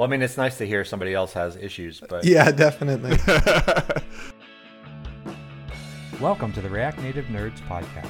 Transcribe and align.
Well, 0.00 0.08
I 0.08 0.10
mean, 0.12 0.22
it's 0.22 0.38
nice 0.38 0.56
to 0.56 0.66
hear 0.66 0.82
somebody 0.82 1.12
else 1.12 1.34
has 1.34 1.56
issues, 1.56 2.00
but 2.00 2.24
Yeah, 2.24 2.50
definitely. 2.50 3.10
Welcome 6.18 6.54
to 6.54 6.62
the 6.62 6.70
React 6.70 7.02
Native 7.02 7.26
Nerds 7.26 7.60
podcast. 7.68 8.08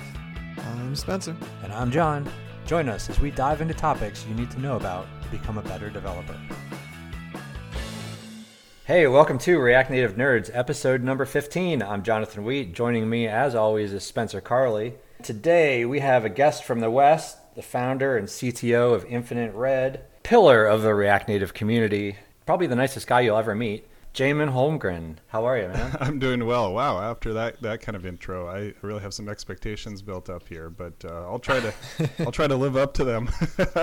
I'm 0.57 0.95
Spencer. 0.95 1.35
And 1.65 1.73
I'm 1.73 1.91
John. 1.91 2.31
Join 2.65 2.89
us 2.89 3.11
as 3.11 3.19
we 3.19 3.33
dive 3.33 3.61
into 3.61 3.75
topics 3.75 4.25
you 4.25 4.37
need 4.37 4.53
to 4.53 4.61
know 4.61 4.77
about 4.77 5.09
to 5.25 5.29
become 5.31 5.59
a 5.59 5.63
better 5.63 5.91
developer. 5.91 6.37
Hey, 8.85 9.09
welcome 9.09 9.39
to 9.39 9.59
React 9.59 9.91
Native 9.91 10.15
Nerds, 10.15 10.49
episode 10.55 11.03
number 11.03 11.25
15. 11.25 11.83
I'm 11.83 12.05
Jonathan 12.05 12.45
Wheat. 12.45 12.73
Joining 12.73 13.11
me, 13.11 13.27
as 13.27 13.57
always, 13.57 13.93
is 13.93 14.05
Spencer 14.05 14.41
Carli. 14.41 14.93
Today, 15.25 15.85
we 15.85 15.99
have 15.99 16.25
a 16.25 16.31
guest 16.31 16.63
from 16.63 16.79
the 16.79 16.89
West, 16.89 17.39
the 17.57 17.63
founder 17.63 18.17
and 18.17 18.29
CTO 18.29 18.95
of 18.95 19.05
Infinite 19.07 19.53
Red, 19.57 20.05
pillar 20.31 20.65
of 20.65 20.83
the 20.83 20.95
React 20.95 21.27
Native 21.27 21.53
community, 21.55 22.17
probably 22.47 22.69
the 22.69 22.77
nicest 22.77 23.09
guy 23.09 23.23
you'll 23.23 23.37
ever 23.37 23.53
meet, 23.53 23.85
Jamin 24.15 24.53
Holmgren. 24.53 25.17
How 25.27 25.45
are 25.45 25.59
you, 25.59 25.67
man? 25.67 25.97
I'm 26.01 26.21
doing 26.21 26.47
well. 26.47 26.73
Wow, 26.73 27.01
after 27.01 27.33
that 27.33 27.61
that 27.63 27.81
kind 27.81 27.97
of 27.97 28.07
intro, 28.07 28.47
I 28.47 28.73
really 28.81 29.01
have 29.01 29.13
some 29.13 29.29
expectations 29.29 30.03
built 30.03 30.31
up 30.31 30.47
here, 30.47 30.71
but 30.71 30.95
uh, 31.05 31.29
I'll 31.29 31.41
try 31.41 31.59
to 31.59 31.75
I'll 32.21 32.31
try 32.31 32.47
to 32.47 32.55
live 32.55 32.77
up 32.77 32.95
to 32.95 33.05
them. 33.05 33.29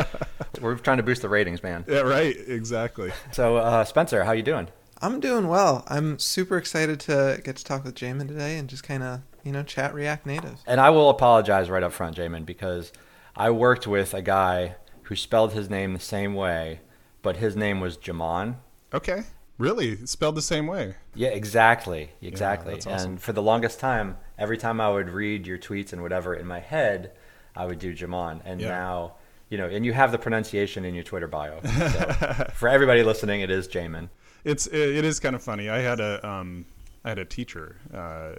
We're 0.62 0.78
trying 0.78 0.96
to 0.98 1.04
boost 1.04 1.22
the 1.22 1.28
ratings, 1.28 1.62
man. 1.62 1.84
yeah, 1.86 2.00
right, 2.00 2.38
exactly. 2.48 3.12
So, 3.34 3.58
uh, 3.58 3.84
Spencer, 3.84 4.24
how 4.24 4.32
you 4.32 4.42
doing? 4.42 4.70
I'm 5.02 5.20
doing 5.20 5.50
well. 5.50 5.84
I'm 5.90 6.18
super 6.18 6.56
excited 6.58 7.02
to 7.02 7.42
get 7.44 7.58
to 7.58 7.66
talk 7.66 7.84
with 7.84 7.96
Jamin 7.96 8.30
today 8.30 8.58
and 8.58 8.70
just 8.70 8.84
kind 8.84 9.04
of, 9.04 9.20
you 9.44 9.52
know, 9.52 9.64
chat 9.64 9.94
React 9.94 10.26
Native. 10.26 10.64
And 10.66 10.80
I 10.80 10.92
will 10.92 11.10
apologize 11.10 11.70
right 11.70 11.84
up 11.84 11.92
front, 11.92 12.16
Jamin, 12.16 12.46
because 12.46 12.94
I 13.36 13.50
worked 13.50 13.86
with 13.86 14.14
a 14.14 14.22
guy 14.22 14.78
who 15.08 15.16
spelled 15.16 15.54
his 15.54 15.70
name 15.70 15.94
the 15.94 16.00
same 16.00 16.34
way, 16.36 16.82
but 17.22 17.38
his 17.38 17.56
name 17.56 17.80
was 17.80 17.98
Jamon. 17.98 18.56
Okay. 18.94 19.24
Really? 19.58 19.90
It's 19.94 20.12
spelled 20.12 20.36
the 20.36 20.42
same 20.42 20.68
way. 20.68 20.96
Yeah, 21.16 21.30
exactly, 21.30 22.12
exactly. 22.22 22.74
that's 22.74 22.86
awesome. 22.86 23.12
And 23.14 23.22
for 23.22 23.34
the 23.34 23.42
longest 23.42 23.80
time, 23.80 24.18
every 24.38 24.58
time 24.58 24.80
I 24.80 24.90
would 24.90 25.10
read 25.10 25.48
your 25.48 25.58
tweets 25.58 25.94
and 25.94 26.02
whatever 26.02 26.36
in 26.36 26.46
my 26.46 26.60
head, 26.60 27.12
I 27.56 27.66
would 27.66 27.80
do 27.80 27.96
Jamon. 27.96 28.42
And 28.46 28.62
Yeah. 28.62 28.70
now, 28.70 29.16
you 29.50 29.58
know, 29.58 29.68
and 29.68 29.86
you 29.86 29.94
have 29.94 30.12
the 30.12 30.20
pronunciation 30.20 30.86
in 30.86 30.94
your 30.94 31.04
Twitter 31.04 31.28
bio. 31.28 31.60
So 31.64 32.48
for 32.54 32.70
everybody 32.70 33.02
listening, 33.02 33.42
it 33.42 33.50
is 33.50 33.68
Jamin. 33.68 34.10
It's 34.44 34.68
it, 34.68 34.98
it 34.98 35.06
is 35.06 35.20
kind 35.20 35.36
of 35.36 35.42
funny. 35.42 35.70
I 35.70 35.80
had 35.80 36.00
a 36.00 36.26
um 36.28 36.66
I 37.04 37.10
had 37.10 37.20
a 37.20 37.26
teacher, 37.26 37.78
uh, 37.94 38.34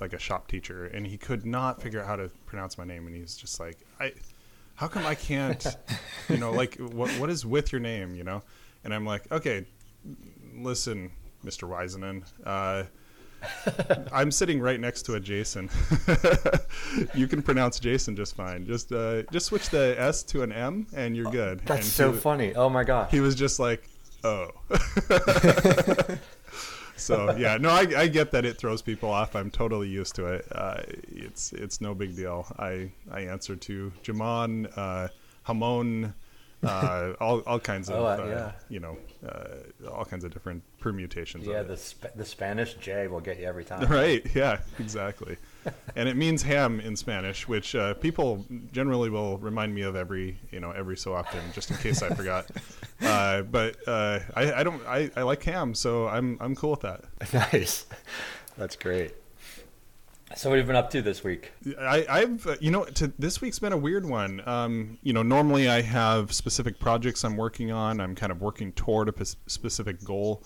like 0.00 0.12
a 0.12 0.18
shop 0.18 0.48
teacher, 0.48 0.86
and 0.86 1.06
he 1.06 1.16
could 1.16 1.46
not 1.46 1.80
figure 1.80 2.00
out 2.00 2.06
how 2.08 2.16
to 2.16 2.28
pronounce 2.46 2.76
my 2.76 2.84
name, 2.84 3.06
and 3.06 3.14
he's 3.14 3.36
just 3.36 3.60
like, 3.60 3.78
I, 4.00 4.12
how 4.78 4.86
come 4.86 5.04
I 5.04 5.14
can't, 5.16 5.66
you 6.28 6.36
know, 6.38 6.52
like 6.52 6.76
what 6.76 7.10
what 7.18 7.28
is 7.30 7.44
with 7.44 7.72
your 7.72 7.80
name, 7.80 8.14
you 8.14 8.22
know? 8.22 8.42
And 8.84 8.94
I'm 8.94 9.04
like, 9.04 9.30
okay, 9.32 9.66
listen, 10.54 11.10
Mr. 11.44 11.68
Wisenen, 11.68 12.22
uh, 12.46 12.84
I'm 14.12 14.30
sitting 14.30 14.60
right 14.60 14.78
next 14.80 15.02
to 15.02 15.14
a 15.14 15.20
Jason. 15.20 15.68
you 17.14 17.26
can 17.26 17.42
pronounce 17.42 17.80
Jason 17.80 18.14
just 18.14 18.36
fine. 18.36 18.66
Just 18.66 18.92
uh, 18.92 19.22
just 19.32 19.46
switch 19.46 19.68
the 19.70 19.96
S 19.98 20.22
to 20.24 20.42
an 20.42 20.52
M, 20.52 20.86
and 20.94 21.16
you're 21.16 21.30
good. 21.30 21.60
That's 21.66 21.80
And 21.86 21.86
so 21.86 22.10
wa- 22.12 22.16
funny. 22.16 22.54
Oh 22.54 22.68
my 22.68 22.84
gosh. 22.84 23.10
he 23.10 23.18
was 23.20 23.34
just 23.34 23.58
like, 23.58 23.88
"Oh." 24.24 24.48
so 26.98 27.34
yeah, 27.36 27.56
no, 27.56 27.70
I, 27.70 27.86
I 27.96 28.08
get 28.08 28.30
that 28.32 28.44
it 28.44 28.58
throws 28.58 28.82
people 28.82 29.10
off. 29.10 29.34
I'm 29.36 29.50
totally 29.50 29.88
used 29.88 30.14
to 30.16 30.26
it. 30.26 30.46
Uh, 30.52 30.82
it's 31.08 31.52
it's 31.52 31.80
no 31.80 31.94
big 31.94 32.14
deal. 32.16 32.46
I 32.58 32.90
I 33.10 33.20
answer 33.22 33.56
to 33.56 33.92
Jamon, 34.02 34.70
uh, 34.76 35.08
Hamon, 35.44 36.14
uh, 36.62 37.12
all 37.20 37.40
all 37.40 37.60
kinds 37.60 37.88
of 37.88 37.96
Oh, 37.96 38.04
uh, 38.06 38.10
uh, 38.10 38.26
yeah. 38.26 38.52
you 38.68 38.80
know 38.80 38.98
uh, 39.26 39.88
all 39.90 40.04
kinds 40.04 40.24
of 40.24 40.32
different 40.32 40.62
permutations. 40.80 41.46
yeah, 41.46 41.60
of 41.60 41.68
the. 41.68 41.76
Sp- 41.78 42.14
the 42.16 42.24
Spanish 42.24 42.74
J 42.74 43.06
will 43.08 43.20
get 43.20 43.38
you 43.38 43.46
every 43.46 43.64
time. 43.64 43.86
Right. 43.90 44.24
Yeah. 44.34 44.60
Exactly. 44.78 45.36
And 45.96 46.08
it 46.08 46.16
means 46.16 46.42
ham 46.42 46.80
in 46.80 46.96
Spanish, 46.96 47.48
which 47.48 47.74
uh, 47.74 47.94
people 47.94 48.44
generally 48.72 49.10
will 49.10 49.38
remind 49.38 49.74
me 49.74 49.82
of 49.82 49.96
every 49.96 50.38
you 50.50 50.60
know 50.60 50.70
every 50.70 50.96
so 50.96 51.14
often, 51.14 51.40
just 51.52 51.70
in 51.70 51.76
case 51.78 52.02
I 52.02 52.14
forgot. 52.14 52.46
Uh, 53.00 53.42
but 53.42 53.76
uh, 53.86 54.18
I, 54.34 54.54
I 54.54 54.62
don't. 54.64 54.84
I, 54.84 55.08
I 55.14 55.22
like 55.22 55.40
ham, 55.44 55.72
so 55.72 56.08
I'm 56.08 56.36
I'm 56.40 56.56
cool 56.56 56.72
with 56.72 56.80
that. 56.80 57.04
nice. 57.52 57.86
That's 58.56 58.74
great. 58.74 59.14
So, 60.36 60.50
what 60.50 60.58
have 60.58 60.66
you 60.66 60.66
been 60.66 60.76
up 60.76 60.90
to 60.90 61.00
this 61.00 61.24
week? 61.24 61.52
I, 61.80 62.04
I've 62.08 62.46
uh, 62.46 62.56
you 62.60 62.70
know 62.70 62.84
to, 62.84 63.12
this 63.18 63.40
week's 63.40 63.58
been 63.58 63.72
a 63.72 63.78
weird 63.78 64.04
one. 64.04 64.42
Um, 64.46 64.98
you 65.02 65.12
know, 65.12 65.22
normally 65.22 65.68
I 65.68 65.80
have 65.80 66.32
specific 66.32 66.78
projects 66.78 67.24
I'm 67.24 67.36
working 67.36 67.70
on. 67.70 68.00
I'm 68.00 68.14
kind 68.14 68.30
of 68.30 68.42
working 68.42 68.72
toward 68.72 69.08
a 69.08 69.24
specific 69.24 70.04
goal. 70.04 70.42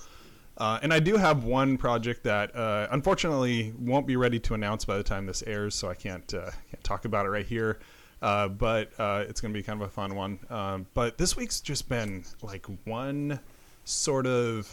Uh, 0.58 0.78
and 0.82 0.92
I 0.92 1.00
do 1.00 1.16
have 1.16 1.44
one 1.44 1.78
project 1.78 2.24
that 2.24 2.54
uh, 2.54 2.86
unfortunately 2.90 3.72
won't 3.78 4.06
be 4.06 4.16
ready 4.16 4.38
to 4.40 4.54
announce 4.54 4.84
by 4.84 4.96
the 4.96 5.02
time 5.02 5.26
this 5.26 5.42
airs, 5.46 5.74
so 5.74 5.88
I 5.88 5.94
can't, 5.94 6.32
uh, 6.34 6.50
can't 6.70 6.84
talk 6.84 7.04
about 7.04 7.26
it 7.26 7.30
right 7.30 7.46
here. 7.46 7.78
Uh, 8.20 8.48
but 8.48 8.92
uh, 9.00 9.24
it's 9.28 9.40
going 9.40 9.52
to 9.52 9.58
be 9.58 9.62
kind 9.64 9.82
of 9.82 9.88
a 9.88 9.90
fun 9.90 10.14
one. 10.14 10.38
Um, 10.48 10.86
but 10.94 11.18
this 11.18 11.36
week's 11.36 11.60
just 11.60 11.88
been 11.88 12.24
like 12.42 12.66
one 12.84 13.40
sort 13.84 14.26
of 14.26 14.70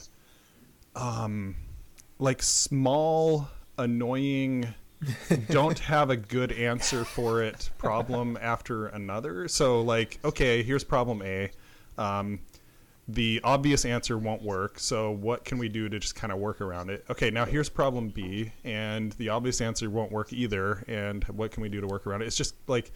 um, 0.96 1.56
like 2.20 2.44
small, 2.44 3.48
annoying, 3.78 4.68
don't 5.50 5.80
have 5.80 6.10
a 6.10 6.18
good 6.18 6.52
answer 6.52 7.06
for 7.06 7.42
it 7.42 7.70
problem 7.78 8.38
after 8.42 8.88
another. 8.88 9.48
So, 9.48 9.82
like, 9.82 10.20
okay, 10.24 10.62
here's 10.62 10.84
problem 10.84 11.22
A. 11.24 11.50
Um, 11.98 12.40
the 13.14 13.42
obvious 13.44 13.86
answer 13.86 14.18
won't 14.18 14.42
work. 14.42 14.80
So 14.80 15.12
what 15.12 15.44
can 15.44 15.58
we 15.58 15.68
do 15.68 15.90
to 15.90 16.00
just 16.00 16.16
kind 16.16 16.32
of 16.32 16.40
work 16.40 16.62
around 16.62 16.90
it? 16.90 17.06
Okay, 17.10 17.32
now 17.32 17.46
here's 17.46 17.70
problem 17.70 18.10
B, 18.10 18.52
and 18.64 19.12
the 19.14 19.30
obvious 19.30 19.62
answer 19.62 19.90
won't 19.90 20.12
work 20.12 20.32
either. 20.32 20.84
And 20.88 21.24
what 21.26 21.52
can 21.52 21.62
we 21.62 21.70
do 21.70 21.82
to 21.82 21.88
work 21.88 22.06
around 22.06 22.22
it? 22.22 22.28
It's 22.28 22.36
just 22.38 22.56
like 22.68 22.92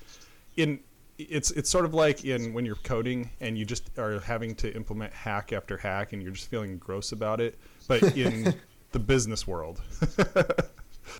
in 0.55 0.79
it's 1.17 1.51
it's 1.51 1.69
sort 1.69 1.85
of 1.85 1.93
like 1.93 2.25
in 2.25 2.53
when 2.53 2.65
you're 2.65 2.75
coding 2.75 3.29
and 3.39 3.57
you 3.57 3.65
just 3.65 3.97
are 3.99 4.19
having 4.19 4.55
to 4.55 4.75
implement 4.75 5.13
hack 5.13 5.53
after 5.53 5.77
hack 5.77 6.13
and 6.13 6.21
you're 6.21 6.31
just 6.31 6.49
feeling 6.49 6.77
gross 6.77 7.11
about 7.11 7.41
it. 7.41 7.57
But 7.87 8.03
in 8.15 8.53
the 8.91 8.99
business 8.99 9.47
world, 9.47 9.81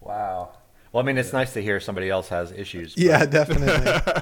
Wow. 0.02 0.53
Well, 0.94 1.04
I 1.04 1.06
mean, 1.08 1.18
it's 1.18 1.34
nice 1.34 1.54
to 1.54 1.62
hear 1.62 1.80
somebody 1.80 2.09
else 2.12 2.30
has 2.30 2.52
issues. 2.52 2.94
but- 2.94 3.04
Yeah, 3.04 3.26
definitely. 3.26 4.14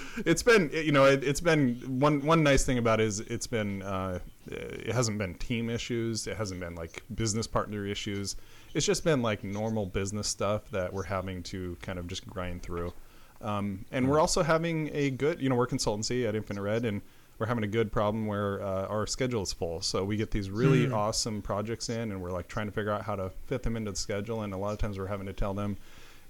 it's 0.24 0.44
been 0.44 0.70
you 0.72 0.92
know 0.92 1.04
it, 1.04 1.24
it's 1.24 1.40
been 1.40 1.74
one 2.00 2.24
one 2.24 2.42
nice 2.44 2.64
thing 2.64 2.78
about 2.78 3.00
it 3.00 3.08
is 3.08 3.18
it's 3.20 3.48
been 3.48 3.82
uh, 3.82 4.20
it 4.46 4.92
hasn't 4.92 5.18
been 5.18 5.34
team 5.34 5.68
issues. 5.68 6.28
It 6.28 6.36
hasn't 6.36 6.60
been 6.60 6.76
like 6.76 7.02
business 7.16 7.48
partner 7.48 7.84
issues. 7.84 8.36
It's 8.74 8.86
just 8.86 9.02
been 9.02 9.22
like 9.22 9.42
normal 9.42 9.86
business 9.86 10.28
stuff 10.28 10.70
that 10.70 10.92
we're 10.92 11.02
having 11.02 11.42
to 11.44 11.76
kind 11.82 11.98
of 11.98 12.06
just 12.06 12.24
grind 12.28 12.62
through. 12.62 12.92
Um, 13.42 13.84
and 13.90 14.08
we're 14.08 14.20
also 14.20 14.42
having 14.44 14.88
a 14.92 15.10
good 15.10 15.40
you 15.42 15.48
know 15.48 15.56
we're 15.56 15.66
consultancy 15.66 16.28
at 16.28 16.36
infinite 16.36 16.62
red 16.62 16.84
and 16.84 17.02
we're 17.40 17.46
having 17.46 17.64
a 17.64 17.68
good 17.68 17.90
problem 17.90 18.26
where 18.26 18.62
uh, 18.62 18.86
our 18.86 19.06
schedule 19.06 19.42
is 19.42 19.50
full. 19.52 19.80
So 19.80 20.04
we 20.04 20.16
get 20.18 20.30
these 20.30 20.48
really 20.50 20.90
awesome 20.92 21.40
projects 21.42 21.88
in 21.88 22.12
and 22.12 22.20
we're 22.22 22.30
like 22.32 22.48
trying 22.48 22.66
to 22.66 22.72
figure 22.72 22.92
out 22.92 23.02
how 23.02 23.16
to 23.16 23.30
fit 23.46 23.62
them 23.62 23.76
into 23.78 23.90
the 23.92 23.96
schedule 23.96 24.42
and 24.42 24.52
a 24.52 24.58
lot 24.58 24.72
of 24.72 24.78
times 24.78 24.98
we're 24.98 25.06
having 25.06 25.26
to 25.26 25.32
tell 25.32 25.54
them 25.54 25.78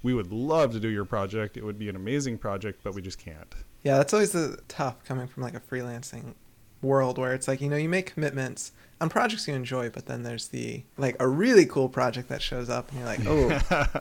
we 0.02 0.14
would 0.14 0.32
love 0.32 0.72
to 0.72 0.80
do 0.80 0.88
your 0.88 1.04
project 1.04 1.56
it 1.56 1.64
would 1.64 1.78
be 1.78 1.88
an 1.88 1.96
amazing 1.96 2.38
project 2.38 2.80
but 2.82 2.94
we 2.94 3.02
just 3.02 3.18
can't 3.18 3.54
yeah, 3.82 3.96
that's 3.96 4.12
always 4.12 4.32
the 4.32 4.58
tough 4.68 5.02
coming 5.04 5.26
from 5.26 5.42
like 5.42 5.54
a 5.54 5.60
freelancing 5.60 6.34
world 6.82 7.18
where 7.18 7.34
it's 7.34 7.48
like, 7.48 7.60
you 7.60 7.68
know, 7.68 7.76
you 7.76 7.88
make 7.88 8.12
commitments 8.12 8.72
on 9.00 9.08
projects 9.08 9.48
you 9.48 9.54
enjoy, 9.54 9.88
but 9.88 10.06
then 10.06 10.22
there's 10.22 10.48
the 10.48 10.82
like 10.98 11.16
a 11.18 11.26
really 11.26 11.64
cool 11.64 11.88
project 11.88 12.28
that 12.28 12.42
shows 12.42 12.68
up 12.68 12.90
and 12.90 12.98
you're 12.98 13.08
like, 13.08 13.20
"Oh, 13.26 14.00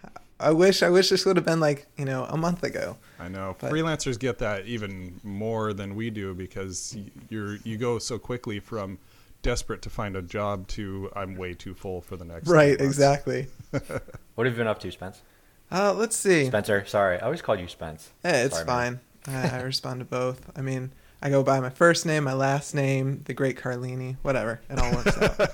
I 0.40 0.50
wish 0.50 0.82
I 0.82 0.90
wish 0.90 1.08
this 1.10 1.24
would 1.24 1.36
have 1.36 1.44
been 1.44 1.60
like, 1.60 1.86
you 1.96 2.04
know, 2.04 2.24
a 2.24 2.36
month 2.36 2.64
ago." 2.64 2.96
I 3.20 3.28
know 3.28 3.56
But- 3.60 3.70
freelancers 3.70 4.18
get 4.18 4.38
that 4.38 4.66
even 4.66 5.20
more 5.22 5.72
than 5.72 5.94
we 5.94 6.10
do 6.10 6.34
because 6.34 6.96
you're 7.28 7.58
you 7.62 7.76
go 7.78 8.00
so 8.00 8.18
quickly 8.18 8.58
from 8.58 8.98
desperate 9.42 9.82
to 9.82 9.90
find 9.90 10.16
a 10.16 10.22
job 10.22 10.66
to 10.68 11.10
I'm 11.14 11.36
way 11.36 11.54
too 11.54 11.74
full 11.74 12.00
for 12.00 12.16
the 12.16 12.24
next. 12.24 12.48
Right, 12.48 12.80
exactly. 12.80 13.46
What 14.34 14.46
have 14.46 14.54
you 14.54 14.58
been 14.58 14.66
up 14.66 14.80
to, 14.80 14.90
Spence? 14.90 15.20
Uh, 15.72 15.94
let's 15.94 16.16
see. 16.16 16.46
Spencer, 16.46 16.84
sorry. 16.86 17.18
I 17.18 17.24
always 17.24 17.40
called 17.42 17.58
you 17.60 17.66
Spence. 17.68 18.10
Hey, 18.22 18.42
it's 18.42 18.54
Sorry, 18.54 18.66
fine. 18.66 19.00
I, 19.26 19.48
I 19.48 19.62
respond 19.62 20.00
to 20.00 20.04
both. 20.04 20.50
I 20.54 20.60
mean, 20.60 20.92
I 21.22 21.30
go 21.30 21.42
by 21.42 21.60
my 21.60 21.70
first 21.70 22.04
name, 22.04 22.24
my 22.24 22.34
last 22.34 22.74
name, 22.74 23.22
the 23.24 23.32
great 23.34 23.56
Carlini, 23.56 24.16
whatever. 24.22 24.60
It 24.68 24.78
all 24.78 24.92
works 24.92 25.16
out. 25.16 25.50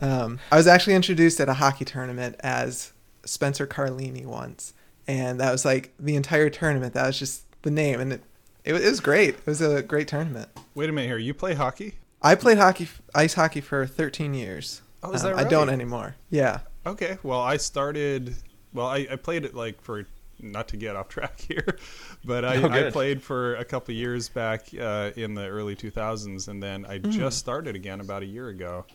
um, 0.02 0.38
I 0.50 0.56
was 0.56 0.66
actually 0.66 0.94
introduced 0.94 1.38
at 1.40 1.48
a 1.48 1.54
hockey 1.54 1.84
tournament 1.84 2.36
as 2.40 2.92
Spencer 3.26 3.66
Carlini 3.66 4.24
once, 4.24 4.72
and 5.06 5.38
that 5.40 5.52
was 5.52 5.64
like 5.64 5.92
the 5.98 6.16
entire 6.16 6.48
tournament. 6.48 6.94
That 6.94 7.06
was 7.06 7.18
just 7.18 7.44
the 7.62 7.70
name, 7.70 8.00
and 8.00 8.12
it 8.14 8.22
it, 8.64 8.74
it 8.74 8.88
was 8.88 9.00
great. 9.00 9.34
It 9.34 9.46
was 9.46 9.60
a 9.60 9.82
great 9.82 10.08
tournament. 10.08 10.48
Wait 10.74 10.88
a 10.88 10.92
minute 10.92 11.08
here. 11.08 11.18
You 11.18 11.34
play 11.34 11.54
hockey? 11.54 11.94
I 12.22 12.34
played 12.34 12.58
hockey, 12.58 12.88
ice 13.14 13.34
hockey 13.34 13.60
for 13.62 13.86
13 13.86 14.34
years. 14.34 14.82
Oh, 15.02 15.12
is 15.12 15.24
Um, 15.24 15.32
that 15.36 15.46
I 15.46 15.48
don't 15.48 15.70
anymore. 15.70 16.16
Yeah. 16.28 16.60
Okay. 16.86 17.18
Well, 17.22 17.40
I 17.40 17.56
started. 17.56 18.34
Well, 18.72 18.86
I, 18.86 19.06
I 19.10 19.16
played 19.16 19.44
it 19.44 19.54
like 19.54 19.80
for 19.82 20.06
not 20.42 20.68
to 20.68 20.76
get 20.76 20.96
off 20.96 21.08
track 21.08 21.40
here, 21.48 21.76
but 22.24 22.44
I, 22.44 22.86
I 22.86 22.90
played 22.90 23.22
for 23.22 23.56
a 23.56 23.64
couple 23.64 23.94
years 23.94 24.28
back 24.28 24.66
uh, 24.78 25.10
in 25.16 25.34
the 25.34 25.46
early 25.46 25.76
2000s, 25.76 26.48
and 26.48 26.62
then 26.62 26.86
I 26.86 26.98
just 26.98 27.38
started 27.38 27.76
again 27.76 28.00
about 28.00 28.22
a 28.22 28.26
year 28.26 28.48
ago. 28.48 28.86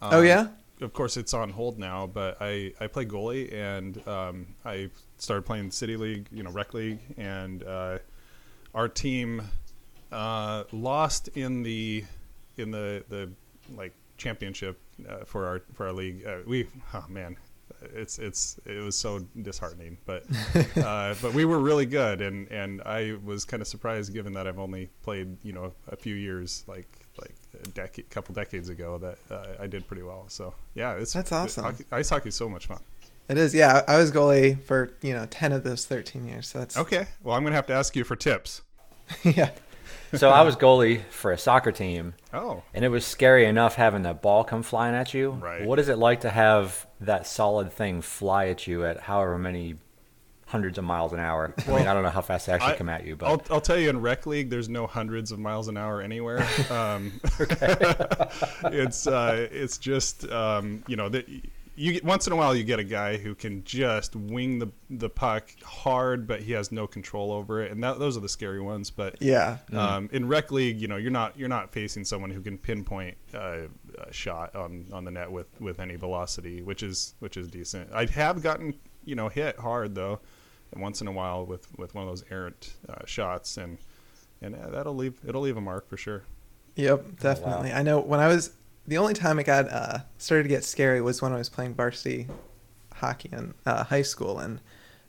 oh 0.00 0.20
Um, 0.20 0.26
yeah. 0.26 0.48
Of 0.80 0.92
course, 0.92 1.16
it's 1.16 1.32
on 1.32 1.50
hold 1.50 1.78
now, 1.78 2.08
but 2.08 2.38
I, 2.40 2.72
I 2.80 2.88
play 2.88 3.04
goalie, 3.04 3.52
and 3.52 4.06
um, 4.08 4.46
I 4.64 4.90
started 5.18 5.42
playing 5.42 5.70
City 5.70 5.96
League, 5.96 6.26
you 6.32 6.42
know, 6.42 6.50
Rec 6.50 6.74
League, 6.74 6.98
and 7.16 7.62
uh, 7.62 7.98
our 8.74 8.88
team 8.88 9.42
uh, 10.10 10.64
lost 10.72 11.28
in 11.28 11.62
the 11.62 12.04
in 12.56 12.70
the 12.70 13.04
the 13.08 13.30
like 13.76 13.94
championship 14.16 14.78
uh, 15.08 15.24
for 15.24 15.46
our 15.46 15.62
for 15.72 15.86
our 15.86 15.92
league. 15.92 16.26
Uh, 16.26 16.38
we 16.46 16.66
oh 16.94 17.04
man, 17.08 17.36
it's 17.94 18.18
it's 18.18 18.58
it 18.66 18.82
was 18.82 18.96
so 18.96 19.20
disheartening, 19.42 19.98
but 20.04 20.24
uh, 20.76 21.14
but 21.20 21.34
we 21.34 21.44
were 21.44 21.58
really 21.58 21.86
good, 21.86 22.20
and 22.20 22.50
and 22.50 22.82
I 22.82 23.16
was 23.24 23.44
kind 23.44 23.60
of 23.60 23.68
surprised 23.68 24.12
given 24.12 24.32
that 24.34 24.46
I've 24.46 24.58
only 24.58 24.88
played 25.02 25.36
you 25.42 25.52
know 25.52 25.72
a 25.88 25.96
few 25.96 26.14
years 26.14 26.64
like 26.66 26.88
like 27.20 27.34
a 27.62 27.68
decade, 27.68 28.08
couple 28.10 28.34
decades 28.34 28.68
ago 28.68 28.98
that 28.98 29.18
uh, 29.30 29.62
I 29.62 29.66
did 29.66 29.86
pretty 29.86 30.02
well. 30.02 30.24
So 30.28 30.54
yeah, 30.74 30.94
it's 30.94 31.12
That's 31.12 31.32
awesome. 31.32 31.64
Hockey, 31.64 31.84
ice 31.92 32.10
hockey 32.10 32.30
is 32.30 32.34
so 32.34 32.48
much 32.48 32.66
fun. 32.66 32.80
It 33.28 33.38
is. 33.38 33.54
Yeah, 33.54 33.82
I 33.86 33.94
I 33.94 33.98
was 33.98 34.10
goalie 34.10 34.60
for 34.62 34.92
you 35.00 35.14
know 35.14 35.26
ten 35.26 35.52
of 35.52 35.64
those 35.64 35.86
thirteen 35.86 36.26
years. 36.26 36.48
So 36.48 36.58
that's 36.58 36.76
Okay, 36.76 37.06
well 37.22 37.36
I'm 37.36 37.44
gonna 37.44 37.56
have 37.56 37.66
to 37.66 37.74
ask 37.74 37.96
you 37.96 38.04
for 38.04 38.16
tips. 38.16 38.62
yeah. 39.22 39.50
So 40.14 40.30
I 40.30 40.42
was 40.42 40.56
goalie 40.56 41.02
for 41.10 41.32
a 41.32 41.38
soccer 41.38 41.72
team, 41.72 42.14
Oh, 42.32 42.62
and 42.74 42.84
it 42.84 42.88
was 42.88 43.04
scary 43.06 43.44
enough 43.46 43.74
having 43.76 44.02
that 44.02 44.20
ball 44.22 44.44
come 44.44 44.62
flying 44.62 44.94
at 44.94 45.14
you. 45.14 45.30
Right. 45.32 45.64
What 45.66 45.78
is 45.78 45.88
it 45.88 45.96
like 45.98 46.20
to 46.22 46.30
have 46.30 46.86
that 47.00 47.26
solid 47.26 47.72
thing 47.72 48.02
fly 48.02 48.46
at 48.48 48.66
you 48.66 48.84
at 48.84 49.00
however 49.00 49.38
many 49.38 49.76
hundreds 50.46 50.76
of 50.76 50.84
miles 50.84 51.12
an 51.14 51.18
hour? 51.20 51.54
I 51.66 51.70
mean, 51.70 51.86
I 51.86 51.94
don't 51.94 52.02
know 52.02 52.10
how 52.10 52.20
fast 52.20 52.46
they 52.46 52.52
actually 52.52 52.72
I- 52.74 52.76
come 52.76 52.88
at 52.90 53.06
you, 53.06 53.16
but 53.16 53.26
I'll, 53.26 53.42
I'll 53.50 53.60
tell 53.60 53.78
you 53.78 53.88
in 53.88 54.00
rec 54.02 54.26
league, 54.26 54.50
there's 54.50 54.68
no 54.68 54.86
hundreds 54.86 55.32
of 55.32 55.38
miles 55.38 55.68
an 55.68 55.76
hour 55.76 56.00
anywhere. 56.02 56.46
Um, 56.70 57.12
it's 58.64 59.06
uh, 59.06 59.48
it's 59.50 59.78
just 59.78 60.28
um, 60.30 60.82
you 60.86 60.96
know 60.96 61.08
that 61.08 61.26
you 61.74 61.94
get, 61.94 62.04
once 62.04 62.26
in 62.26 62.32
a 62.32 62.36
while 62.36 62.54
you 62.54 62.64
get 62.64 62.78
a 62.78 62.84
guy 62.84 63.16
who 63.16 63.34
can 63.34 63.64
just 63.64 64.14
wing 64.14 64.58
the 64.58 64.70
the 64.90 65.08
puck 65.08 65.50
hard, 65.62 66.26
but 66.26 66.40
he 66.40 66.52
has 66.52 66.70
no 66.70 66.86
control 66.86 67.32
over 67.32 67.62
it, 67.62 67.72
and 67.72 67.82
that, 67.82 67.98
those 67.98 68.16
are 68.16 68.20
the 68.20 68.28
scary 68.28 68.60
ones. 68.60 68.90
But 68.90 69.20
Yeah. 69.22 69.58
um, 69.72 70.08
in 70.12 70.28
rec 70.28 70.52
league, 70.52 70.80
you 70.80 70.88
know, 70.88 70.96
you're 70.96 71.10
not 71.10 71.38
you're 71.38 71.48
not 71.48 71.72
facing 71.72 72.04
someone 72.04 72.30
who 72.30 72.42
can 72.42 72.58
pinpoint 72.58 73.16
uh, 73.34 73.68
a 73.98 74.12
shot 74.12 74.54
on, 74.54 74.86
on 74.92 75.04
the 75.04 75.10
net 75.10 75.30
with, 75.30 75.48
with 75.60 75.80
any 75.80 75.96
velocity, 75.96 76.60
which 76.62 76.82
is 76.82 77.14
which 77.20 77.36
is 77.36 77.48
decent. 77.48 77.90
I 77.92 78.04
have 78.06 78.42
gotten 78.42 78.74
you 79.04 79.14
know 79.14 79.28
hit 79.28 79.58
hard 79.58 79.94
though, 79.94 80.20
once 80.76 81.00
in 81.00 81.06
a 81.06 81.12
while 81.12 81.44
with, 81.46 81.66
with 81.78 81.94
one 81.94 82.04
of 82.04 82.10
those 82.10 82.24
errant 82.30 82.74
uh, 82.88 83.04
shots, 83.06 83.56
and 83.56 83.78
and 84.42 84.54
uh, 84.54 84.70
that'll 84.70 84.94
leave 84.94 85.18
it'll 85.26 85.42
leave 85.42 85.56
a 85.56 85.60
mark 85.60 85.88
for 85.88 85.96
sure. 85.96 86.22
Yep, 86.76 87.20
definitely. 87.20 87.72
I 87.72 87.82
know 87.82 88.00
when 88.00 88.20
I 88.20 88.28
was 88.28 88.50
the 88.86 88.98
only 88.98 89.14
time 89.14 89.38
it 89.38 89.44
got 89.44 89.68
uh, 89.70 89.98
started 90.18 90.44
to 90.44 90.48
get 90.48 90.64
scary 90.64 91.00
was 91.00 91.22
when 91.22 91.32
I 91.32 91.36
was 91.36 91.48
playing 91.48 91.74
varsity 91.74 92.26
hockey 92.94 93.30
in 93.32 93.54
uh, 93.66 93.84
high 93.84 94.02
school, 94.02 94.38
and 94.38 94.60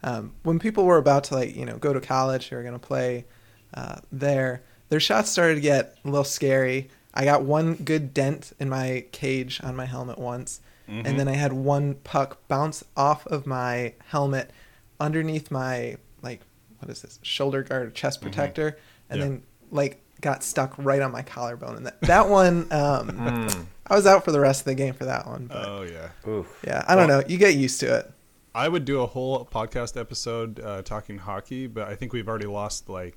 um, 0.03 0.33
when 0.43 0.59
people 0.59 0.85
were 0.85 0.97
about 0.97 1.23
to 1.25 1.35
like 1.35 1.55
you 1.55 1.65
know 1.65 1.77
go 1.77 1.93
to 1.93 2.01
college 2.01 2.51
or 2.51 2.61
going 2.61 2.73
to 2.73 2.79
play 2.79 3.25
uh, 3.73 3.97
there, 4.11 4.61
their 4.89 4.99
shots 4.99 5.29
started 5.31 5.55
to 5.55 5.61
get 5.61 5.97
a 6.05 6.07
little 6.09 6.23
scary. 6.23 6.89
I 7.13 7.25
got 7.25 7.43
one 7.43 7.75
good 7.75 8.13
dent 8.13 8.53
in 8.59 8.69
my 8.69 9.05
cage 9.11 9.61
on 9.63 9.75
my 9.75 9.85
helmet 9.85 10.17
once, 10.17 10.61
and 10.87 11.19
then 11.19 11.27
I 11.27 11.33
had 11.33 11.53
one 11.53 11.95
puck 12.03 12.47
bounce 12.47 12.83
off 12.97 13.25
of 13.27 13.45
my 13.47 13.93
helmet 14.07 14.51
underneath 14.99 15.49
my 15.51 15.97
like 16.21 16.41
what 16.79 16.89
is 16.91 17.01
this 17.01 17.19
shoulder 17.21 17.63
guard 17.63 17.87
or 17.87 17.91
chest 17.91 18.21
protector, 18.21 18.77
and 19.09 19.19
Yeah. 19.19 19.25
then 19.27 19.43
like 19.71 20.02
got 20.23 20.43
stuck 20.43 20.73
right 20.79 21.01
on 21.01 21.11
my 21.11 21.21
collarbone. 21.21 21.75
And 21.77 21.85
that 21.85 22.01
that 22.01 22.27
one, 22.29 22.67
um, 22.71 23.09
Mm. 23.09 23.65
I 23.85 23.95
was 23.95 24.07
out 24.07 24.23
for 24.25 24.31
the 24.31 24.39
rest 24.39 24.61
of 24.61 24.65
the 24.65 24.75
game 24.75 24.93
for 24.95 25.05
that 25.05 25.27
one. 25.27 25.45
But 25.47 25.67
Oh 25.67 25.83
yeah. 25.83 26.09
oof. 26.29 26.47
yeah, 26.65 26.83
I 26.87 26.95
don't 26.95 27.07
Well- 27.07 27.21
know. 27.21 27.27
You 27.27 27.37
get 27.37 27.53
used 27.55 27.79
to 27.81 27.95
it. 27.97 28.11
I 28.55 28.67
would 28.69 28.85
do 28.85 29.01
a 29.01 29.07
whole 29.07 29.45
podcast 29.45 29.99
episode 29.99 30.59
uh, 30.59 30.83
talking 30.83 31.17
hockey, 31.17 31.65
but 31.67 31.87
I 31.87 31.95
think 31.95 32.13
we've 32.13 32.27
already 32.27 32.45
lost 32.45 32.87
like 32.87 33.15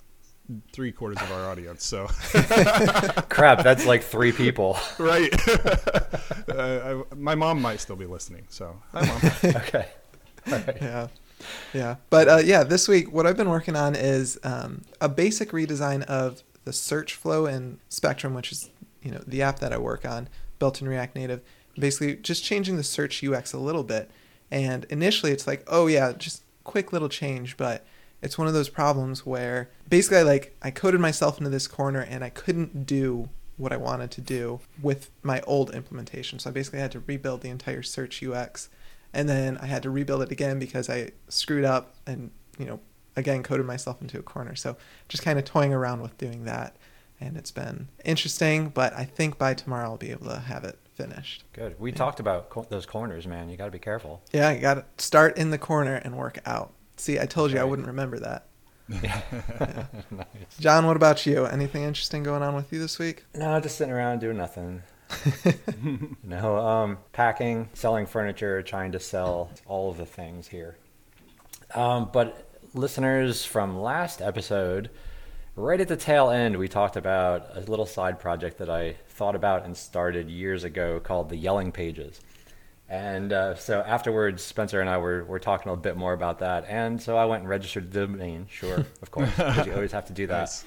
three 0.72 0.92
quarters 0.92 1.20
of 1.20 1.30
our 1.30 1.44
audience. 1.50 1.84
So 1.84 2.06
Crap, 3.28 3.62
that's 3.62 3.84
like 3.84 4.02
three 4.02 4.32
people. 4.32 4.78
right, 4.98 5.30
uh, 6.48 7.02
I, 7.10 7.14
my 7.14 7.34
mom 7.34 7.60
might 7.60 7.80
still 7.80 7.96
be 7.96 8.06
listening. 8.06 8.46
So 8.48 8.76
hi 8.92 9.04
mom. 9.06 9.56
okay. 9.56 9.88
Yeah. 10.80 11.08
Yeah. 11.74 11.96
But 12.10 12.28
uh, 12.28 12.36
yeah, 12.44 12.62
this 12.62 12.88
week, 12.88 13.12
what 13.12 13.26
I've 13.26 13.36
been 13.36 13.50
working 13.50 13.76
on 13.76 13.94
is 13.94 14.38
um, 14.42 14.82
a 15.00 15.08
basic 15.08 15.50
redesign 15.50 16.02
of 16.04 16.42
the 16.66 16.72
search 16.72 17.14
flow 17.14 17.46
in 17.46 17.78
Spectrum, 17.88 18.34
which 18.34 18.52
is, 18.52 18.68
you 19.02 19.10
know, 19.10 19.22
the 19.26 19.40
app 19.40 19.60
that 19.60 19.72
I 19.72 19.78
work 19.78 20.04
on, 20.04 20.28
built 20.58 20.82
in 20.82 20.88
React 20.88 21.16
Native. 21.16 21.42
Basically, 21.78 22.16
just 22.16 22.44
changing 22.44 22.76
the 22.76 22.82
search 22.82 23.24
UX 23.24 23.54
a 23.54 23.58
little 23.58 23.84
bit. 23.84 24.10
And 24.50 24.84
initially, 24.90 25.32
it's 25.32 25.46
like, 25.46 25.64
oh, 25.68 25.86
yeah, 25.86 26.12
just 26.12 26.42
quick 26.64 26.92
little 26.92 27.08
change. 27.08 27.56
But 27.56 27.86
it's 28.20 28.36
one 28.36 28.48
of 28.48 28.52
those 28.52 28.68
problems 28.68 29.24
where 29.24 29.70
basically, 29.88 30.18
I, 30.18 30.22
like, 30.22 30.56
I 30.60 30.70
coded 30.70 31.00
myself 31.00 31.38
into 31.38 31.50
this 31.50 31.66
corner 31.66 32.00
and 32.00 32.22
I 32.22 32.28
couldn't 32.28 32.84
do 32.84 33.30
what 33.56 33.72
I 33.72 33.78
wanted 33.78 34.10
to 34.10 34.20
do 34.20 34.60
with 34.82 35.10
my 35.22 35.40
old 35.42 35.74
implementation. 35.74 36.38
So 36.38 36.50
I 36.50 36.52
basically 36.52 36.80
had 36.80 36.92
to 36.92 37.00
rebuild 37.06 37.40
the 37.40 37.48
entire 37.48 37.82
search 37.82 38.22
UX 38.22 38.68
and 39.16 39.30
then 39.30 39.56
I 39.56 39.66
had 39.66 39.82
to 39.84 39.90
rebuild 39.90 40.20
it 40.20 40.30
again 40.30 40.58
because 40.58 40.90
I 40.90 41.10
screwed 41.28 41.64
up 41.64 41.94
and 42.06 42.30
you 42.58 42.66
know 42.66 42.80
again 43.16 43.42
coded 43.42 43.66
myself 43.66 44.00
into 44.00 44.18
a 44.18 44.22
corner. 44.22 44.54
So 44.54 44.76
just 45.08 45.22
kind 45.22 45.38
of 45.38 45.44
toying 45.44 45.72
around 45.72 46.02
with 46.02 46.16
doing 46.18 46.44
that, 46.44 46.76
and 47.20 47.36
it's 47.36 47.50
been 47.50 47.88
interesting. 48.04 48.68
But 48.68 48.92
I 48.94 49.04
think 49.04 49.38
by 49.38 49.54
tomorrow 49.54 49.90
I'll 49.90 49.96
be 49.96 50.10
able 50.10 50.26
to 50.26 50.38
have 50.38 50.64
it 50.64 50.78
finished. 50.94 51.44
Good. 51.52 51.78
We 51.78 51.92
talked 51.92 52.20
about 52.20 52.48
co- 52.50 52.66
those 52.68 52.86
corners, 52.86 53.26
man. 53.26 53.48
You 53.48 53.56
got 53.56 53.66
to 53.66 53.70
be 53.70 53.78
careful. 53.78 54.22
Yeah, 54.32 54.52
you 54.52 54.60
got 54.60 54.74
to 54.74 54.84
start 55.02 55.36
in 55.36 55.50
the 55.50 55.58
corner 55.58 55.96
and 55.96 56.16
work 56.16 56.38
out. 56.46 56.72
See, 56.96 57.18
I 57.18 57.26
told 57.26 57.52
you 57.52 57.58
I 57.58 57.64
wouldn't 57.64 57.88
remember 57.88 58.18
that. 58.20 58.46
Yeah. 59.02 59.20
nice. 60.12 60.26
John, 60.60 60.86
what 60.86 60.96
about 60.96 61.26
you? 61.26 61.44
Anything 61.44 61.82
interesting 61.82 62.22
going 62.22 62.44
on 62.44 62.54
with 62.54 62.72
you 62.72 62.78
this 62.78 63.00
week? 63.00 63.24
No, 63.34 63.58
just 63.58 63.78
sitting 63.78 63.92
around 63.92 64.20
doing 64.20 64.36
nothing. 64.36 64.84
no, 66.22 66.56
um, 66.56 66.98
packing, 67.12 67.68
selling 67.74 68.06
furniture, 68.06 68.62
trying 68.62 68.92
to 68.92 69.00
sell 69.00 69.50
all 69.66 69.90
of 69.90 69.96
the 69.96 70.06
things 70.06 70.46
here. 70.46 70.76
Um, 71.74 72.10
but 72.12 72.45
listeners 72.76 73.44
from 73.44 73.80
last 73.80 74.20
episode, 74.20 74.90
right 75.56 75.80
at 75.80 75.88
the 75.88 75.96
tail 75.96 76.30
end, 76.30 76.56
we 76.56 76.68
talked 76.68 76.96
about 76.96 77.48
a 77.56 77.60
little 77.60 77.86
side 77.86 78.20
project 78.20 78.58
that 78.58 78.68
I 78.70 78.96
thought 79.08 79.34
about 79.34 79.64
and 79.64 79.76
started 79.76 80.28
years 80.30 80.64
ago 80.64 81.00
called 81.00 81.28
the 81.28 81.36
Yelling 81.36 81.72
Pages. 81.72 82.20
And 82.88 83.32
uh, 83.32 83.56
so 83.56 83.80
afterwards, 83.80 84.42
Spencer 84.44 84.80
and 84.80 84.88
I 84.88 84.98
were, 84.98 85.24
were 85.24 85.40
talking 85.40 85.72
a 85.72 85.76
bit 85.76 85.96
more 85.96 86.12
about 86.12 86.38
that. 86.40 86.66
And 86.68 87.00
so 87.02 87.16
I 87.16 87.24
went 87.24 87.40
and 87.40 87.48
registered 87.48 87.90
the 87.90 88.06
domain, 88.06 88.46
sure, 88.48 88.86
of 89.02 89.10
course, 89.10 89.30
because 89.36 89.66
you 89.66 89.74
always 89.74 89.92
have 89.92 90.06
to 90.06 90.12
do 90.12 90.28
that 90.28 90.40
Nice. 90.42 90.64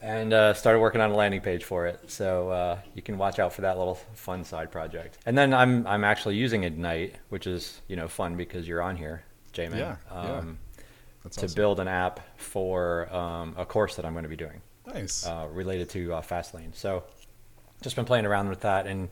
and 0.00 0.32
uh, 0.32 0.54
started 0.54 0.78
working 0.78 1.00
on 1.00 1.10
a 1.10 1.14
landing 1.16 1.40
page 1.40 1.64
for 1.64 1.86
it. 1.86 1.98
So 2.08 2.50
uh, 2.50 2.78
you 2.94 3.02
can 3.02 3.18
watch 3.18 3.40
out 3.40 3.52
for 3.52 3.62
that 3.62 3.76
little 3.76 3.96
fun 4.14 4.44
side 4.44 4.70
project. 4.70 5.18
And 5.26 5.36
then 5.36 5.52
I'm 5.52 5.84
I'm 5.86 6.04
actually 6.04 6.36
using 6.36 6.62
Ignite, 6.62 7.16
which 7.30 7.48
is 7.48 7.80
you 7.88 7.96
know 7.96 8.06
fun 8.06 8.36
because 8.36 8.68
you're 8.68 8.82
on 8.82 8.94
here, 8.96 9.24
J-Man, 9.52 9.78
Yeah, 9.78 9.96
yeah. 10.14 10.42
That's 11.24 11.36
to 11.36 11.46
awesome. 11.46 11.54
build 11.56 11.80
an 11.80 11.88
app 11.88 12.20
for 12.38 13.12
um, 13.14 13.54
a 13.56 13.64
course 13.64 13.96
that 13.96 14.04
I'm 14.04 14.12
going 14.12 14.24
to 14.24 14.28
be 14.28 14.36
doing 14.36 14.60
Nice. 14.86 15.26
uh, 15.26 15.46
related 15.50 15.88
to 15.90 16.14
uh, 16.14 16.22
Fastlane. 16.22 16.74
So 16.74 17.04
just 17.80 17.96
been 17.96 18.04
playing 18.04 18.26
around 18.26 18.48
with 18.48 18.60
that 18.60 18.86
and 18.86 19.08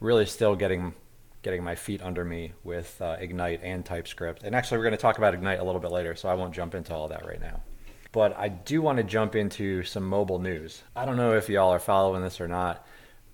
really 0.00 0.26
still 0.26 0.56
getting 0.56 0.94
getting 1.42 1.62
my 1.62 1.76
feet 1.76 2.02
under 2.02 2.24
me 2.24 2.52
with 2.64 3.00
uh, 3.00 3.16
Ignite 3.20 3.60
and 3.62 3.84
TypeScript. 3.84 4.42
And 4.42 4.52
actually, 4.54 4.78
we're 4.78 4.84
going 4.84 4.96
to 4.96 5.00
talk 5.00 5.16
about 5.18 5.32
Ignite 5.32 5.60
a 5.60 5.64
little 5.64 5.80
bit 5.80 5.92
later, 5.92 6.16
so 6.16 6.28
I 6.28 6.34
won't 6.34 6.52
jump 6.52 6.74
into 6.74 6.92
all 6.92 7.06
that 7.08 7.24
right 7.24 7.40
now. 7.40 7.60
But 8.10 8.36
I 8.36 8.48
do 8.48 8.82
want 8.82 8.98
to 8.98 9.04
jump 9.04 9.36
into 9.36 9.84
some 9.84 10.02
mobile 10.02 10.40
news. 10.40 10.82
I 10.96 11.04
don't 11.04 11.16
know 11.16 11.34
if 11.36 11.48
y'all 11.48 11.72
are 11.72 11.78
following 11.78 12.22
this 12.22 12.40
or 12.40 12.48
not, 12.48 12.84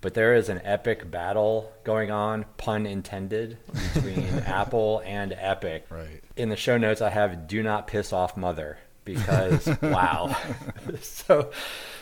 but 0.02 0.14
there 0.14 0.35
is 0.35 0.50
an 0.50 0.61
epic 0.64 1.11
battle 1.11 1.73
going 1.85 2.11
on, 2.11 2.44
pun 2.59 2.85
intended, 2.85 3.56
between 3.94 4.25
Apple 4.47 5.00
and 5.06 5.32
Epic. 5.38 5.87
Right. 5.88 6.23
In 6.37 6.50
the 6.50 6.56
show 6.56 6.76
notes, 6.76 7.00
I 7.00 7.09
have 7.09 7.47
"Do 7.49 7.62
not 7.62 7.87
piss 7.87 8.12
off 8.12 8.37
mother" 8.37 8.78
because 9.04 9.66
wow. 9.82 10.37
so, 11.00 11.50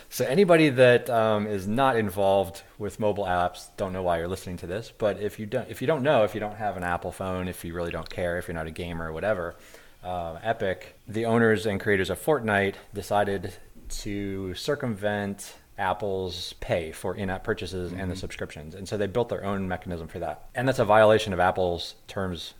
so 0.09 0.25
anybody 0.25 0.69
that 0.69 1.09
um, 1.09 1.47
is 1.47 1.67
not 1.67 1.95
involved 1.95 2.63
with 2.77 2.99
mobile 2.99 3.25
apps 3.25 3.67
don't 3.77 3.93
know 3.93 4.03
why 4.03 4.17
you're 4.17 4.27
listening 4.27 4.57
to 4.57 4.67
this. 4.67 4.91
But 4.97 5.21
if 5.21 5.39
you 5.39 5.45
don't, 5.45 5.69
if 5.69 5.79
you 5.79 5.87
don't 5.87 6.03
know, 6.03 6.23
if 6.23 6.33
you 6.33 6.39
don't 6.39 6.57
have 6.57 6.77
an 6.77 6.83
Apple 6.83 7.11
phone, 7.11 7.47
if 7.47 7.63
you 7.63 7.73
really 7.73 7.91
don't 7.91 8.09
care, 8.09 8.39
if 8.39 8.47
you're 8.47 8.55
not 8.55 8.67
a 8.67 8.71
gamer 8.71 9.09
or 9.09 9.13
whatever, 9.13 9.55
um, 10.03 10.39
Epic, 10.41 10.97
the 11.07 11.25
owners 11.25 11.67
and 11.67 11.79
creators 11.79 12.09
of 12.09 12.19
Fortnite, 12.19 12.75
decided 12.93 13.53
to 13.89 14.55
circumvent 14.55 15.53
Apple's 15.81 16.53
pay 16.53 16.91
for 16.91 17.15
in-app 17.15 17.43
purchases 17.43 17.91
and 17.91 17.99
the 17.99 18.05
mm-hmm. 18.05 18.13
subscriptions, 18.15 18.75
and 18.75 18.87
so 18.87 18.97
they 18.97 19.07
built 19.07 19.29
their 19.29 19.43
own 19.43 19.67
mechanism 19.67 20.07
for 20.07 20.19
that. 20.19 20.47
And 20.55 20.67
that's 20.67 20.79
a 20.79 20.85
violation 20.85 21.33
of 21.33 21.39
Apple's 21.39 21.95
terms 22.07 22.53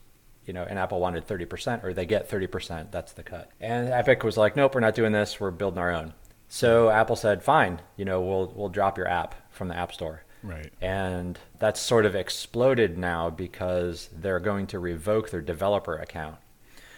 you 0.46 0.54
know, 0.54 0.63
and 0.63 0.80
Apple 0.80 1.00
wanted 1.00 1.28
30%, 1.28 1.84
or 1.84 1.94
they 1.94 2.06
get 2.06 2.30
30%, 2.30 2.92
that's 2.92 3.13
the 3.13 3.24
cut. 3.24 3.51
And 3.60 3.90
Epic 3.90 4.24
was 4.24 4.38
like, 4.38 4.56
nope, 4.56 4.74
we're 4.74 4.82
not 4.82 4.96
doing 4.96 5.12
this, 5.12 5.40
we're 5.40 5.51
building 5.51 5.80
our 5.80 5.92
own. 5.92 6.13
So 6.48 6.90
Apple 6.90 7.16
said, 7.16 7.44
fine, 7.44 7.82
you 7.96 8.06
know, 8.06 8.22
we'll, 8.22 8.51
we'll 8.56 8.70
drop 8.70 8.98
your 8.98 9.08
app 9.08 9.36
from 9.51 9.68
the 9.68 9.78
App 9.78 9.94
Store. 9.94 10.24
Right. 10.44 10.74
And 10.82 11.38
that's 11.60 11.80
sort 11.80 12.06
of 12.06 12.16
exploded 12.16 12.98
now 12.98 13.30
because 13.30 14.10
they're 14.12 14.40
going 14.40 14.68
to 14.68 14.80
revoke 14.80 15.30
their 15.30 15.42
developer 15.42 15.96
account, 15.96 16.38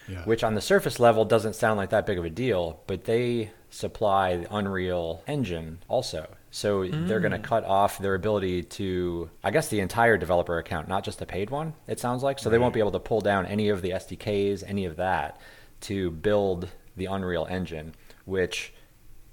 Yeah. 0.08 0.24
which 0.24 0.44
on 0.44 0.56
the 0.56 0.62
surface 0.62 1.00
level 1.00 1.26
doesn't 1.26 1.56
sound 1.56 1.78
like 1.78 1.90
that 1.90 2.06
big 2.06 2.18
of 2.18 2.26
a 2.26 2.30
deal, 2.30 2.82
but 2.88 3.04
they 3.04 3.52
supply 3.74 4.38
the 4.38 4.56
Unreal 4.56 5.24
Engine 5.26 5.80
also. 5.88 6.28
So 6.52 6.88
they're 6.88 7.20
going 7.20 7.32
to 7.32 7.40
cut 7.40 7.66
off 7.66 7.98
their 7.98 8.14
ability 8.14 8.62
to, 8.64 9.32
I 9.44 9.50
guess, 9.50 9.70
the 9.70 9.80
entire 9.80 10.18
developer 10.18 10.60
account, 10.60 10.88
not 10.88 11.04
just 11.04 11.18
the 11.18 11.26
paid 11.26 11.50
one, 11.50 11.74
it 11.88 12.00
sounds 12.00 12.22
like. 12.22 12.38
So 12.38 12.52
they 12.52 12.60
won't 12.60 12.76
be 12.76 12.80
able 12.80 12.92
to 12.92 13.00
pull 13.00 13.22
down 13.22 13.48
any 13.48 13.70
of 13.70 13.82
the 13.82 13.90
SDKs, 13.90 14.64
any 14.68 14.86
of 14.86 14.98
that, 14.98 15.42
to 15.82 16.12
build 16.12 16.70
the 16.96 17.06
Unreal 17.06 17.48
Engine, 17.50 17.96
which 18.26 18.72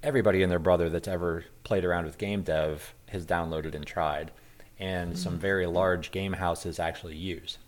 everybody 0.03 0.43
and 0.43 0.51
their 0.51 0.59
brother 0.59 0.89
that's 0.89 1.09
ever 1.09 1.45
played 1.63 1.85
around 1.85 2.07
with 2.07 2.17
game 2.17 2.41
dev 2.41 2.95
has 3.11 3.27
downloaded 3.27 3.75
and 3.75 3.87
tried, 3.87 4.31
and 4.79 5.19
some 5.19 5.39
very 5.39 5.67
large 5.67 6.11
game 6.13 6.33
houses 6.33 6.79
actually 6.79 7.17
use. 7.17 7.59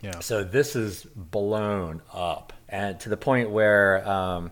Yeah. 0.00 0.18
So 0.18 0.42
this 0.42 0.74
is 0.74 1.04
blown 1.14 2.02
up, 2.12 2.52
and 2.68 2.98
to 3.00 3.08
the 3.08 3.16
point 3.16 3.50
where 3.50 4.08
um, 4.08 4.50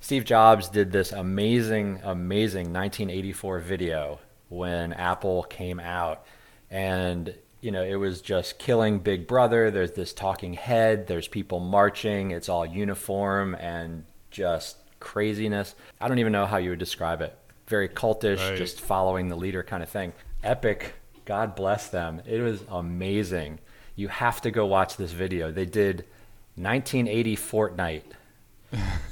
Steve 0.00 0.24
Jobs 0.24 0.68
did 0.68 0.92
this 0.92 1.12
amazing, 1.12 2.00
amazing 2.02 2.72
1984 2.72 3.60
video 3.60 4.18
when 4.48 4.92
Apple 4.92 5.42
came 5.44 5.78
out, 5.78 6.24
and 6.70 7.34
you 7.60 7.70
know 7.70 7.82
it 7.82 7.96
was 7.96 8.20
just 8.22 8.58
killing 8.58 8.98
Big 8.98 9.26
Brother. 9.26 9.70
There's 9.70 9.92
this 9.92 10.12
talking 10.12 10.54
head. 10.54 11.06
There's 11.06 11.28
people 11.28 11.60
marching. 11.60 12.30
It's 12.30 12.48
all 12.48 12.64
uniform 12.64 13.54
and 13.56 14.04
just 14.30 14.78
craziness. 15.00 15.74
I 16.00 16.08
don't 16.08 16.18
even 16.18 16.32
know 16.32 16.46
how 16.46 16.56
you 16.56 16.70
would 16.70 16.78
describe 16.78 17.20
it. 17.20 17.36
Very 17.68 17.88
cultish, 17.88 18.38
Right. 18.38 18.56
just 18.56 18.80
following 18.80 19.28
the 19.28 19.36
leader 19.36 19.62
kind 19.62 19.82
of 19.82 19.88
thing. 19.88 20.12
Epic. 20.42 20.94
God 21.26 21.54
bless 21.54 21.88
them. 21.88 22.22
It 22.26 22.40
was 22.40 22.64
amazing. 22.68 23.60
You 23.94 24.08
have 24.08 24.40
to 24.40 24.50
go 24.50 24.66
watch 24.66 24.96
this 24.96 25.12
video. 25.12 25.52
They 25.52 25.66
did 25.66 26.04
1980 26.56 27.36
Fortnite. 27.36 28.02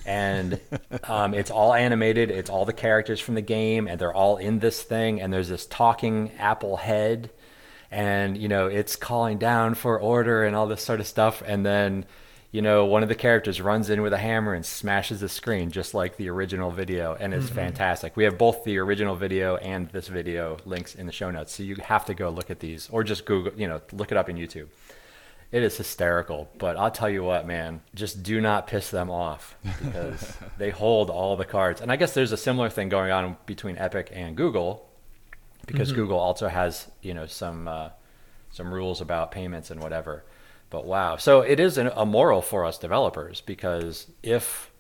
And 0.07 0.61
um, 1.05 1.35
it's 1.35 1.51
all 1.51 1.75
animated. 1.75 2.31
It's 2.31 2.51
all 2.51 2.65
the 2.65 2.73
characters 2.73 3.21
from 3.21 3.35
the 3.35 3.43
game, 3.43 3.89
and 3.89 4.01
they're 4.01 4.15
all 4.15 4.37
in 4.37 4.59
this 4.59 4.83
thing. 4.83 5.21
And 5.21 5.33
there's 5.33 5.49
this 5.49 5.67
talking 5.67 6.33
apple 6.39 6.77
head, 6.77 7.31
and 7.91 8.37
you 8.37 8.49
know 8.49 8.67
it's 8.67 8.97
calling 8.97 9.39
down 9.39 9.75
for 9.75 9.99
order 9.99 10.45
and 10.45 10.55
all 10.55 10.67
this 10.67 10.83
sort 10.83 11.01
of 11.01 11.07
stuff. 11.07 11.43
And 11.45 11.65
then, 11.65 12.07
you 12.51 12.63
know, 12.63 12.87
one 12.87 13.03
of 13.03 13.09
the 13.09 13.15
characters 13.15 13.61
runs 13.61 13.91
in 13.91 14.01
with 14.01 14.13
a 14.13 14.19
hammer 14.19 14.55
and 14.55 14.65
smashes 14.65 15.21
the 15.21 15.29
screen, 15.29 15.71
just 15.71 15.93
like 15.93 16.17
the 16.17 16.31
original 16.31 16.71
video, 16.71 17.15
and 17.19 17.35
it's 17.35 17.51
fantastic. 17.51 18.17
We 18.17 18.25
have 18.25 18.39
both 18.39 18.65
the 18.65 18.79
original 18.79 19.17
video 19.17 19.57
and 19.57 19.89
this 19.91 20.09
video 20.09 20.57
links 20.65 20.95
in 20.95 21.07
the 21.07 21.13
show 21.13 21.31
notes, 21.31 21.55
so 21.55 21.63
you 21.63 21.77
have 21.83 22.07
to 22.07 22.15
go 22.15 22.31
look 22.31 22.51
at 22.51 22.61
these, 22.61 22.89
or 22.91 23.05
just 23.05 23.27
Google, 23.27 23.53
you 23.55 23.69
know, 23.69 23.83
look 23.93 24.13
it 24.13 24.17
up 24.17 24.31
in 24.31 24.37
YouTube. 24.37 24.69
It 25.51 25.63
is 25.63 25.79
hysterical, 25.79 26.51
but 26.59 26.77
I'll 26.77 26.91
tell 26.91 27.09
you 27.09 27.25
what, 27.25 27.47
man, 27.47 27.81
just 27.95 28.23
do 28.23 28.39
not 28.41 28.67
piss 28.67 28.91
them 28.91 29.11
off 29.11 29.57
because 29.83 30.37
they 30.59 30.69
hold 30.69 31.09
all 31.09 31.37
the 31.37 31.47
cards. 31.47 31.81
And 31.81 31.91
I 31.91 31.97
guess 31.97 32.13
there's 32.13 32.33
a 32.33 32.37
similar 32.37 32.69
thing 32.69 32.91
going 32.91 33.11
on 33.11 33.39
between 33.47 33.79
Epic 33.79 34.11
and 34.13 34.37
Google 34.37 34.87
because 35.67 35.89
mm-hmm. 35.89 36.01
Google 36.01 36.19
also 36.19 36.49
has, 36.49 36.91
you 37.01 37.15
know, 37.15 37.25
some 37.25 37.67
uh, 37.67 37.91
some 38.51 38.73
rules 38.73 39.01
about 39.01 39.31
payments 39.31 39.71
and 39.71 39.83
whatever. 39.83 40.25
But 40.71 40.85
wow, 40.85 41.17
so 41.17 41.41
it 41.41 41.59
is 41.59 41.79
an, 41.79 41.91
a 41.97 42.05
moral 42.05 42.43
for 42.43 42.67
us 42.67 42.77
developers 42.77 43.41
because 43.41 44.07
if 44.23 44.71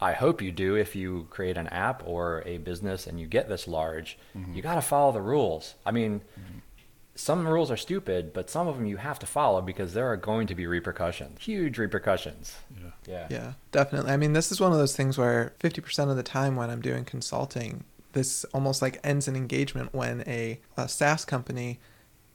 I 0.00 0.14
hope 0.14 0.40
you 0.40 0.52
do, 0.52 0.74
if 0.74 0.96
you 0.96 1.26
create 1.30 1.58
an 1.58 1.68
app 1.68 2.02
or 2.06 2.42
a 2.46 2.58
business 2.58 3.06
and 3.06 3.20
you 3.20 3.26
get 3.26 3.48
this 3.48 3.68
large, 3.68 4.18
you 4.34 4.40
mm-hmm. 4.40 4.60
got 4.60 4.76
to 4.76 4.80
follow 4.80 5.12
the 5.12 5.20
rules. 5.20 5.74
I 5.84 5.90
mean, 5.90 6.20
mm-hmm. 6.20 6.58
Some 7.14 7.46
rules 7.46 7.70
are 7.70 7.76
stupid, 7.76 8.32
but 8.32 8.48
some 8.48 8.66
of 8.68 8.76
them 8.76 8.86
you 8.86 8.96
have 8.96 9.18
to 9.18 9.26
follow 9.26 9.60
because 9.60 9.92
there 9.92 10.06
are 10.10 10.16
going 10.16 10.46
to 10.46 10.54
be 10.54 10.66
repercussions, 10.66 11.40
huge 11.42 11.78
repercussions. 11.78 12.56
Yeah. 12.80 12.90
Yeah. 13.06 13.26
Yeah, 13.30 13.52
definitely. 13.70 14.12
I 14.12 14.16
mean, 14.16 14.32
this 14.32 14.50
is 14.50 14.60
one 14.60 14.72
of 14.72 14.78
those 14.78 14.96
things 14.96 15.18
where 15.18 15.52
50% 15.60 16.10
of 16.10 16.16
the 16.16 16.22
time 16.22 16.56
when 16.56 16.70
I'm 16.70 16.80
doing 16.80 17.04
consulting, 17.04 17.84
this 18.12 18.44
almost 18.54 18.80
like 18.82 18.98
ends 19.04 19.28
an 19.28 19.36
engagement 19.36 19.92
when 19.94 20.22
a, 20.26 20.60
a 20.76 20.88
SaaS 20.88 21.24
company 21.24 21.80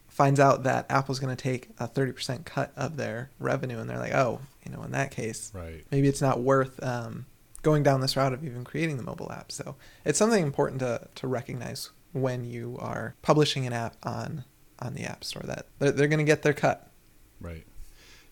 finds 0.07 0.39
out 0.39 0.63
that 0.63 0.86
Apple's 0.89 1.19
going 1.19 1.36
to 1.36 1.41
take 1.41 1.69
a 1.79 1.88
30% 1.88 2.46
cut 2.46 2.72
of 2.75 2.98
their 2.98 3.29
revenue. 3.39 3.79
And 3.79 3.89
they're 3.89 4.00
like, 4.00 4.13
oh, 4.13 4.41
you 4.65 4.72
know, 4.72 4.84
in 4.84 4.91
that 4.91 5.12
case, 5.12 5.51
Right. 5.55 5.86
maybe 5.91 6.07
it's 6.07 6.22
not 6.22 6.39
worth 6.41 6.81
um, 6.84 7.25
going 7.62 7.84
down 7.84 8.01
this 8.01 8.15
route 8.17 8.34
of 8.34 8.43
even 8.43 8.63
creating 8.63 8.98
the 8.98 9.03
mobile 9.03 9.31
app. 9.31 9.51
So 9.51 9.75
it's 10.05 10.17
something 10.19 10.43
important 10.43 10.79
to, 10.81 11.07
to 11.15 11.27
recognize 11.27 11.89
when 12.13 12.46
you 12.46 12.77
are 12.79 13.15
publishing 13.22 13.65
an 13.67 13.74
app 13.74 13.96
on 14.03 14.43
on 14.79 14.93
the 14.93 15.03
app 15.03 15.24
store 15.24 15.43
that 15.46 15.67
they're, 15.79 15.91
they're 15.91 16.07
going 16.07 16.19
to 16.19 16.25
get 16.25 16.41
their 16.43 16.53
cut. 16.53 16.89
Right. 17.39 17.65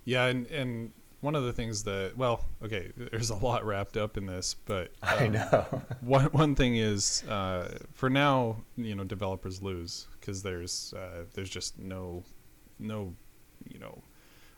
Yeah, 0.04 0.26
and 0.26 0.46
and 0.48 0.92
one 1.22 1.36
of 1.36 1.44
the 1.44 1.54
things 1.54 1.84
that 1.84 2.14
well, 2.16 2.46
okay, 2.64 2.92
there's 2.96 3.32
a 3.32 3.36
lot 3.36 3.66
wrapped 3.66 3.98
up 3.98 4.18
in 4.18 4.26
this, 4.28 4.56
but 4.66 4.92
I 5.04 5.26
um, 5.26 5.32
know. 5.32 5.82
one 6.02 6.26
one 6.26 6.56
thing 6.56 6.76
is 6.76 7.24
uh, 7.28 7.78
for 7.94 8.10
now, 8.10 8.58
you 8.78 8.96
know, 8.96 9.04
developers 9.04 9.62
lose 9.62 10.08
because 10.20 10.44
there's 10.44 10.94
uh, 10.96 11.24
there's 11.34 11.50
just 11.50 11.80
no 11.80 12.24
no 12.80 13.14
you 13.72 13.80
know, 13.80 14.04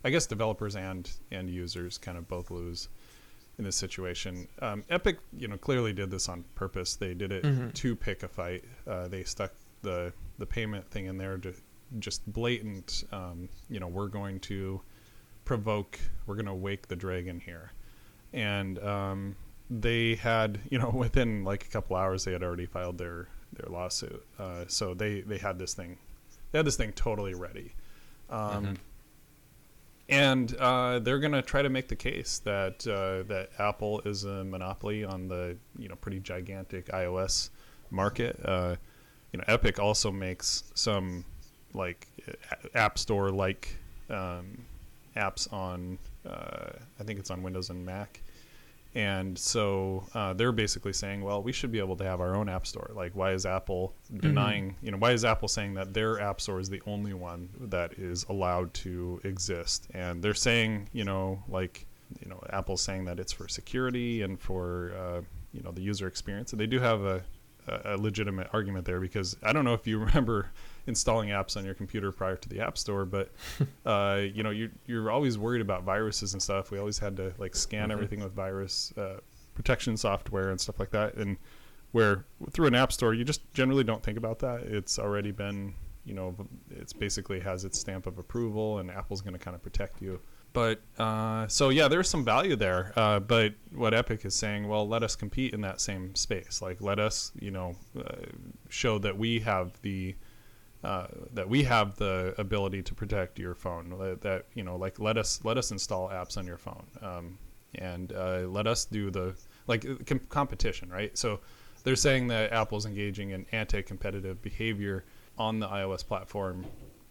I 0.03 0.09
guess 0.09 0.25
developers 0.25 0.75
and 0.75 1.09
and 1.31 1.49
users 1.49 1.97
kind 1.97 2.17
of 2.17 2.27
both 2.27 2.51
lose 2.51 2.89
in 3.57 3.63
this 3.63 3.75
situation. 3.75 4.47
Um, 4.61 4.83
Epic, 4.89 5.17
you 5.35 5.47
know, 5.47 5.57
clearly 5.57 5.93
did 5.93 6.11
this 6.11 6.29
on 6.29 6.43
purpose. 6.55 6.95
They 6.95 7.13
did 7.13 7.31
it 7.31 7.43
Mhm. 7.43 7.73
to 7.73 7.95
pick 7.95 8.21
a 8.23 8.27
fight. 8.27 8.63
Uh, 8.85 9.07
they 9.07 9.23
stuck 9.23 9.53
the 9.83 10.11
the 10.37 10.45
payment 10.45 10.89
thing 10.91 11.05
in 11.05 11.17
there 11.17 11.37
to 11.37 11.53
just 11.99 12.31
blatant. 12.31 13.03
Um, 13.11 13.49
you 13.69 13.79
know, 13.79 13.87
we're 13.87 14.07
going 14.07 14.39
to 14.41 14.81
provoke. 15.45 15.99
We're 16.25 16.35
going 16.35 16.45
to 16.45 16.53
wake 16.53 16.87
the 16.87 16.95
dragon 16.95 17.39
here, 17.39 17.71
and 18.33 18.79
um, 18.79 19.35
they 19.69 20.15
had 20.15 20.59
you 20.69 20.79
know 20.79 20.89
within 20.89 21.43
like 21.43 21.65
a 21.65 21.69
couple 21.69 21.95
hours 21.95 22.25
they 22.25 22.31
had 22.31 22.43
already 22.43 22.65
filed 22.65 22.97
their 22.97 23.27
their 23.53 23.69
lawsuit. 23.69 24.25
Uh, 24.37 24.65
so 24.67 24.93
they 24.93 25.21
they 25.21 25.37
had 25.37 25.59
this 25.59 25.73
thing, 25.73 25.97
they 26.51 26.59
had 26.59 26.65
this 26.65 26.77
thing 26.77 26.91
totally 26.93 27.33
ready. 27.33 27.73
Um, 28.29 28.77
and 30.09 30.55
uh, 30.55 30.99
they're 30.99 31.19
going 31.19 31.33
to 31.33 31.41
try 31.41 31.61
to 31.61 31.69
make 31.69 31.87
the 31.87 31.95
case 31.95 32.39
that 32.39 32.87
uh, 32.87 33.27
that 33.27 33.49
Apple 33.59 34.01
is 34.05 34.23
a 34.23 34.43
monopoly 34.43 35.03
on 35.03 35.27
the 35.27 35.57
you 35.77 35.89
know 35.89 35.95
pretty 35.95 36.19
gigantic 36.19 36.87
iOS 36.87 37.49
market. 37.89 38.39
Uh, 38.43 38.75
you 39.33 39.39
know, 39.39 39.43
Epic 39.47 39.79
also 39.79 40.11
makes 40.11 40.63
some 40.73 41.25
like 41.77 42.07
App 42.75 42.99
Store 42.99 43.29
like 43.29 43.77
um, 44.09 44.65
apps 45.15 45.51
on 45.51 45.97
uh, 46.27 46.71
I 46.99 47.03
think 47.03 47.19
it's 47.19 47.31
on 47.31 47.43
Windows 47.43 47.69
and 47.69 47.85
Mac. 47.85 48.21
And 48.95 49.37
so 49.37 50.07
uh, 50.15 50.33
they're 50.33 50.51
basically 50.51 50.93
saying, 50.93 51.21
well, 51.21 51.43
we 51.43 51.51
should 51.51 51.71
be 51.71 51.77
able 51.77 51.95
to 51.97 52.03
have 52.03 52.19
our 52.19 52.35
own 52.35 52.49
app 52.49 52.65
store. 52.65 52.89
Like, 52.95 53.11
why 53.13 53.33
is 53.33 53.45
Apple 53.45 53.93
denying, 54.21 54.75
you 54.81 54.91
know, 54.91 54.97
why 54.97 55.11
is 55.11 55.23
Apple 55.23 55.47
saying 55.47 55.75
that 55.75 55.93
their 55.93 56.19
app 56.19 56.41
store 56.41 56.59
is 56.59 56.69
the 56.69 56.81
only 56.87 57.13
one 57.13 57.49
that 57.59 57.93
is 57.93 58.25
allowed 58.29 58.73
to 58.75 59.21
exist? 59.23 59.87
And 59.93 60.23
they're 60.23 60.33
saying, 60.33 60.89
you 60.93 61.03
know, 61.03 61.43
like, 61.47 61.85
you 62.23 62.29
know, 62.29 62.41
Apple's 62.49 62.81
saying 62.81 63.05
that 63.05 63.19
it's 63.19 63.31
for 63.31 63.47
security 63.47 64.23
and 64.23 64.39
for, 64.39 64.93
uh, 64.97 65.21
you 65.53 65.61
know, 65.61 65.71
the 65.71 65.81
user 65.81 66.07
experience. 66.07 66.51
And 66.53 66.59
they 66.59 66.67
do 66.67 66.79
have 66.79 67.03
a 67.03 67.23
a 67.67 67.97
legitimate 67.97 68.47
argument 68.53 68.85
there 68.85 68.99
because 68.99 69.35
I 69.43 69.53
don't 69.53 69.65
know 69.65 69.73
if 69.73 69.85
you 69.85 69.99
remember 70.05 70.51
installing 70.87 71.29
apps 71.29 71.57
on 71.57 71.65
your 71.65 71.73
computer 71.73 72.11
prior 72.11 72.35
to 72.35 72.49
the 72.49 72.59
App 72.59 72.77
Store, 72.77 73.05
but 73.05 73.31
uh, 73.85 74.21
you 74.33 74.43
know 74.43 74.49
you're 74.49 74.71
you're 74.85 75.11
always 75.11 75.37
worried 75.37 75.61
about 75.61 75.83
viruses 75.83 76.33
and 76.33 76.41
stuff. 76.41 76.71
We 76.71 76.79
always 76.79 76.97
had 76.97 77.15
to 77.17 77.33
like 77.37 77.55
scan 77.55 77.91
everything 77.91 78.21
with 78.23 78.33
virus 78.33 78.93
uh, 78.97 79.19
protection 79.53 79.97
software 79.97 80.49
and 80.49 80.59
stuff 80.59 80.79
like 80.79 80.91
that. 80.91 81.15
And 81.15 81.37
where 81.91 82.25
through 82.51 82.67
an 82.67 82.75
App 82.75 82.91
Store, 82.91 83.13
you 83.13 83.23
just 83.23 83.41
generally 83.53 83.83
don't 83.83 84.03
think 84.03 84.17
about 84.17 84.39
that. 84.39 84.61
It's 84.61 84.97
already 84.97 85.31
been 85.31 85.73
you 86.05 86.13
know 86.13 86.35
it's 86.71 86.93
basically 86.93 87.39
has 87.41 87.65
its 87.65 87.79
stamp 87.79 88.07
of 88.07 88.17
approval, 88.17 88.79
and 88.79 88.89
Apple's 88.89 89.21
going 89.21 89.33
to 89.33 89.39
kind 89.39 89.55
of 89.55 89.61
protect 89.61 90.01
you. 90.01 90.19
But 90.53 90.81
uh, 90.97 91.47
so 91.47 91.69
yeah, 91.69 91.87
there's 91.87 92.09
some 92.09 92.25
value 92.25 92.55
there. 92.55 92.93
Uh, 92.95 93.19
but 93.19 93.53
what 93.73 93.93
Epic 93.93 94.25
is 94.25 94.33
saying, 94.33 94.67
well, 94.67 94.87
let 94.87 95.03
us 95.03 95.15
compete 95.15 95.53
in 95.53 95.61
that 95.61 95.81
same 95.81 96.15
space. 96.15 96.61
Like 96.61 96.81
let 96.81 96.99
us, 96.99 97.31
you 97.39 97.51
know, 97.51 97.75
uh, 97.95 98.15
show 98.69 98.97
that 98.99 99.17
we 99.17 99.41
have 99.41 99.79
the 99.81 100.15
uh, 100.87 101.07
that 101.33 101.49
we 101.49 101.63
have 101.63 101.97
the 101.97 102.33
ability 102.37 102.81
to 102.81 102.93
protect 102.95 103.37
your 103.37 103.53
phone. 103.55 103.89
That, 103.99 104.21
that 104.21 104.45
you 104.53 104.63
know, 104.63 104.77
like 104.77 104.99
let 104.99 105.17
us 105.17 105.41
let 105.43 105.57
us 105.57 105.71
install 105.71 106.07
apps 106.09 106.37
on 106.37 106.47
your 106.47 106.57
phone, 106.57 106.87
um, 107.01 107.37
and 107.75 108.13
uh, 108.13 108.47
let 108.47 108.67
us 108.67 108.85
do 108.85 109.11
the 109.11 109.35
like 109.67 109.85
uh, 109.85 109.95
com- 110.05 110.27
competition, 110.29 110.89
right? 110.89 111.17
So 111.17 111.41
they're 111.83 111.97
saying 111.97 112.29
that 112.29 112.53
Apple's 112.53 112.85
engaging 112.85 113.31
in 113.31 113.45
anti-competitive 113.51 114.41
behavior 114.41 115.03
on 115.37 115.59
the 115.59 115.67
iOS 115.67 116.07
platform 116.07 116.65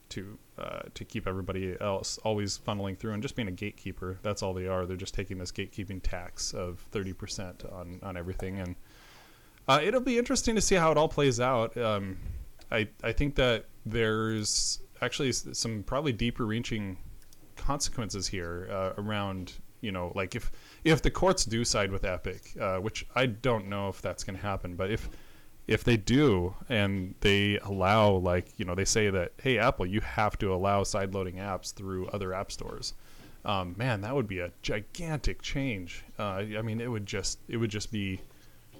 to 0.09 0.38
uh, 0.59 0.80
to 0.95 1.04
keep 1.04 1.26
everybody 1.26 1.76
else 1.80 2.18
always 2.25 2.59
funneling 2.59 2.97
through 2.97 3.12
and 3.12 3.23
just 3.23 3.37
being 3.37 3.49
a 3.49 3.52
gatekeeper. 3.52 4.18
That's 4.23 4.42
all 4.42 4.54
they 4.54 4.68
are. 4.68 4.87
They're 4.87 4.97
just 4.97 5.14
taking 5.14 5.37
this 5.37 5.52
gatekeeping 5.52 6.00
tax 6.02 6.54
of 6.54 6.78
thirty 6.92 7.12
percent 7.12 7.64
on 7.71 8.00
on 8.02 8.16
everything, 8.16 8.59
and 8.59 8.75
uh, 9.68 9.80
it'll 9.83 10.00
be 10.00 10.16
interesting 10.16 10.54
to 10.54 10.62
see 10.62 10.76
how 10.76 10.90
it 10.92 10.97
all 10.97 11.09
plays 11.09 11.40
out. 11.40 11.76
Um, 11.76 12.16
I 12.70 12.88
I 13.02 13.12
think 13.12 13.35
that 13.37 13.66
there's 13.85 14.80
actually 15.00 15.32
some 15.32 15.82
probably 15.82 16.12
deeper 16.12 16.44
reaching 16.44 16.99
consequences 17.56 18.28
here 18.28 18.68
uh, 18.70 18.92
around 18.99 19.52
you 19.80 19.92
know 19.92 20.12
like 20.14 20.35
if 20.35 20.50
if 20.85 21.02
the 21.02 21.11
courts 21.11 21.44
do 21.44 21.64
side 21.64 21.90
with 21.90 22.04
Epic, 22.04 22.54
uh, 22.61 22.78
which 22.78 23.06
I 23.14 23.26
don't 23.26 23.68
know 23.68 23.88
if 23.88 24.02
that's 24.02 24.25
going 24.25 24.37
to 24.37 24.42
happen, 24.42 24.76
but 24.76 24.90
if 24.90 25.08
if 25.66 25.82
they 25.82 25.96
do 25.96 26.54
and 26.68 27.14
they 27.20 27.58
allow 27.58 28.11
like 28.12 28.46
you 28.56 28.64
know 28.64 28.75
they 28.75 28.85
say 28.85 29.11
that 29.11 29.32
hey 29.42 29.58
apple 29.58 29.85
you 29.85 30.00
have 30.00 30.38
to 30.38 30.54
allow 30.54 30.85
side 30.85 31.12
loading 31.12 31.37
apps 31.37 31.73
through 31.75 32.06
other 32.08 32.32
app 32.32 32.52
stores. 32.52 32.94
Um, 33.44 33.75
man 33.76 34.00
that 34.00 34.14
would 34.14 34.28
be 34.28 34.40
a 34.40 34.52
gigantic 34.62 35.42
change. 35.42 36.04
Uh, 36.18 36.42
i 36.58 36.62
mean 36.62 36.80
it 36.80 36.88
would 36.88 37.06
just 37.06 37.38
it 37.49 37.56
would 37.56 37.70
just 37.70 37.90
be 37.90 38.20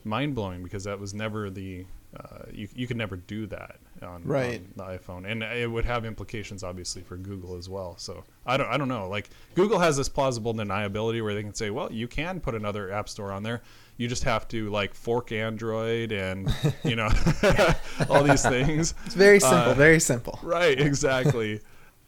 mind-blowing 0.05 0.63
because 0.63 0.85
that 0.85 1.01
was 1.01 1.13
never 1.13 1.51
the 1.51 1.85
uh, 2.19 2.45
you, 2.53 2.69
you 2.75 2.87
could 2.87 2.97
never 2.97 3.17
do 3.17 3.47
that 3.47 3.77
on, 4.03 4.23
Right. 4.25 4.61
on 4.61 4.73
the 4.77 4.99
iphone. 4.99 5.31
And 5.31 5.43
it 5.43 5.71
would 5.71 5.85
have 5.85 6.05
implications 6.05 6.63
obviously 6.63 7.03
for 7.03 7.17
google 7.17 7.57
as 7.57 7.69
well. 7.69 7.97
So 7.99 8.25
i 8.45 8.57
don't 8.57 8.69
i 8.69 8.77
don't 8.77 8.89
know. 8.89 9.09
Like 9.09 9.29
google 9.55 9.79
has 9.79 9.97
this 9.97 10.09
plausible 10.09 10.55
deniability 10.55 11.23
where 11.23 11.35
they 11.35 11.43
can 11.43 11.55
say 11.55 11.71
well 11.71 11.91
you 11.93 12.09
can 12.09 12.41
put 12.41 12.55
another 12.55 12.91
app 12.93 13.09
store 13.09 13.33
on 13.33 13.43
there. 13.43 13.63
You 13.99 14.09
just 14.09 14.25
have 14.25 14.47
to 14.49 14.69
like 14.71 14.95
fork 14.95 15.33
android 15.33 16.13
and 16.13 16.53
you 16.85 16.97
know 16.97 17.09
all 18.11 18.23
these 18.23 18.43
things. 18.43 18.95
It's 19.07 19.15
very 19.15 19.41
simple, 19.41 19.73
Uh, 19.73 19.75
very 19.75 20.01
simple. 20.01 20.39
right 20.43 20.79
exactly. 20.81 21.61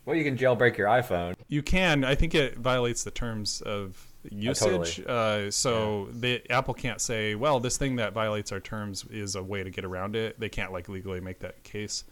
Well, 0.04 0.16
you 0.16 0.24
can 0.24 0.38
jailbreak 0.38 0.78
your 0.78 0.88
iPhone. 0.88 1.34
you 1.48 1.62
can. 1.62 2.02
I 2.02 2.14
think 2.14 2.34
it 2.34 2.56
violates 2.58 3.04
the 3.04 3.10
terms 3.10 3.60
of 3.60 4.07
usage 4.30 5.00
uh, 5.06 5.50
so 5.50 6.08
the 6.12 6.42
apple 6.50 6.74
can't 6.74 7.00
say 7.00 7.34
well 7.34 7.60
this 7.60 7.76
thing 7.76 7.96
that 7.96 8.12
violates 8.12 8.52
our 8.52 8.60
terms 8.60 9.04
is 9.10 9.36
a 9.36 9.42
way 9.42 9.62
to 9.62 9.70
get 9.70 9.84
around 9.84 10.16
it. 10.16 10.38
They 10.38 10.48
can't 10.48 10.72
like 10.72 10.88
legally 10.88 11.20
make 11.20 11.38
that 11.40 11.62
case. 11.62 12.04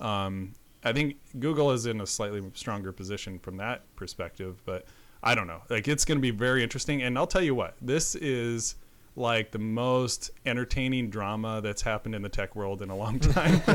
Um, 0.00 0.52
i 0.82 0.94
think 0.94 1.16
google 1.38 1.70
is 1.72 1.84
in 1.84 2.00
a 2.00 2.06
slightly 2.06 2.42
stronger 2.54 2.90
position 2.90 3.38
from 3.38 3.58
that 3.58 3.82
perspective 3.96 4.62
but 4.64 4.86
i 5.22 5.34
don't 5.34 5.46
know. 5.46 5.60
Like 5.68 5.88
it's 5.88 6.06
going 6.06 6.16
to 6.16 6.22
be 6.22 6.30
very 6.30 6.62
interesting 6.62 7.02
and 7.02 7.18
i'll 7.18 7.26
tell 7.26 7.42
you 7.42 7.54
what 7.54 7.74
this 7.82 8.14
is 8.14 8.76
like 9.16 9.50
the 9.50 9.58
most 9.58 10.30
entertaining 10.46 11.10
drama 11.10 11.60
that's 11.60 11.82
happened 11.82 12.14
in 12.14 12.22
the 12.22 12.28
tech 12.28 12.54
world 12.54 12.80
in 12.80 12.90
a 12.90 12.96
long 12.96 13.18
time. 13.18 13.60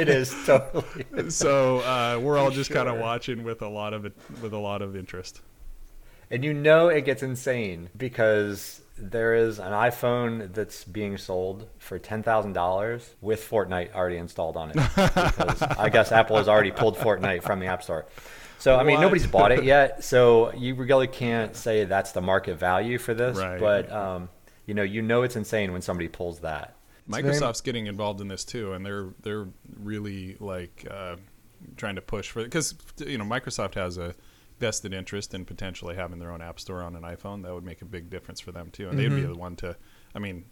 It 0.00 0.08
is 0.08 0.34
totally. 0.44 0.84
so 1.30 1.78
uh, 1.78 2.18
we're 2.20 2.36
all 2.36 2.50
just 2.50 2.70
kind 2.70 2.88
of 2.88 2.98
watching 2.98 3.44
with 3.44 3.62
a 3.62 3.68
lot 3.68 3.94
of 3.94 4.04
it 4.04 4.12
with 4.42 4.52
a 4.52 4.58
lot 4.58 4.82
of 4.82 4.96
interest 4.96 5.40
And 6.34 6.44
you 6.44 6.52
know 6.52 6.88
it 6.88 7.04
gets 7.04 7.22
insane 7.22 7.90
because 7.96 8.80
there 8.98 9.34
is 9.34 9.58
an 9.58 9.72
iPhone 9.72 10.52
that's 10.52 10.82
being 10.84 11.16
sold 11.16 11.68
for 11.78 11.98
ten 11.98 12.22
thousand 12.22 12.52
dollars 12.54 13.14
with 13.20 13.48
Fortnite 13.48 13.94
already 13.94 14.16
installed 14.16 14.56
on 14.56 14.70
it. 14.70 14.74
because 14.74 15.62
I 15.62 15.88
guess 15.90 16.10
Apple 16.12 16.36
has 16.36 16.48
already 16.48 16.70
pulled 16.72 16.96
Fortnite 16.96 17.42
from 17.42 17.60
the 17.60 17.66
App 17.66 17.82
Store. 17.84 18.06
So 18.58 18.76
I 18.76 18.82
mean 18.82 18.96
What? 18.96 19.02
nobody's 19.02 19.26
bought 19.26 19.52
it 19.52 19.62
yet, 19.64 20.02
so 20.02 20.52
you 20.54 20.74
really 20.74 21.06
can't 21.06 21.54
say 21.54 21.84
that's 21.84 22.12
the 22.12 22.20
market 22.20 22.56
value 22.56 22.98
for 22.98 23.14
this. 23.14 23.36
Right. 23.38 23.60
But 23.60 23.92
um, 23.92 24.28
you 24.66 24.74
know, 24.74 24.82
you 24.82 25.02
know 25.02 25.22
it's 25.22 25.36
insane 25.36 25.72
when 25.72 25.82
somebody 25.82 26.08
pulls 26.08 26.40
that. 26.40 26.74
very- 27.06 27.22
Microsoft's 27.24 27.60
getting 27.60 27.86
involved 27.86 28.20
in 28.20 28.28
this 28.28 28.44
too, 28.44 28.72
and 28.72 28.84
they're 28.84 29.08
they're 29.22 29.46
really 29.80 30.36
like 30.40 30.84
uh, 30.90 31.16
trying 31.76 31.94
to 31.96 32.02
push 32.02 32.30
for 32.30 32.42
because 32.42 32.74
you 32.98 33.18
know 33.18 33.24
Microsoft 33.24 33.74
has 33.74 33.98
a 33.98 34.14
vested 34.60 34.94
interest 34.94 35.34
in 35.34 35.44
potentially 35.44 35.94
having 35.96 36.18
their 36.18 36.30
own 36.30 36.40
app 36.40 36.60
store 36.60 36.82
on 36.82 36.96
an 36.96 37.02
iPhone. 37.02 37.42
That 37.42 37.52
would 37.54 37.64
make 37.64 37.82
a 37.82 37.84
big 37.84 38.08
difference 38.10 38.40
for 38.40 38.52
them 38.52 38.70
too, 38.70 38.88
and 38.88 38.98
they'd 38.98 39.08
be 39.08 39.22
the 39.22 39.34
one 39.34 39.56
to. 39.56 39.76
I 40.14 40.18
mean, 40.18 40.44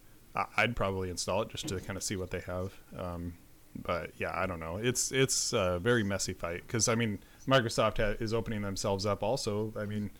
I'd 0.56 0.74
probably 0.76 1.10
install 1.10 1.42
it 1.42 1.48
just 1.50 1.68
to 1.68 1.80
kind 1.80 1.96
of 1.96 2.02
see 2.02 2.16
what 2.16 2.30
they 2.30 2.40
have. 2.40 2.72
Um, 2.98 3.34
but 3.80 4.10
yeah, 4.18 4.32
I 4.34 4.46
don't 4.46 4.60
know. 4.60 4.76
It's 4.76 5.12
it's 5.12 5.52
a 5.52 5.78
very 5.80 6.02
messy 6.02 6.32
fight 6.34 6.62
because 6.66 6.88
I 6.88 6.94
mean 6.94 7.20
Microsoft 7.46 7.98
ha- 7.98 8.16
is 8.20 8.34
opening 8.34 8.62
themselves 8.62 9.06
up. 9.06 9.22
Also, 9.22 9.72
I 9.78 9.84
mean. 9.84 10.10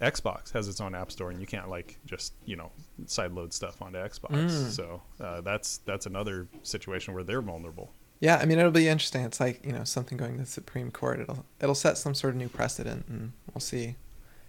Xbox 0.00 0.50
has 0.52 0.66
its 0.66 0.80
own 0.80 0.94
app 0.94 1.12
store, 1.12 1.30
and 1.30 1.38
you 1.42 1.46
can't 1.46 1.68
like 1.68 1.98
just 2.06 2.32
you 2.46 2.56
know 2.56 2.72
sideload 3.04 3.52
stuff 3.52 3.82
onto 3.82 3.98
Xbox. 3.98 4.30
So 4.70 5.02
uh, 5.20 5.42
that's 5.42 5.76
that's 5.84 6.06
another 6.06 6.48
situation 6.62 7.12
where 7.12 7.22
they're 7.22 7.42
vulnerable. 7.42 7.92
Yeah, 8.20 8.36
I 8.36 8.44
mean 8.44 8.58
it'll 8.58 8.70
be 8.70 8.88
interesting. 8.88 9.24
It's 9.24 9.40
like 9.40 9.64
you 9.64 9.72
know 9.72 9.84
something 9.84 10.18
going 10.18 10.34
to 10.34 10.40
the 10.40 10.46
Supreme 10.46 10.90
Court. 10.90 11.20
It'll 11.20 11.44
it'll 11.60 11.74
set 11.74 11.98
some 11.98 12.14
sort 12.14 12.34
of 12.34 12.38
new 12.38 12.48
precedent, 12.48 13.06
and 13.08 13.32
we'll 13.52 13.60
see 13.60 13.96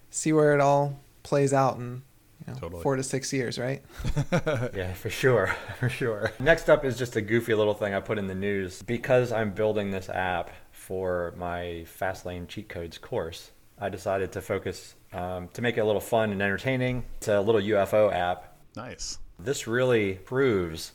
see 0.09 0.33
where 0.33 0.53
it 0.53 0.59
all 0.59 0.99
plays 1.23 1.53
out 1.53 1.77
in 1.77 2.03
you 2.45 2.53
know, 2.53 2.59
Totally. 2.59 2.83
four 2.83 2.95
to 2.95 3.03
six 3.03 3.31
years, 3.31 3.57
right? 3.57 3.81
Yeah, 4.75 4.93
for 4.93 5.09
sure, 5.09 5.47
for 5.79 5.89
sure. 5.89 6.31
Next 6.39 6.69
up 6.69 6.83
is 6.83 6.97
just 6.97 7.15
a 7.15 7.21
goofy 7.21 7.53
little 7.53 7.73
thing 7.73 7.93
I 7.93 7.99
put 7.99 8.17
in 8.17 8.27
the 8.27 8.35
news 8.35 8.81
because 8.81 9.31
I'm 9.31 9.51
building 9.51 9.91
this 9.91 10.09
app 10.09 10.49
for 10.71 11.33
my 11.37 11.85
Fastlane 11.99 12.47
cheat 12.47 12.67
codes 12.67 12.97
course. 12.97 13.51
I 13.79 13.89
decided 13.89 14.31
to 14.33 14.41
focus 14.41 14.95
um, 15.13 15.49
to 15.53 15.61
make 15.61 15.77
it 15.77 15.81
a 15.81 15.85
little 15.85 16.01
fun 16.01 16.31
and 16.31 16.41
entertaining. 16.41 17.05
It's 17.17 17.27
a 17.27 17.41
little 17.41 17.61
UFO 17.61 18.13
app. 18.13 18.57
Nice. 18.75 19.17
This 19.39 19.67
really 19.67 20.15
proves 20.15 20.93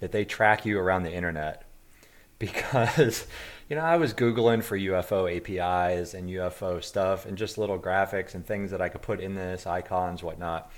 that 0.00 0.12
they 0.12 0.24
track 0.24 0.64
you 0.64 0.78
around 0.78 1.02
the 1.02 1.12
internet 1.12 1.64
because 2.38 3.26
you 3.68 3.76
know 3.76 3.82
I 3.82 3.96
was 3.96 4.14
googling 4.14 4.62
for 4.62 4.78
UFO 4.78 5.28
APIs 5.34 6.14
and 6.14 6.28
UFO 6.28 6.82
stuff 6.82 7.26
and 7.26 7.36
just 7.36 7.58
little 7.58 7.78
graphics 7.78 8.34
and 8.34 8.46
things 8.46 8.70
that 8.70 8.80
I 8.80 8.88
could 8.88 9.02
put 9.02 9.20
in 9.20 9.34
this 9.34 9.66
icons 9.66 10.22
whatnot, 10.22 10.70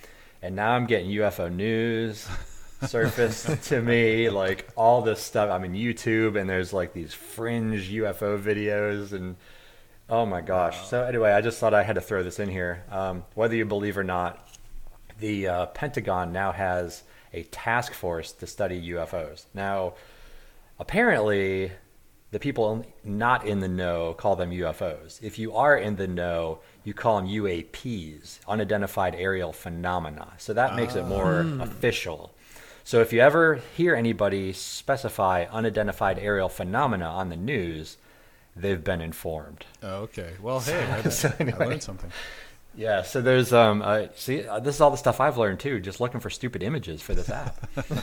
and 0.42 0.56
now 0.56 0.72
I'm 0.72 0.86
getting 0.86 1.10
UFO 1.10 1.52
news 1.52 2.26
surfaced 2.86 3.64
to 3.64 3.82
me 3.82 4.30
like 4.30 4.68
all 4.76 5.02
this 5.02 5.20
stuff. 5.20 5.50
I'm 5.50 5.64
in 5.64 5.72
YouTube 5.72 6.40
and 6.40 6.48
there's 6.48 6.72
like 6.72 6.92
these 6.92 7.12
fringe 7.12 7.90
UFO 7.90 8.40
videos 8.40 9.12
and 9.12 9.36
oh 10.08 10.26
my 10.26 10.40
gosh. 10.40 10.86
So 10.88 11.04
anyway, 11.04 11.32
I 11.32 11.40
just 11.40 11.58
thought 11.58 11.74
I 11.74 11.82
had 11.82 11.94
to 11.94 12.00
throw 12.00 12.22
this 12.22 12.38
in 12.38 12.48
here. 12.48 12.84
Um, 12.90 13.24
whether 13.34 13.54
you 13.54 13.64
believe 13.64 13.98
or 13.98 14.04
not, 14.04 14.48
the 15.18 15.48
uh, 15.48 15.66
Pentagon 15.66 16.32
now 16.32 16.52
has 16.52 17.02
a 17.32 17.44
task 17.44 17.92
force 17.92 18.32
to 18.32 18.46
study 18.46 18.90
UFOs. 18.90 19.44
Now, 19.54 19.94
apparently, 20.80 21.70
the 22.32 22.40
people 22.40 22.84
not 23.04 23.46
in 23.46 23.60
the 23.60 23.68
know 23.68 24.14
call 24.14 24.34
them 24.34 24.50
UFOs. 24.50 25.22
If 25.22 25.38
you 25.38 25.54
are 25.54 25.76
in 25.76 25.96
the 25.96 26.08
know, 26.08 26.60
you 26.84 26.94
call 26.94 27.20
them 27.20 27.28
UAPs, 27.28 28.40
unidentified 28.48 29.14
aerial 29.14 29.52
phenomena. 29.52 30.32
So 30.38 30.52
that 30.54 30.74
makes 30.74 30.96
it 30.96 31.04
more 31.06 31.40
ah. 31.40 31.42
hmm. 31.42 31.60
official. 31.60 32.32
So 32.84 33.00
if 33.00 33.12
you 33.12 33.20
ever 33.20 33.60
hear 33.76 33.94
anybody 33.94 34.52
specify 34.52 35.44
unidentified 35.50 36.18
aerial 36.18 36.48
phenomena 36.48 37.06
on 37.06 37.28
the 37.28 37.36
news, 37.36 37.98
they've 38.56 38.82
been 38.82 39.00
informed. 39.00 39.64
Oh, 39.82 40.02
okay. 40.02 40.32
Well, 40.40 40.60
hey, 40.60 40.84
I, 40.90 41.02
So 41.08 41.32
I 41.38 41.44
learned 41.44 41.82
something. 41.82 42.10
Yeah, 42.74 43.02
so 43.02 43.20
there's 43.20 43.52
um 43.52 43.82
uh, 43.82 44.06
see 44.14 44.46
uh, 44.46 44.60
this 44.60 44.76
is 44.76 44.80
all 44.80 44.90
the 44.90 44.96
stuff 44.96 45.20
I've 45.20 45.36
learned 45.36 45.60
too, 45.60 45.80
just 45.80 46.00
looking 46.00 46.20
for 46.20 46.30
stupid 46.30 46.62
images 46.62 47.02
for 47.02 47.14
this 47.14 47.28
app. 47.28 47.56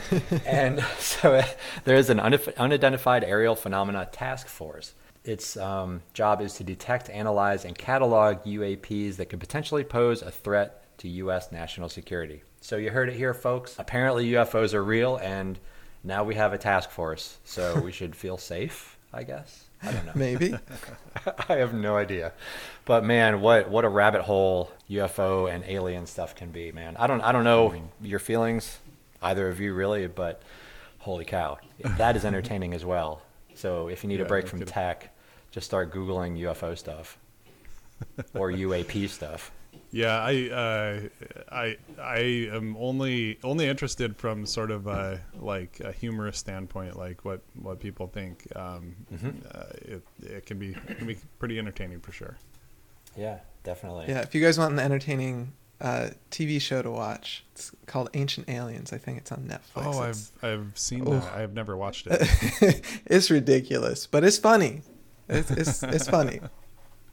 and 0.45 0.84
so 0.99 1.36
uh, 1.36 1.45
there 1.86 1.95
is 1.95 2.10
an 2.10 2.17
unif- 2.19 2.56
unidentified 2.58 3.23
aerial 3.23 3.56
phenomena 3.56 4.08
task 4.12 4.47
force. 4.47 4.93
Its 5.23 5.58
um, 5.58 6.01
job 6.13 6.41
is 6.41 6.53
to 6.53 6.63
detect, 6.63 7.10
analyze, 7.10 7.65
and 7.65 7.77
catalog 7.77 8.43
UAPs 8.45 9.17
that 9.17 9.25
could 9.25 9.41
potentially 9.41 9.84
pose 9.84 10.21
a 10.21 10.32
threat 10.32 10.84
to 10.99 11.10
U.S. 11.10 11.51
national 11.51 11.89
security. 11.89 12.43
So 12.62 12.77
you 12.77 12.89
heard 12.91 13.10
it 13.10 13.15
here, 13.15 13.34
folks. 13.34 13.75
Apparently 13.77 14.32
UFOs 14.32 14.73
are 14.73 14.84
real, 14.84 15.17
and 15.17 15.60
now 16.03 16.23
we 16.23 16.36
have 16.36 16.53
a 16.53 16.58
task 16.58 16.89
force. 16.89 17.38
So 17.43 17.80
we 17.82 17.91
should 17.91 18.15
feel 18.15 18.38
safe, 18.38 18.96
I 19.13 19.24
guess. 19.24 19.63
I 19.82 19.91
don't 19.91 20.06
know. 20.06 20.12
Maybe. 20.15 20.54
I 21.50 21.56
have 21.56 21.74
no 21.74 21.96
idea. 21.96 22.34
But 22.86 23.04
man, 23.04 23.41
what 23.41 23.70
what 23.70 23.86
a 23.86 23.89
rabbit 23.89 24.22
hole 24.24 24.72
UFO 24.89 25.50
and 25.54 25.63
alien 25.67 26.06
stuff 26.08 26.36
can 26.36 26.52
be, 26.52 26.72
man. 26.72 26.96
I 26.98 27.08
don't 27.08 27.22
I 27.22 27.32
don't 27.32 27.43
know 27.43 27.74
your 28.02 28.20
feelings, 28.20 28.80
either 29.22 29.48
of 29.50 29.60
you 29.60 29.74
really, 29.74 30.08
but 30.08 30.41
holy 31.00 31.26
cow, 31.26 31.58
that 31.98 32.15
is 32.15 32.26
entertaining 32.26 32.74
as 32.74 32.84
well. 32.84 33.22
So 33.56 33.88
if 33.88 34.04
you 34.04 34.10
need 34.10 34.20
Yeah, 34.20 34.26
a 34.26 34.28
break 34.28 34.48
from 34.48 34.60
kidding. 34.60 34.74
tech, 34.74 35.15
just 35.52 35.65
start 35.65 35.93
googling 35.93 36.38
UFO 36.39 36.78
stuff 36.78 37.17
or 38.36 38.52
UAP 38.52 39.08
stuff. 39.10 39.52
Yeah, 39.91 40.19
I, 40.21 40.50
uh, 40.50 41.00
I, 41.52 41.78
I 42.02 42.17
am 42.52 42.76
only 42.78 43.39
only 43.43 43.67
interested 43.67 44.17
from 44.17 44.45
sort 44.45 44.69
of 44.69 44.86
a, 44.88 45.21
like 45.39 45.80
a 45.80 45.91
humorous 45.93 46.38
standpoint, 46.38 46.97
like 46.97 47.23
what, 47.23 47.41
what 47.62 47.80
people 47.80 48.08
think. 48.08 48.45
Um, 48.56 48.95
uh, 49.54 49.63
it, 49.76 50.02
it 50.21 50.45
can 50.45 50.60
be 50.60 50.71
it 50.89 50.97
can 50.97 51.08
be 51.08 51.17
pretty 51.39 51.58
entertaining 51.58 52.02
for 52.02 52.12
sure. 52.12 52.38
Yeah, 53.15 53.39
definitely. 53.63 54.06
yeah, 54.10 54.19
if 54.21 54.36
you 54.36 54.41
guys 54.41 54.60
want 54.60 54.73
an 54.73 54.80
entertaining 54.80 55.54
uh, 55.80 56.10
TV 56.32 56.60
show 56.60 56.82
to 56.82 56.91
watch, 56.91 57.45
it's 57.54 57.71
called 57.86 58.10
Ancient 58.13 58.50
Aliens. 58.50 58.91
I 58.91 58.97
think 58.97 59.19
it's 59.19 59.32
on 59.32 59.43
Netflix. 59.47 59.62
Oh, 59.86 60.04
It's- 60.04 60.32
I've 60.43 60.60
I've 60.60 60.78
seen 60.78 61.04
Oh. 61.08 61.12
that. 61.12 61.34
I 61.34 61.39
have 61.39 61.54
never 61.54 61.78
watched 61.78 62.08
it. 62.08 62.82
it's 63.06 63.32
ridiculous, 63.32 64.06
but 64.06 64.23
it's 64.26 64.38
funny. 64.38 64.82
It's 65.30 65.50
it's, 65.50 65.82
it's 65.84 66.10
funny. 66.10 66.41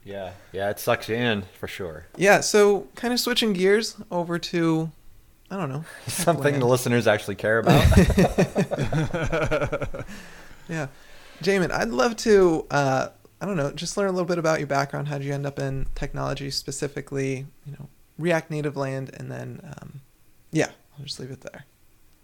Yeah, 0.05 0.31
yeah, 0.53 0.69
it 0.69 0.79
sucks 0.79 1.09
you 1.09 1.15
in 1.15 1.43
for 1.59 1.67
sure. 1.67 2.05
Yeah. 2.15 2.39
So 2.39 2.87
kind 2.95 3.13
of 3.13 3.19
switching 3.19 3.51
gears 3.53 3.97
over 4.11 4.39
to, 4.39 4.91
I 5.51 5.57
don't 5.57 5.69
know, 5.69 5.83
Something 6.07 6.59
the 6.59 6.67
listeners 6.67 7.07
actually 7.07 7.35
care 7.35 7.59
about. 7.59 7.83
Yeah, 10.67 10.87
Jamin, 11.43 11.71
I'd 11.71 11.89
love 11.89 12.15
to. 12.17 12.65
Uh, 12.71 13.09
I 13.41 13.45
don't 13.45 13.57
know, 13.57 13.71
just 13.71 13.97
learn 13.97 14.07
a 14.07 14.11
little 14.11 14.25
bit 14.25 14.37
about 14.37 14.59
your 14.59 14.67
background. 14.67 15.09
How 15.09 15.17
did 15.17 15.27
you 15.27 15.33
end 15.33 15.45
up 15.45 15.59
in 15.59 15.87
technology, 15.93 16.49
specifically, 16.49 17.45
you 17.65 17.73
know, 17.73 17.89
React 18.17 18.49
Native 18.49 18.77
land, 18.77 19.11
and 19.13 19.29
then, 19.31 19.59
um, 19.63 20.01
yeah, 20.51 20.69
I'll 20.97 21.05
just 21.05 21.19
leave 21.19 21.31
it 21.31 21.41
there. 21.41 21.65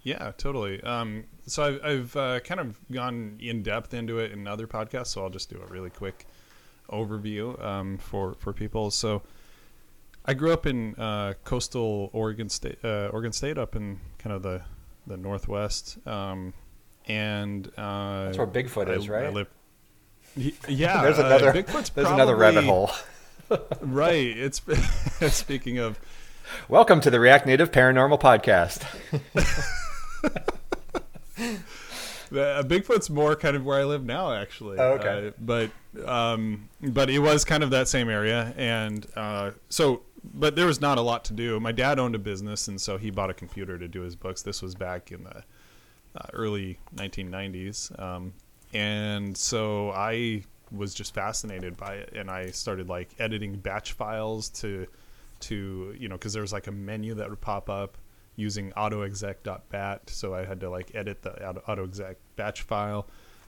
Yeah, 0.04 0.32
totally. 0.38 0.82
Um, 0.82 1.26
so 1.46 1.64
I've, 1.64 1.84
I've 1.84 2.16
uh, 2.16 2.40
kind 2.40 2.60
of 2.60 2.80
gone 2.92 3.38
in 3.40 3.62
depth 3.62 3.94
into 3.94 4.20
it 4.20 4.32
in 4.32 4.48
other 4.48 4.66
podcasts, 4.68 5.08
so 5.08 5.24
I'll 5.24 5.30
just 5.30 5.50
do 5.50 5.62
a 5.62 5.68
really 5.68 5.90
quick 5.90 6.26
overview 6.92 7.62
um, 7.64 7.98
for 7.98 8.36
for 8.40 8.54
people. 8.54 8.92
So 8.92 9.22
I 10.26 10.34
grew 10.34 10.52
up 10.54 10.66
in 10.66 10.96
uh, 10.96 11.34
coastal 11.44 12.10
Oregon 12.14 12.50
State, 12.50 12.80
uh, 12.84 13.10
Oregon 13.12 13.32
State, 13.32 13.58
up 13.58 13.76
in 13.76 14.00
kind 14.20 14.36
of 14.36 14.44
the 14.44 14.62
the 15.08 15.18
northwest, 15.18 15.98
um, 16.08 16.54
and 17.08 17.68
uh, 17.78 18.26
That's 18.26 18.38
where 18.38 18.48
Bigfoot 18.48 18.90
I- 18.90 18.94
is, 18.94 19.10
right? 19.10 19.26
I 19.26 19.30
live, 19.30 19.48
yeah, 20.36 20.54
there's 21.02 21.18
uh, 21.20 21.26
another. 21.26 21.52
Bigfoot's 21.54 21.90
there's 21.90 22.10
another 22.10 22.36
rabbit 22.36 22.64
hole. 22.64 22.92
right. 23.82 24.38
It's 24.38 24.62
speaking 25.36 25.78
of 25.80 26.00
Welcome 26.70 27.02
to 27.02 27.10
the 27.10 27.20
React 27.20 27.46
Native 27.48 27.72
Paranormal 27.72 28.20
Podcast. 28.20 28.84
Uh, 32.34 32.64
Bigfoot's 32.64 33.10
more 33.10 33.36
kind 33.36 33.56
of 33.58 33.66
where 33.66 33.80
I 33.80 33.84
live 33.84 34.06
now, 34.06 34.34
actually. 34.34 34.78
Oh, 34.80 34.94
okay. 34.94 35.28
Uh, 35.28 35.32
but 35.40 35.70
um, 36.06 36.70
but 36.82 37.10
it 37.10 37.20
was 37.20 37.46
kind 37.46 37.64
of 37.64 37.70
that 37.72 37.88
same 37.88 38.10
area, 38.10 38.54
and 38.58 39.06
uh, 39.16 39.52
so 39.70 40.02
but 40.24 40.56
there 40.56 40.68
was 40.68 40.80
not 40.80 40.98
a 40.98 41.02
lot 41.02 41.26
to 41.26 41.34
do. 41.34 41.60
My 41.60 41.72
dad 41.72 42.00
owned 42.00 42.16
a 42.16 42.20
business, 42.20 42.68
and 42.68 42.80
so 42.80 42.98
he 42.98 43.10
bought 43.10 43.30
a 43.30 43.34
computer 43.34 43.78
to 43.78 43.88
do 43.88 44.02
his 44.02 44.16
books. 44.16 44.42
This 44.42 44.62
was 44.62 44.76
back 44.76 45.12
in 45.12 45.24
the 45.24 45.44
uh, 46.16 46.28
early 46.34 46.78
1990s, 46.96 48.00
um, 48.00 48.34
and 48.74 49.36
so 49.36 49.92
I 49.92 50.44
was 50.72 50.94
just 50.94 51.14
fascinated 51.14 51.76
by 51.76 51.96
it, 51.96 52.14
and 52.16 52.30
I 52.30 52.52
started 52.52 52.88
like 52.88 53.10
editing 53.20 53.58
batch 53.58 53.94
files 53.94 54.50
to 54.50 54.88
to 55.42 55.96
you 55.98 56.08
know 56.08 56.16
because 56.16 56.34
there 56.34 56.42
was 56.42 56.54
like 56.54 56.68
a 56.68 56.72
menu 56.72 57.16
that 57.16 57.30
would 57.30 57.42
pop 57.42 57.70
up 57.70 57.98
using 58.36 58.72
autoexec.bat 58.72 60.10
so 60.10 60.34
i 60.34 60.46
had 60.46 60.60
to 60.60 60.70
like 60.70 60.92
edit 60.96 61.22
the 61.22 61.32
autoexec 61.68 62.16
batch 62.36 62.62
file 62.62 63.08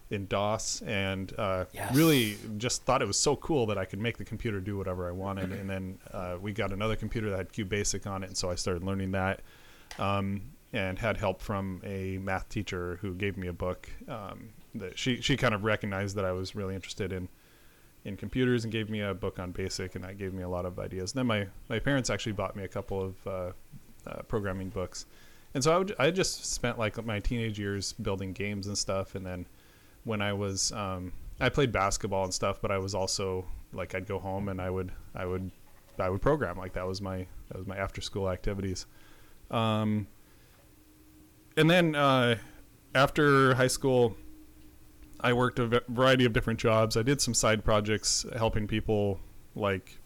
in 0.09 0.25
dos 0.27 0.81
and 0.85 1.33
uh, 1.39 1.65
Yes. 1.73 1.95
really 1.95 2.37
just 2.57 2.83
thought 2.83 3.01
it 3.01 3.07
was 3.07 3.17
so 3.17 3.35
cool 3.37 3.65
that 3.67 3.77
i 3.77 3.85
could 3.85 3.99
make 3.99 4.17
the 4.17 4.25
computer 4.25 4.59
do 4.59 4.77
whatever 4.77 5.07
i 5.07 5.11
wanted. 5.11 5.51
And 5.51 5.69
then 5.69 5.97
uh, 6.11 6.37
we 6.41 6.51
got 6.53 6.71
another 6.71 6.95
computer 6.95 7.29
that 7.31 7.37
had 7.37 7.51
qbasic 7.53 8.05
on 8.05 8.23
it 8.23 8.27
and 8.27 8.37
so 8.37 8.51
i 8.51 8.55
started 8.55 8.83
learning 8.83 9.11
that 9.11 9.41
um, 9.99 10.41
and 10.73 10.97
had 10.99 11.17
help 11.17 11.41
from 11.41 11.81
a 11.83 12.17
math 12.19 12.49
teacher 12.49 12.97
who 13.01 13.13
gave 13.15 13.37
me 13.37 13.47
a 13.47 13.53
book 13.53 13.89
um, 14.07 14.49
that 14.75 14.97
she, 14.97 15.21
she 15.21 15.37
kind 15.37 15.53
of 15.53 15.63
recognized 15.63 16.15
that 16.15 16.25
i 16.25 16.31
was 16.31 16.55
really 16.55 16.75
interested 16.75 17.11
in 17.13 17.27
in 18.05 18.17
computers 18.17 18.65
and 18.65 18.73
gave 18.73 18.89
me 18.89 18.99
a 18.99 19.13
book 19.13 19.39
on 19.39 19.51
basic 19.53 19.95
and 19.95 20.03
that 20.03 20.17
gave 20.17 20.33
me 20.33 20.43
a 20.43 20.49
lot 20.49 20.65
of 20.65 20.77
ideas. 20.77 21.13
And 21.13 21.19
then 21.19 21.25
my, 21.27 21.47
my 21.69 21.79
parents 21.79 22.09
actually 22.09 22.33
bought 22.33 22.53
me 22.53 22.65
a 22.65 22.67
couple 22.67 23.01
of 23.01 23.15
uh, 23.25 23.51
uh, 24.05 24.21
programming 24.23 24.67
books. 24.67 25.05
And 25.53 25.63
so 25.63 25.73
I, 25.73 25.77
would, 25.77 25.95
I 25.97 26.11
just 26.11 26.51
spent 26.51 26.77
like 26.77 27.01
my 27.05 27.21
teenage 27.21 27.57
years 27.57 27.93
building 27.93 28.33
games 28.33 28.67
and 28.67 28.77
stuff 28.77 29.15
and 29.15 29.25
then 29.25 29.45
when 30.03 30.21
i 30.21 30.33
was 30.33 30.71
um, 30.73 31.11
i 31.39 31.49
played 31.49 31.71
basketball 31.71 32.23
and 32.23 32.33
stuff 32.33 32.61
but 32.61 32.71
i 32.71 32.77
was 32.77 32.93
also 32.95 33.45
like 33.73 33.95
i'd 33.95 34.05
go 34.07 34.19
home 34.19 34.49
and 34.49 34.61
i 34.61 34.69
would 34.69 34.91
i 35.15 35.25
would 35.25 35.51
i 35.99 36.09
would 36.09 36.21
program 36.21 36.57
like 36.57 36.73
that 36.73 36.87
was 36.87 37.01
my 37.01 37.25
that 37.49 37.57
was 37.57 37.67
my 37.67 37.77
after 37.77 38.01
school 38.01 38.29
activities 38.29 38.85
um, 39.51 40.07
and 41.57 41.69
then 41.69 41.95
uh, 41.95 42.35
after 42.95 43.53
high 43.53 43.67
school 43.67 44.15
I 45.23 45.31
worked 45.31 45.57
a 45.57 45.81
variety 45.87 46.25
of 46.25 46.33
different 46.33 46.59
jobs. 46.59 46.97
I 46.97 47.01
did 47.01 47.21
some 47.21 47.33
side 47.33 47.63
projects 47.63 48.25
helping 48.35 48.67
people 48.67 49.21
like 49.55 49.97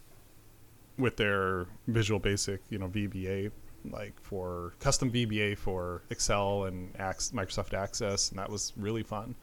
with 1.00 1.18
their 1.18 1.66
Visual 1.88 2.20
Basic, 2.20 2.62
you 2.70 2.78
know, 2.78 2.88
VBA, 2.88 3.52
like 3.90 4.14
for 4.22 4.74
custom 4.80 5.12
VBA 5.12 5.58
for 5.58 6.04
Excel 6.12 6.66
and 6.66 6.94
Microsoft 6.94 7.74
Access, 7.74 8.30
and 8.30 8.38
that 8.38 8.50
was 8.50 8.74
really 8.78 9.02
fun. 9.02 9.36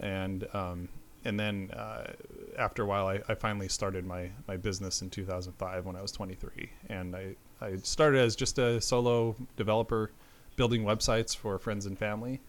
And 0.00 0.46
um, 0.52 0.88
and 1.24 1.40
then 1.40 1.70
uh, 1.72 2.12
after 2.56 2.84
a 2.84 2.86
while, 2.86 3.08
I, 3.08 3.20
I 3.28 3.34
finally 3.34 3.68
started 3.68 4.06
my, 4.06 4.30
my 4.46 4.56
business 4.56 5.02
in 5.02 5.10
2005 5.10 5.84
when 5.84 5.96
I 5.96 6.02
was 6.02 6.12
23, 6.12 6.70
and 6.88 7.16
I 7.16 7.34
I 7.60 7.76
started 7.76 8.20
as 8.20 8.36
just 8.36 8.58
a 8.58 8.80
solo 8.80 9.34
developer, 9.56 10.12
building 10.56 10.84
websites 10.84 11.36
for 11.36 11.58
friends 11.58 11.86
and 11.86 11.98
family. 11.98 12.40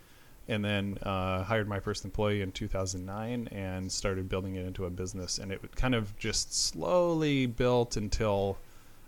And 0.50 0.64
then 0.64 0.98
uh, 1.02 1.44
hired 1.44 1.68
my 1.68 1.82
first 1.82 2.06
employee 2.06 2.42
in 2.42 2.54
2009 2.54 3.50
and 3.52 3.92
started 3.92 4.30
building 4.30 4.56
it 4.56 4.66
into 4.66 4.86
a 4.86 4.90
business. 4.90 5.40
And 5.40 5.52
it 5.52 5.76
kind 5.76 5.94
of 5.94 6.18
just 6.18 6.54
slowly 6.54 7.48
built 7.48 7.98
until 7.98 8.58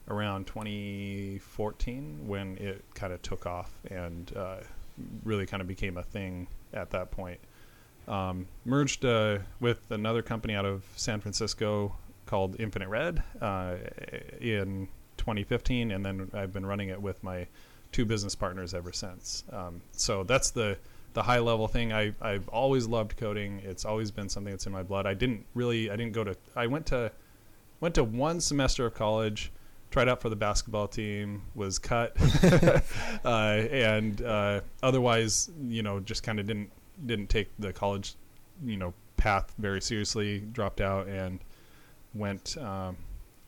around 0.09 0.47
2014 0.47 2.27
when 2.27 2.57
it 2.57 2.83
kind 2.93 3.13
of 3.13 3.21
took 3.21 3.45
off 3.45 3.71
and 3.89 4.35
uh, 4.35 4.57
really 5.23 5.45
kind 5.45 5.61
of 5.61 5.67
became 5.67 5.95
a 5.95 6.03
thing 6.03 6.47
at 6.73 6.89
that 6.89 7.09
point 7.09 7.39
um, 8.09 8.47
merged 8.65 9.05
uh, 9.05 9.37
with 9.59 9.79
another 9.91 10.21
company 10.21 10.55
out 10.55 10.65
of 10.65 10.83
san 10.95 11.21
francisco 11.21 11.95
called 12.25 12.55
infinite 12.59 12.89
red 12.89 13.23
uh, 13.41 13.75
in 14.41 14.87
2015 15.17 15.91
and 15.91 16.05
then 16.05 16.29
i've 16.33 16.51
been 16.51 16.65
running 16.65 16.89
it 16.89 17.01
with 17.01 17.23
my 17.23 17.47
two 17.91 18.05
business 18.05 18.35
partners 18.35 18.73
ever 18.73 18.91
since. 18.91 19.43
Um, 19.51 19.81
so 19.91 20.23
that's 20.23 20.51
the 20.51 20.77
the 21.13 21.23
high 21.23 21.39
level 21.39 21.67
thing. 21.67 21.91
I, 21.91 22.13
i've 22.21 22.47
always 22.49 22.87
loved 22.87 23.17
coding. 23.17 23.61
It's 23.63 23.85
always 23.85 24.11
been 24.11 24.29
something 24.29 24.51
that's 24.51 24.67
in 24.67 24.71
my 24.71 24.83
blood. 24.83 25.05
I 25.07 25.13
didn't 25.13 25.45
really 25.55 25.89
i 25.89 25.95
didn't 25.95 26.13
go 26.13 26.23
to 26.23 26.35
i 26.55 26.67
went 26.67 26.85
to 26.87 27.11
went 27.79 27.95
to 27.95 28.03
one 28.03 28.39
semester 28.39 28.85
of 28.85 28.93
college 28.93 29.51
tried 29.91 30.07
out 30.07 30.21
for 30.21 30.29
the 30.29 30.35
basketball 30.35 30.87
team 30.87 31.41
was 31.55 31.79
cut. 31.79 32.15
Uh, 33.25 33.67
and 33.71 34.21
uh, 34.21 34.61
otherwise 34.81 35.49
you 35.67 35.83
know 35.83 35.99
just 35.99 36.23
kind 36.23 36.39
of 36.39 36.45
didn't 36.45 36.71
didn't 37.05 37.29
take 37.29 37.49
the 37.59 37.71
college 37.73 38.15
you 38.63 38.77
know 38.77 38.93
path 39.17 39.53
very 39.57 39.81
seriously 39.81 40.39
dropped 40.39 40.81
out 40.81 41.07
and 41.07 41.39
went 42.13 42.57
um, 42.57 42.97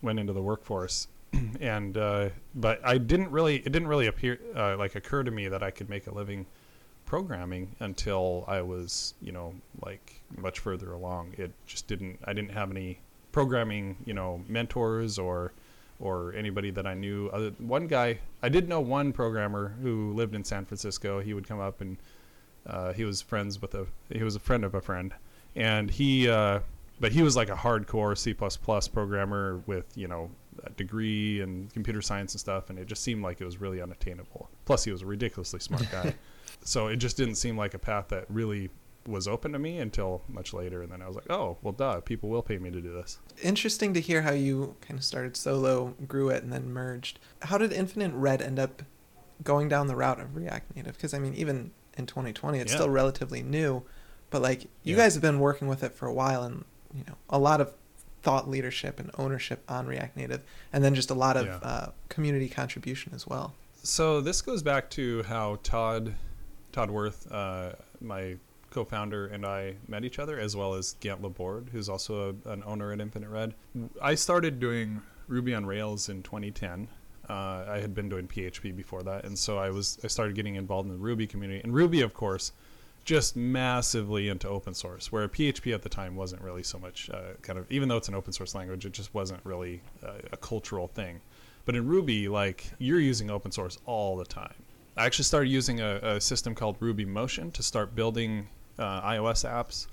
went 0.01 0.19
into 0.19 0.33
the 0.33 0.41
workforce. 0.41 1.07
And 1.61 1.95
uh, 1.97 2.29
but 2.55 2.81
I 2.83 2.97
didn't 2.97 3.31
really 3.31 3.57
it 3.57 3.71
didn't 3.71 3.87
really 3.87 4.07
appear 4.07 4.39
uh, 4.55 4.75
like 4.77 4.95
occur 4.95 5.23
to 5.23 5.31
me 5.31 5.47
that 5.47 5.63
I 5.63 5.71
could 5.71 5.89
make 5.89 6.07
a 6.07 6.13
living 6.13 6.45
programming 7.05 7.75
until 7.79 8.43
I 8.47 8.61
was 8.61 9.13
you 9.21 9.31
know 9.31 9.53
like 9.81 10.21
much 10.37 10.59
further 10.59 10.91
along. 10.91 11.35
It 11.37 11.51
just 11.65 11.87
didn't 11.87 12.19
I 12.25 12.33
didn't 12.33 12.51
have 12.51 12.71
any 12.71 12.99
programming 13.31 13.95
you 14.05 14.13
know 14.13 14.41
mentors 14.47 15.17
or 15.17 15.53
or 15.99 16.33
anybody 16.33 16.71
that 16.71 16.85
I 16.85 16.95
knew 16.95 17.29
other 17.31 17.51
one 17.59 17.87
guy 17.87 18.19
I 18.41 18.49
did 18.49 18.67
know 18.67 18.81
one 18.81 19.13
programmer 19.13 19.75
who 19.81 20.13
lived 20.13 20.35
in 20.35 20.43
San 20.43 20.65
Francisco. 20.65 21.21
He 21.21 21.33
would 21.33 21.47
come 21.47 21.59
up 21.59 21.79
and 21.79 21.97
uh, 22.67 22.93
he 22.93 23.03
was 23.03 23.21
friends 23.21 23.61
with 23.61 23.73
a 23.75 23.87
he 24.09 24.23
was 24.23 24.35
a 24.35 24.39
friend 24.39 24.63
of 24.63 24.75
a 24.75 24.81
friend 24.81 25.13
and 25.55 25.91
he 25.91 26.29
uh, 26.29 26.59
but 26.99 27.11
he 27.11 27.23
was 27.23 27.35
like 27.35 27.49
a 27.49 27.55
hardcore 27.55 28.17
C++ 28.17 28.33
programmer 28.91 29.61
with 29.65 29.85
you 29.95 30.07
know 30.07 30.29
a 30.63 30.69
degree 30.71 31.41
in 31.41 31.67
computer 31.73 32.01
science 32.01 32.33
and 32.33 32.39
stuff 32.39 32.69
and 32.69 32.77
it 32.77 32.87
just 32.87 33.03
seemed 33.03 33.23
like 33.23 33.41
it 33.41 33.45
was 33.45 33.59
really 33.59 33.81
unattainable 33.81 34.49
plus 34.65 34.83
he 34.83 34.91
was 34.91 35.01
a 35.01 35.05
ridiculously 35.05 35.59
smart 35.59 35.89
guy 35.91 36.13
so 36.63 36.87
it 36.87 36.97
just 36.97 37.17
didn't 37.17 37.35
seem 37.35 37.57
like 37.57 37.73
a 37.73 37.79
path 37.79 38.09
that 38.09 38.25
really 38.29 38.69
was 39.07 39.27
open 39.27 39.51
to 39.51 39.57
me 39.57 39.79
until 39.79 40.21
much 40.27 40.53
later 40.53 40.83
and 40.83 40.91
then 40.91 41.01
I 41.01 41.07
was 41.07 41.15
like 41.15 41.29
oh 41.31 41.57
well 41.63 41.71
duh 41.71 42.01
people 42.01 42.29
will 42.29 42.43
pay 42.43 42.59
me 42.59 42.69
to 42.69 42.81
do 42.81 42.93
this 42.93 43.17
Interesting 43.41 43.93
to 43.95 44.01
hear 44.01 44.21
how 44.21 44.31
you 44.33 44.75
kind 44.81 44.99
of 44.99 45.03
started 45.03 45.35
solo, 45.35 45.95
grew 46.07 46.29
it, 46.29 46.43
and 46.43 46.53
then 46.53 46.71
merged. 46.71 47.17
How 47.41 47.57
did 47.57 47.73
Infinite 47.73 48.13
Red 48.13 48.39
end 48.39 48.59
up 48.59 48.83
going 49.43 49.67
down 49.67 49.87
the 49.87 49.95
route 49.95 50.19
of 50.19 50.35
React 50.35 50.75
Native? 50.75 50.95
Because 50.95 51.15
I 51.15 51.19
mean, 51.19 51.33
even 51.33 51.71
in 52.01 52.07
2020, 52.07 52.59
it's 52.59 52.71
Yeah. 52.71 52.77
still 52.79 52.89
relatively 52.89 53.41
new, 53.41 53.83
but 54.29 54.41
like 54.41 54.63
you 54.83 54.95
Yeah. 54.95 54.97
guys 54.97 55.13
have 55.13 55.21
been 55.21 55.39
working 55.39 55.67
with 55.67 55.83
it 55.83 55.93
for 55.93 56.07
a 56.07 56.13
while, 56.13 56.43
and 56.43 56.65
you 56.93 57.03
know 57.07 57.15
a 57.29 57.39
lot 57.39 57.61
of 57.61 57.73
thought 58.21 58.49
leadership 58.49 58.99
and 58.99 59.09
ownership 59.17 59.63
on 59.69 59.87
React 59.87 60.17
Native, 60.17 60.41
and 60.73 60.83
then 60.83 60.93
just 60.93 61.09
a 61.09 61.13
lot 61.15 61.37
of 61.37 61.45
Yeah. 61.45 61.55
uh, 61.63 61.91
community 62.09 62.49
contribution 62.49 63.13
as 63.15 63.25
well. 63.25 63.53
So 63.83 64.21
this 64.21 64.41
goes 64.41 64.61
back 64.61 64.89
to 64.91 65.23
how 65.23 65.59
Todd 65.63 66.15
Todd 66.71 66.89
Werth, 66.89 67.29
uh, 67.31 67.73
my 67.99 68.37
co-founder, 68.69 69.25
and 69.27 69.45
I 69.45 69.75
met 69.89 70.05
each 70.05 70.17
other, 70.19 70.39
as 70.39 70.55
well 70.55 70.73
as 70.75 70.93
Gant 71.01 71.21
Laborde, 71.21 71.67
who's 71.73 71.89
also 71.89 72.33
a, 72.45 72.49
an 72.49 72.63
owner 72.65 72.93
at 72.93 73.01
Infinite 73.01 73.27
Red. 73.29 73.53
I 74.01 74.15
started 74.15 74.61
doing 74.61 75.01
Ruby 75.27 75.53
on 75.53 75.65
Rails 75.65 76.07
in 76.07 76.23
2010. 76.23 76.87
Uh, 77.31 77.65
I 77.69 77.79
had 77.79 77.95
been 77.95 78.09
doing 78.09 78.27
PHP 78.27 78.75
before 78.75 79.03
that, 79.03 79.23
and 79.23 79.39
so 79.39 79.57
I 79.57 79.69
was 79.69 79.97
I 80.03 80.07
started 80.07 80.35
getting 80.35 80.55
involved 80.55 80.89
in 80.89 80.93
the 80.93 80.99
Ruby 80.99 81.27
community. 81.27 81.61
And 81.63 81.73
Ruby, 81.73 82.01
of 82.01 82.13
course, 82.13 82.51
just 83.05 83.37
massively 83.37 84.27
into 84.27 84.49
open 84.49 84.73
source, 84.73 85.13
where 85.13 85.25
PHP 85.29 85.73
at 85.73 85.81
the 85.81 85.87
time 85.87 86.17
wasn't 86.17 86.41
really 86.41 86.63
so 86.63 86.77
much 86.77 87.09
uh, 87.09 87.33
kind 87.41 87.57
of, 87.57 87.71
even 87.71 87.87
though 87.87 87.95
it's 87.95 88.09
an 88.09 88.15
open 88.15 88.33
source 88.33 88.53
language, 88.53 88.85
it 88.85 88.91
just 88.91 89.13
wasn't 89.13 89.39
really 89.45 89.81
uh, 90.05 90.15
a 90.33 90.37
cultural 90.37 90.89
thing. 90.89 91.21
But 91.63 91.75
in 91.77 91.87
Ruby, 91.87 92.27
like 92.27 92.69
you're 92.79 92.99
using 92.99 93.31
open 93.31 93.51
source 93.51 93.77
all 93.85 94.17
the 94.17 94.25
time. 94.25 94.55
I 94.97 95.05
actually 95.05 95.23
started 95.23 95.49
using 95.49 95.79
a, 95.79 95.99
a 96.03 96.21
system 96.21 96.53
called 96.53 96.75
Ruby 96.81 97.05
Motion 97.05 97.49
to 97.51 97.63
start 97.63 97.95
building 97.95 98.49
uh, 98.77 99.01
iOS 99.03 99.49
apps 99.49 99.87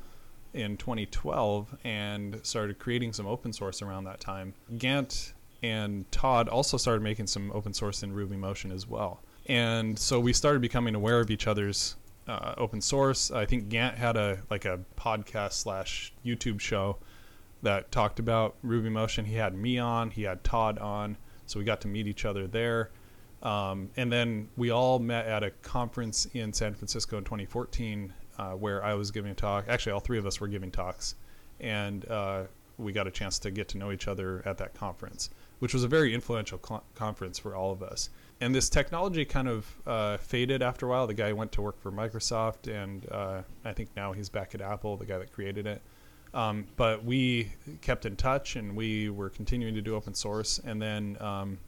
in 0.54 0.76
2012 0.76 1.76
and 1.84 2.40
started 2.42 2.80
creating 2.80 3.12
some 3.12 3.26
open 3.26 3.52
source 3.52 3.80
around 3.80 4.04
that 4.04 4.18
time. 4.18 4.54
Gant 4.76 5.34
and 5.62 6.10
Todd 6.12 6.48
also 6.48 6.76
started 6.76 7.02
making 7.02 7.26
some 7.26 7.50
open 7.52 7.72
source 7.72 8.02
in 8.02 8.12
Ruby 8.12 8.36
Motion 8.36 8.70
as 8.70 8.86
well. 8.86 9.20
And 9.46 9.98
so 9.98 10.20
we 10.20 10.32
started 10.32 10.60
becoming 10.60 10.94
aware 10.94 11.20
of 11.20 11.30
each 11.30 11.46
other's 11.46 11.96
uh, 12.26 12.54
open 12.58 12.80
source. 12.80 13.30
I 13.30 13.46
think 13.46 13.68
Gant 13.68 13.96
had 13.96 14.16
a 14.16 14.38
like 14.50 14.64
a 14.64 14.80
podcast 14.96 15.54
slash 15.54 16.12
YouTube 16.24 16.60
show 16.60 16.98
that 17.62 17.90
talked 17.90 18.18
about 18.18 18.56
Ruby 18.62 18.90
Motion. 18.90 19.24
He 19.24 19.34
had 19.34 19.54
me 19.54 19.78
on, 19.78 20.10
he 20.10 20.22
had 20.22 20.44
Todd 20.44 20.78
on, 20.78 21.16
so 21.46 21.58
we 21.58 21.64
got 21.64 21.80
to 21.80 21.88
meet 21.88 22.06
each 22.06 22.24
other 22.24 22.46
there. 22.46 22.90
Um, 23.42 23.90
and 23.96 24.12
then 24.12 24.48
we 24.56 24.70
all 24.70 24.98
met 24.98 25.26
at 25.26 25.42
a 25.42 25.50
conference 25.50 26.26
in 26.34 26.52
San 26.52 26.74
Francisco 26.74 27.18
in 27.18 27.24
2014 27.24 28.12
uh, 28.38 28.50
where 28.52 28.84
I 28.84 28.94
was 28.94 29.10
giving 29.10 29.30
a 29.30 29.34
talk. 29.34 29.66
Actually, 29.68 29.92
all 29.92 30.00
three 30.00 30.18
of 30.18 30.26
us 30.26 30.40
were 30.40 30.48
giving 30.48 30.70
talks, 30.70 31.14
and 31.60 32.08
uh, 32.08 32.44
we 32.76 32.92
got 32.92 33.06
a 33.06 33.10
chance 33.10 33.38
to 33.40 33.50
get 33.50 33.68
to 33.68 33.78
know 33.78 33.90
each 33.90 34.08
other 34.08 34.42
at 34.44 34.58
that 34.58 34.74
conference, 34.74 35.30
which 35.58 35.74
was 35.74 35.84
a 35.84 35.88
very 35.88 36.14
influential 36.14 36.58
conference 36.94 37.38
for 37.38 37.54
all 37.54 37.72
of 37.72 37.82
us. 37.82 38.10
And 38.40 38.54
this 38.54 38.68
technology 38.68 39.24
kind 39.24 39.48
of 39.48 39.66
uh, 39.86 40.16
faded 40.18 40.62
after 40.62 40.86
a 40.86 40.88
while. 40.88 41.06
The 41.06 41.14
guy 41.14 41.32
went 41.32 41.50
to 41.52 41.62
work 41.62 41.80
for 41.80 41.90
Microsoft, 41.90 42.68
and 42.72 43.10
uh, 43.10 43.42
I 43.64 43.72
think 43.72 43.88
now 43.96 44.12
he's 44.12 44.28
back 44.28 44.54
at 44.54 44.60
Apple, 44.60 44.96
the 44.96 45.06
guy 45.06 45.18
that 45.18 45.32
created 45.32 45.66
it. 45.66 45.82
Um, 46.34 46.66
but 46.76 47.04
we 47.04 47.52
kept 47.80 48.06
in 48.06 48.14
touch, 48.14 48.56
and 48.56 48.76
we 48.76 49.10
were 49.10 49.30
continuing 49.30 49.74
to 49.74 49.80
do 49.80 49.96
open 49.96 50.14
source. 50.14 50.60
And 50.64 50.80
then 50.80 51.16
um, 51.20 51.58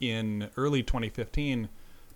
in 0.00 0.48
early 0.56 0.82
2015 0.82 1.68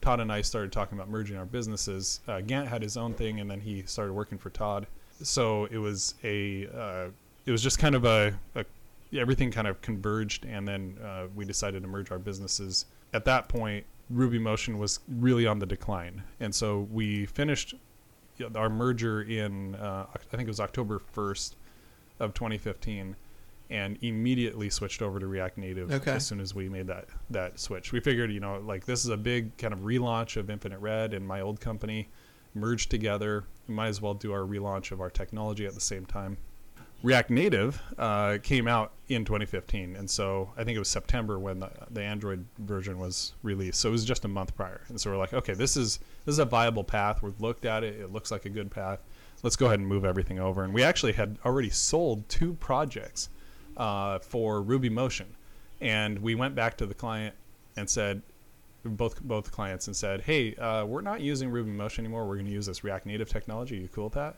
Todd 0.02 0.18
and 0.18 0.32
I 0.32 0.42
started 0.42 0.72
talking 0.72 0.98
about 0.98 1.08
merging 1.08 1.36
our 1.36 1.46
businesses. 1.46 2.20
Uh, 2.26 2.40
Gant 2.40 2.66
had 2.66 2.82
his 2.82 2.96
own 2.96 3.14
thing, 3.14 3.40
and 3.40 3.48
then 3.48 3.60
he 3.60 3.84
started 3.86 4.12
working 4.12 4.36
for 4.36 4.50
Todd. 4.50 4.88
So 5.22 5.66
it 5.66 5.78
was 5.78 6.16
a, 6.24 6.66
uh, 6.66 7.08
it 7.46 7.52
was 7.52 7.62
just 7.62 7.78
kind 7.78 7.94
of 7.94 8.04
a, 8.04 8.34
a 8.56 8.64
everything 9.14 9.50
kind 9.50 9.66
of 9.66 9.80
converged, 9.80 10.44
and 10.44 10.66
then 10.66 10.98
uh, 11.02 11.26
we 11.34 11.44
decided 11.44 11.82
to 11.82 11.88
merge 11.88 12.10
our 12.10 12.18
businesses. 12.18 12.86
At 13.12 13.24
that 13.26 13.48
point, 13.48 13.84
Ruby 14.10 14.38
Motion 14.38 14.78
was 14.78 15.00
really 15.08 15.46
on 15.46 15.58
the 15.58 15.66
decline, 15.66 16.22
and 16.40 16.54
so 16.54 16.88
we 16.90 17.26
finished 17.26 17.74
our 18.56 18.68
merger 18.70 19.22
in 19.22 19.74
uh, 19.76 20.06
I 20.14 20.18
think 20.36 20.42
it 20.44 20.48
was 20.48 20.58
October 20.60 21.00
1st 21.14 21.54
of 22.18 22.34
2015 22.34 23.14
and 23.70 23.96
immediately 24.02 24.68
switched 24.68 25.00
over 25.00 25.18
to 25.20 25.26
React 25.26 25.58
Native 25.58 25.90
Okay. 25.92 26.10
as 26.12 26.26
soon 26.26 26.40
as 26.40 26.54
we 26.54 26.68
made 26.68 26.86
that 26.88 27.06
that 27.30 27.58
switch. 27.60 27.92
We 27.92 28.00
figured, 28.00 28.32
you 28.32 28.40
know, 28.40 28.58
like 28.66 28.84
this 28.84 29.04
is 29.04 29.10
a 29.10 29.16
big 29.16 29.56
kind 29.58 29.72
of 29.72 29.80
relaunch 29.80 30.36
of 30.36 30.50
Infinite 30.50 30.78
Red 30.80 31.14
and 31.14 31.26
my 31.26 31.40
old 31.40 31.60
company 31.60 32.08
merged 32.54 32.90
together. 32.90 33.44
We 33.68 33.74
might 33.74 33.88
as 33.88 34.02
well 34.02 34.14
do 34.14 34.32
our 34.32 34.40
relaunch 34.40 34.92
of 34.92 35.00
our 35.00 35.10
technology 35.10 35.64
at 35.66 35.74
the 35.74 35.80
same 35.80 36.04
time. 36.04 36.36
React 37.02 37.30
Native 37.30 37.82
uh, 37.98 38.38
came 38.42 38.68
out 38.68 38.92
in 39.08 39.24
2015, 39.24 39.96
and 39.96 40.08
so 40.08 40.50
I 40.56 40.62
think 40.62 40.76
it 40.76 40.78
was 40.78 40.88
September 40.88 41.38
when 41.38 41.58
the, 41.58 41.70
the 41.90 42.00
Android 42.00 42.46
version 42.58 42.98
was 42.98 43.32
released. 43.42 43.80
So 43.80 43.88
it 43.88 43.92
was 43.92 44.04
just 44.04 44.24
a 44.24 44.28
month 44.28 44.54
prior, 44.54 44.82
and 44.88 45.00
so 45.00 45.10
we're 45.10 45.16
like, 45.16 45.34
okay, 45.34 45.54
this 45.54 45.76
is 45.76 45.98
this 46.24 46.34
is 46.34 46.38
a 46.38 46.44
viable 46.44 46.84
path. 46.84 47.20
We've 47.20 47.40
looked 47.40 47.64
at 47.64 47.82
it; 47.82 48.00
it 48.00 48.12
looks 48.12 48.30
like 48.30 48.44
a 48.44 48.48
good 48.48 48.70
path. 48.70 49.00
Let's 49.42 49.56
go 49.56 49.66
ahead 49.66 49.80
and 49.80 49.88
move 49.88 50.04
everything 50.04 50.38
over. 50.38 50.62
And 50.62 50.72
we 50.72 50.84
actually 50.84 51.12
had 51.12 51.38
already 51.44 51.70
sold 51.70 52.28
two 52.28 52.54
projects 52.54 53.28
uh, 53.76 54.20
for 54.20 54.62
Ruby 54.62 54.88
Motion, 54.88 55.26
and 55.80 56.20
we 56.20 56.36
went 56.36 56.54
back 56.54 56.76
to 56.76 56.86
the 56.86 56.94
client 56.94 57.34
and 57.76 57.90
said, 57.90 58.22
both 58.84 59.20
both 59.22 59.50
clients, 59.50 59.88
and 59.88 59.96
said, 59.96 60.20
hey, 60.20 60.54
uh, 60.54 60.84
we're 60.84 61.00
not 61.00 61.20
using 61.20 61.50
Ruby 61.50 61.72
Motion 61.72 62.04
anymore. 62.04 62.26
We're 62.26 62.36
going 62.36 62.46
to 62.46 62.52
use 62.52 62.66
this 62.66 62.84
React 62.84 63.06
Native 63.06 63.28
technology. 63.28 63.78
Are 63.78 63.82
you 63.82 63.88
cool 63.88 64.04
with 64.04 64.12
that? 64.12 64.36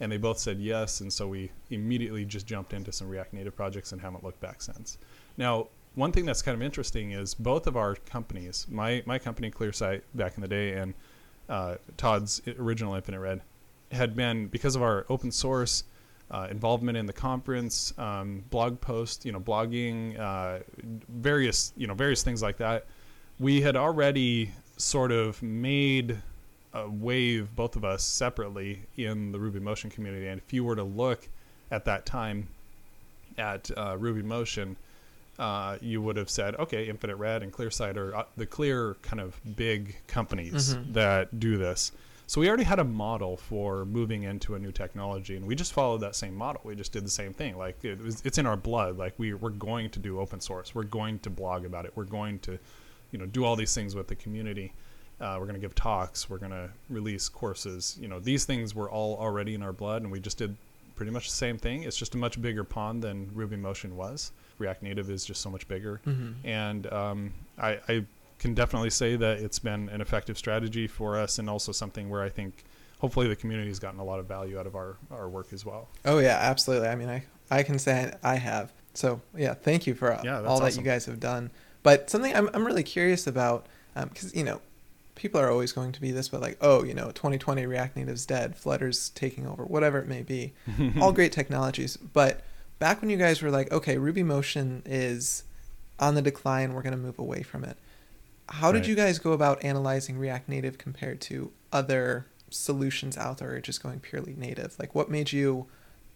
And 0.00 0.12
they 0.12 0.18
both 0.18 0.38
said 0.38 0.58
yes, 0.58 1.00
and 1.00 1.10
so 1.10 1.26
we 1.26 1.50
immediately 1.70 2.24
just 2.24 2.46
jumped 2.46 2.74
into 2.74 2.92
some 2.92 3.08
React 3.08 3.32
Native 3.32 3.56
projects 3.56 3.92
and 3.92 4.00
haven't 4.00 4.22
looked 4.22 4.40
back 4.40 4.60
since. 4.60 4.98
Now, 5.38 5.68
one 5.94 6.12
thing 6.12 6.26
that's 6.26 6.42
kind 6.42 6.54
of 6.54 6.62
interesting 6.62 7.12
is 7.12 7.34
both 7.34 7.66
of 7.66 7.76
our 7.76 7.94
companies, 7.94 8.66
my 8.70 9.02
my 9.06 9.18
company 9.18 9.50
ClearSight 9.50 10.02
back 10.14 10.36
in 10.36 10.42
the 10.42 10.48
day, 10.48 10.74
and 10.74 10.94
uh, 11.48 11.76
Todd's 11.96 12.42
original 12.58 12.94
Infinite 12.94 13.20
Red, 13.20 13.40
had 13.90 14.14
been 14.14 14.46
because 14.48 14.76
of 14.76 14.82
our 14.82 15.06
open 15.08 15.32
source 15.32 15.84
uh, 16.30 16.48
involvement 16.50 16.98
in 16.98 17.06
the 17.06 17.12
conference, 17.12 17.94
um, 17.98 18.44
blog 18.50 18.80
post, 18.80 19.24
you 19.24 19.32
know, 19.32 19.40
blogging, 19.40 20.18
uh, 20.18 20.58
various 21.08 21.72
you 21.76 21.86
know 21.86 21.94
various 21.94 22.22
things 22.22 22.42
like 22.42 22.58
that. 22.58 22.86
We 23.38 23.60
had 23.62 23.76
already 23.76 24.52
sort 24.76 25.12
of 25.12 25.42
made 25.42 26.18
a 26.72 26.88
wave, 26.88 27.54
both 27.56 27.76
of 27.76 27.84
us 27.84 28.04
separately 28.04 28.82
in 28.96 29.32
the 29.32 29.38
Ruby 29.38 29.60
Motion 29.60 29.90
community. 29.90 30.26
And 30.26 30.40
if 30.40 30.52
you 30.52 30.64
were 30.64 30.76
to 30.76 30.82
look 30.84 31.28
at 31.70 31.84
that 31.86 32.06
time 32.06 32.48
at 33.38 33.70
uh, 33.76 33.96
Ruby 33.98 34.22
Motion, 34.22 34.76
uh, 35.38 35.76
you 35.80 36.00
would 36.00 36.16
have 36.16 36.30
said, 36.30 36.54
okay, 36.56 36.88
Infinite 36.88 37.16
Red 37.16 37.42
and 37.42 37.52
ClearSight 37.52 37.96
are 37.96 38.14
uh, 38.16 38.24
the 38.36 38.46
clear 38.46 38.94
kind 39.02 39.20
of 39.20 39.38
big 39.56 39.96
companies 40.06 40.74
Mhm. 40.74 40.92
that 40.94 41.38
do 41.38 41.56
this. 41.58 41.92
So 42.28 42.40
we 42.40 42.48
already 42.48 42.64
had 42.64 42.78
a 42.80 42.84
model 42.84 43.36
for 43.36 43.84
moving 43.84 44.24
into 44.24 44.54
a 44.56 44.58
new 44.58 44.72
technology, 44.72 45.36
and 45.36 45.46
we 45.46 45.54
just 45.54 45.72
followed 45.72 45.98
that 46.00 46.16
same 46.16 46.34
model. 46.34 46.60
We 46.64 46.74
just 46.74 46.90
did 46.90 47.04
the 47.04 47.10
same 47.10 47.32
thing. 47.32 47.56
Like 47.56 47.84
it 47.84 48.00
was, 48.02 48.20
it's 48.24 48.38
in 48.38 48.46
our 48.46 48.56
blood. 48.56 48.98
Like 48.98 49.14
we 49.16 49.34
we're 49.34 49.50
going 49.50 49.90
to 49.90 50.00
do 50.00 50.18
open 50.18 50.40
source. 50.40 50.74
We're 50.74 50.82
going 50.84 51.20
to 51.20 51.30
blog 51.30 51.64
about 51.64 51.84
it. 51.84 51.92
We're 51.94 52.04
going 52.04 52.40
to, 52.40 52.58
you 53.12 53.18
know, 53.18 53.26
do 53.26 53.44
all 53.44 53.54
these 53.54 53.72
things 53.74 53.94
with 53.94 54.08
the 54.08 54.16
community. 54.16 54.72
Uh, 55.20 55.36
we're 55.38 55.46
going 55.46 55.54
to 55.54 55.60
give 55.60 55.74
talks. 55.74 56.28
We're 56.28 56.38
going 56.38 56.52
to 56.52 56.68
release 56.90 57.28
courses. 57.28 57.96
You 58.00 58.08
know, 58.08 58.20
these 58.20 58.44
things 58.44 58.74
were 58.74 58.90
all 58.90 59.16
already 59.18 59.54
in 59.54 59.62
our 59.62 59.72
blood, 59.72 60.02
and 60.02 60.10
we 60.12 60.20
just 60.20 60.38
did 60.38 60.54
pretty 60.94 61.12
much 61.12 61.28
the 61.28 61.34
same 61.34 61.56
thing. 61.58 61.82
It's 61.84 61.96
just 61.96 62.14
a 62.14 62.18
much 62.18 62.40
bigger 62.40 62.64
pond 62.64 63.02
than 63.02 63.30
Ruby 63.34 63.56
Motion 63.56 63.96
was. 63.96 64.32
React 64.58 64.82
Native 64.82 65.10
is 65.10 65.24
just 65.24 65.40
so 65.40 65.50
much 65.50 65.66
bigger, 65.68 66.00
Mhm. 66.06 66.34
and 66.44 66.92
um, 66.92 67.32
I, 67.58 67.78
I 67.88 68.04
can 68.38 68.54
definitely 68.54 68.90
say 68.90 69.16
that 69.16 69.38
it's 69.38 69.58
been 69.58 69.88
an 69.90 70.00
effective 70.00 70.36
strategy 70.38 70.86
for 70.86 71.18
us, 71.18 71.38
and 71.38 71.48
also 71.50 71.72
something 71.72 72.08
where 72.08 72.22
I 72.22 72.28
think 72.30 72.64
hopefully 72.98 73.28
the 73.28 73.36
community 73.36 73.68
has 73.68 73.78
gotten 73.78 74.00
a 74.00 74.04
lot 74.04 74.18
of 74.18 74.26
value 74.26 74.58
out 74.58 74.66
of 74.66 74.74
our, 74.74 74.96
our 75.10 75.28
work 75.28 75.52
as 75.52 75.66
well. 75.66 75.88
Oh 76.06 76.18
yeah, 76.18 76.38
absolutely. 76.40 76.88
I 76.88 76.94
mean, 76.94 77.08
I 77.10 77.24
I 77.50 77.62
can 77.62 77.78
say 77.78 78.12
I 78.22 78.36
have. 78.36 78.72
So 78.94 79.20
yeah, 79.36 79.52
thank 79.52 79.86
you 79.86 79.94
for 79.94 80.10
Yeah, 80.24 80.40
that's 80.40 80.46
all 80.46 80.60
that 80.60 80.76
you 80.76 80.82
guys 80.82 81.04
have 81.04 81.20
done. 81.20 81.50
But 81.82 82.08
something 82.08 82.34
I'm 82.34 82.48
I'm 82.54 82.66
really 82.66 82.82
curious 82.82 83.26
about 83.26 83.66
because 83.94 84.34
you 84.34 84.42
know 84.44 84.62
people 85.16 85.40
are 85.40 85.50
always 85.50 85.72
going 85.72 85.90
to 85.92 86.00
be 86.00 86.12
this, 86.12 86.28
but 86.28 86.40
like 86.40 86.56
oh 86.60 86.84
you 86.84 86.94
know 86.94 87.10
2020 87.10 87.66
React 87.66 87.96
Native's 87.96 88.24
dead, 88.24 88.56
Flutter's 88.56 89.08
taking 89.10 89.46
over, 89.46 89.64
whatever 89.64 89.98
it 89.98 90.06
may 90.06 90.22
be. 90.22 90.52
all 91.00 91.12
great 91.12 91.32
technologies, 91.32 91.96
but 91.96 92.42
back 92.78 93.00
when 93.00 93.10
you 93.10 93.16
guys 93.16 93.42
were 93.42 93.50
like 93.50 93.72
okay, 93.72 93.98
Ruby 93.98 94.22
Motion 94.22 94.82
is 94.86 95.42
on 95.98 96.14
the 96.14 96.22
decline, 96.22 96.74
we're 96.74 96.82
going 96.82 96.92
to 96.92 96.98
move 96.98 97.18
away 97.18 97.42
from 97.42 97.64
it. 97.64 97.76
How 98.48 98.70
did 98.70 98.86
you 98.86 98.94
guys 98.94 99.18
go 99.18 99.32
about 99.32 99.64
analyzing 99.64 100.18
React 100.18 100.48
Native 100.48 100.78
compared 100.78 101.20
to 101.22 101.50
other 101.72 102.26
solutions 102.50 103.16
out 103.16 103.38
there, 103.38 103.54
or 103.54 103.60
just 103.60 103.82
going 103.82 104.00
purely 104.00 104.34
native? 104.36 104.76
Like, 104.78 104.94
what 104.94 105.10
made 105.10 105.32
you 105.32 105.66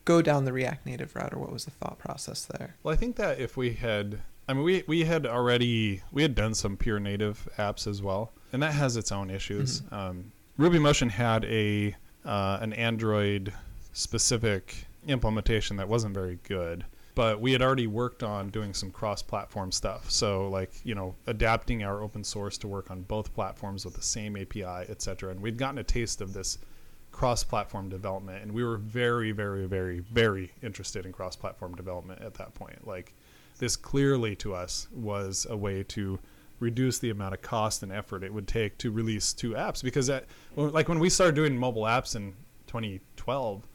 go 0.05 0.23
down 0.23 0.45
the 0.45 0.53
React 0.53 0.87
Native 0.87 1.17
route, 1.17 1.35
or 1.35 1.39
what 1.39 1.53
was 1.53 1.65
the 1.65 1.73
thought 1.73 1.99
process 1.99 2.45
there? 2.45 2.77
Well, 2.83 2.95
I 2.95 2.97
think 2.97 3.17
that 3.17 3.41
if 3.41 3.57
we 3.57 3.73
had, 3.75 4.21
I 4.49 4.53
mean, 4.53 4.63
we 4.63 4.85
we 4.87 5.05
had 5.05 5.27
already 5.27 6.03
we 6.13 6.23
had 6.23 6.37
done 6.37 6.55
some 6.55 6.77
pure 6.77 7.01
native 7.01 7.49
apps 7.59 7.89
as 7.89 8.01
well, 8.01 8.33
and 8.53 8.63
that 8.63 8.73
has 8.73 8.97
its 8.97 9.13
own 9.13 9.31
issues. 9.31 9.83
Um, 9.91 10.33
Ruby 10.57 10.79
Motion 10.79 11.09
had 11.09 11.45
a 11.47 11.95
uh, 12.25 12.59
an 12.61 12.73
Android 12.75 13.53
specific 13.93 14.85
implementation 15.07 15.77
that 15.79 15.89
wasn't 15.89 16.15
very 16.15 16.39
good, 16.45 16.85
but 17.15 17.41
we 17.41 17.53
had 17.53 17.63
already 17.63 17.87
worked 17.87 18.23
on 18.23 18.51
doing 18.51 18.75
some 18.75 18.91
cross-platform 18.91 19.73
stuff. 19.73 20.11
So, 20.11 20.49
like 20.49 20.71
you 20.85 20.95
know, 20.95 21.15
adapting 21.27 21.83
our 21.83 22.03
open 22.03 22.23
source 22.23 22.59
to 22.59 22.69
work 22.69 22.91
on 22.91 23.03
both 23.03 23.35
platforms 23.35 23.85
with 23.85 23.95
the 23.95 24.03
same 24.03 24.37
API, 24.37 24.87
et 24.89 25.01
cetera. 25.01 25.31
And 25.31 25.41
we'd 25.41 25.57
gotten 25.57 25.79
a 25.79 25.85
taste 25.85 26.21
of 26.21 26.33
this 26.33 26.59
cross-platform 27.13 27.89
development 27.89 28.43
and 28.43 28.53
we 28.53 28.63
were 28.63 28.77
very 28.77 29.33
very 29.33 29.67
very 29.67 29.99
very 29.99 30.53
interested 30.63 31.05
in 31.05 31.13
cross-platform 31.13 31.75
development 31.75 32.23
at 32.23 32.35
that 32.35 32.55
point 32.55 32.87
like 32.87 33.15
this 33.59 33.77
clearly 33.77 34.37
to 34.37 34.55
us 34.55 34.87
was 34.93 35.47
a 35.51 35.57
way 35.57 35.83
to 35.83 36.19
reduce 36.61 36.99
the 36.99 37.11
amount 37.11 37.35
of 37.35 37.43
cost 37.43 37.83
and 37.83 37.91
effort 37.91 38.23
it 38.23 38.33
would 38.33 38.47
take 38.47 38.79
to 38.79 38.91
release 38.91 39.33
two 39.33 39.51
apps 39.53 39.83
because 39.83 40.07
that 40.07 40.27
like 40.57 40.89
when 40.89 40.99
we 41.01 41.09
started 41.11 41.35
doing 41.35 41.57
mobile 41.59 41.83
apps 41.83 42.15
in 42.15 42.33
2012 42.67 43.67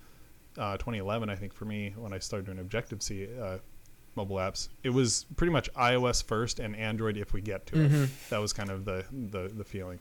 uh, 0.58 0.74
2011 0.78 1.30
i 1.30 1.36
think 1.36 1.54
for 1.54 1.66
me 1.66 1.94
when 1.98 2.14
i 2.14 2.20
started 2.20 2.46
doing 2.46 2.60
objective 2.60 3.02
c 3.04 3.28
uh, 3.42 3.58
mobile 4.16 4.38
apps 4.38 4.70
it 4.84 4.90
was 4.90 5.26
pretty 5.36 5.52
much 5.52 5.72
ios 5.74 6.24
first 6.24 6.60
and 6.60 6.76
android 6.76 7.18
if 7.18 7.34
we 7.34 7.42
get 7.42 7.66
to 7.66 7.76
Mhm. 7.76 8.04
it 8.06 8.10
that 8.30 8.38
was 8.40 8.54
kind 8.54 8.70
of 8.70 8.86
the 8.86 9.04
the, 9.32 9.50
the 9.50 9.64
feeling 9.64 10.00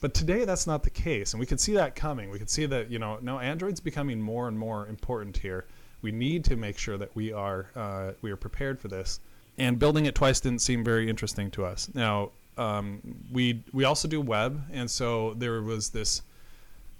But 0.00 0.12
today 0.12 0.44
that's 0.44 0.66
not 0.66 0.82
the 0.82 0.90
case, 0.90 1.32
and 1.32 1.40
we 1.40 1.46
could 1.46 1.60
see 1.60 1.72
that 1.74 1.94
coming. 1.94 2.28
We 2.28 2.38
could 2.38 2.50
see 2.50 2.66
that 2.66 2.90
you 2.90 2.98
know 2.98 3.18
now 3.22 3.38
Android's 3.38 3.80
becoming 3.80 4.20
more 4.20 4.48
and 4.48 4.58
more 4.58 4.86
important 4.88 5.34
here. 5.38 5.64
We 6.02 6.12
need 6.12 6.44
to 6.50 6.56
make 6.56 6.76
sure 6.76 6.98
that 6.98 7.14
we 7.16 7.32
are 7.32 7.70
uh, 7.74 8.12
we 8.20 8.30
are 8.30 8.36
prepared 8.36 8.78
for 8.80 8.88
this. 8.88 9.20
And 9.56 9.78
building 9.78 10.06
it 10.06 10.14
twice 10.14 10.40
didn't 10.40 10.60
seem 10.60 10.84
very 10.84 11.08
interesting 11.08 11.50
to 11.52 11.64
us. 11.64 11.88
Now 11.94 12.30
um, 12.56 13.00
we 13.32 13.62
we 13.72 13.84
also 13.84 14.08
do 14.08 14.20
web, 14.20 14.62
and 14.72 14.90
so 14.90 15.34
there 15.34 15.62
was 15.62 15.90
this 15.90 16.22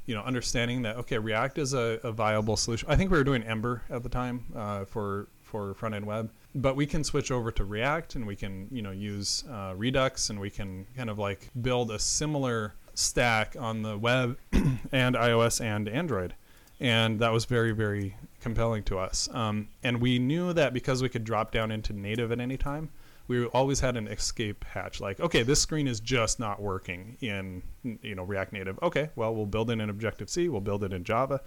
you 0.06 0.14
know 0.14 0.22
understanding 0.22 0.82
that 0.82 0.96
okay 0.96 1.18
React 1.18 1.58
is 1.58 1.74
a, 1.74 2.00
a 2.02 2.12
viable 2.12 2.56
solution. 2.56 2.88
I 2.90 2.96
think 2.96 3.10
we 3.10 3.18
were 3.18 3.24
doing 3.24 3.42
Ember 3.42 3.82
at 3.90 4.02
the 4.02 4.08
time 4.08 4.44
uh, 4.54 4.84
for 4.84 5.28
for 5.42 5.74
front 5.74 5.94
end 5.94 6.06
web, 6.06 6.30
but 6.54 6.76
we 6.76 6.86
can 6.86 7.04
switch 7.04 7.30
over 7.30 7.50
to 7.52 7.64
React 7.64 8.16
and 8.16 8.26
we 8.26 8.36
can 8.36 8.68
you 8.70 8.82
know 8.82 8.90
use 8.90 9.44
uh, 9.50 9.74
Redux 9.76 10.30
and 10.30 10.40
we 10.40 10.50
can 10.50 10.86
kind 10.96 11.10
of 11.10 11.18
like 11.18 11.50
build 11.60 11.90
a 11.90 11.98
similar 11.98 12.74
stack 12.94 13.56
on 13.58 13.82
the 13.82 13.98
web 13.98 14.38
and 14.92 15.14
iOS 15.14 15.60
and 15.60 15.88
Android. 15.88 16.34
And 16.80 17.20
that 17.20 17.32
was 17.32 17.44
very, 17.44 17.72
very 17.72 18.16
compelling 18.44 18.82
to 18.84 18.98
us. 18.98 19.26
Um, 19.32 19.68
and 19.82 20.02
we 20.02 20.18
knew 20.18 20.52
that 20.52 20.74
because 20.74 21.02
we 21.02 21.08
could 21.08 21.24
drop 21.24 21.50
down 21.50 21.70
into 21.70 21.94
native 21.94 22.30
at 22.30 22.38
any 22.38 22.58
time, 22.58 22.90
we 23.26 23.46
always 23.46 23.80
had 23.80 23.96
an 23.96 24.06
escape 24.06 24.64
hatch. 24.64 25.00
Like, 25.00 25.18
okay, 25.18 25.42
this 25.42 25.62
screen 25.62 25.88
is 25.88 25.98
just 25.98 26.38
not 26.38 26.60
working 26.60 27.16
in 27.22 27.62
you 28.02 28.14
know 28.14 28.22
React 28.22 28.52
Native. 28.52 28.78
Okay, 28.82 29.08
well 29.16 29.34
we'll 29.34 29.46
build 29.46 29.70
it 29.70 29.80
in 29.80 29.88
Objective 29.88 30.28
C, 30.28 30.50
we'll 30.50 30.60
build 30.60 30.84
it 30.84 30.92
in 30.92 31.04
Java, 31.04 31.40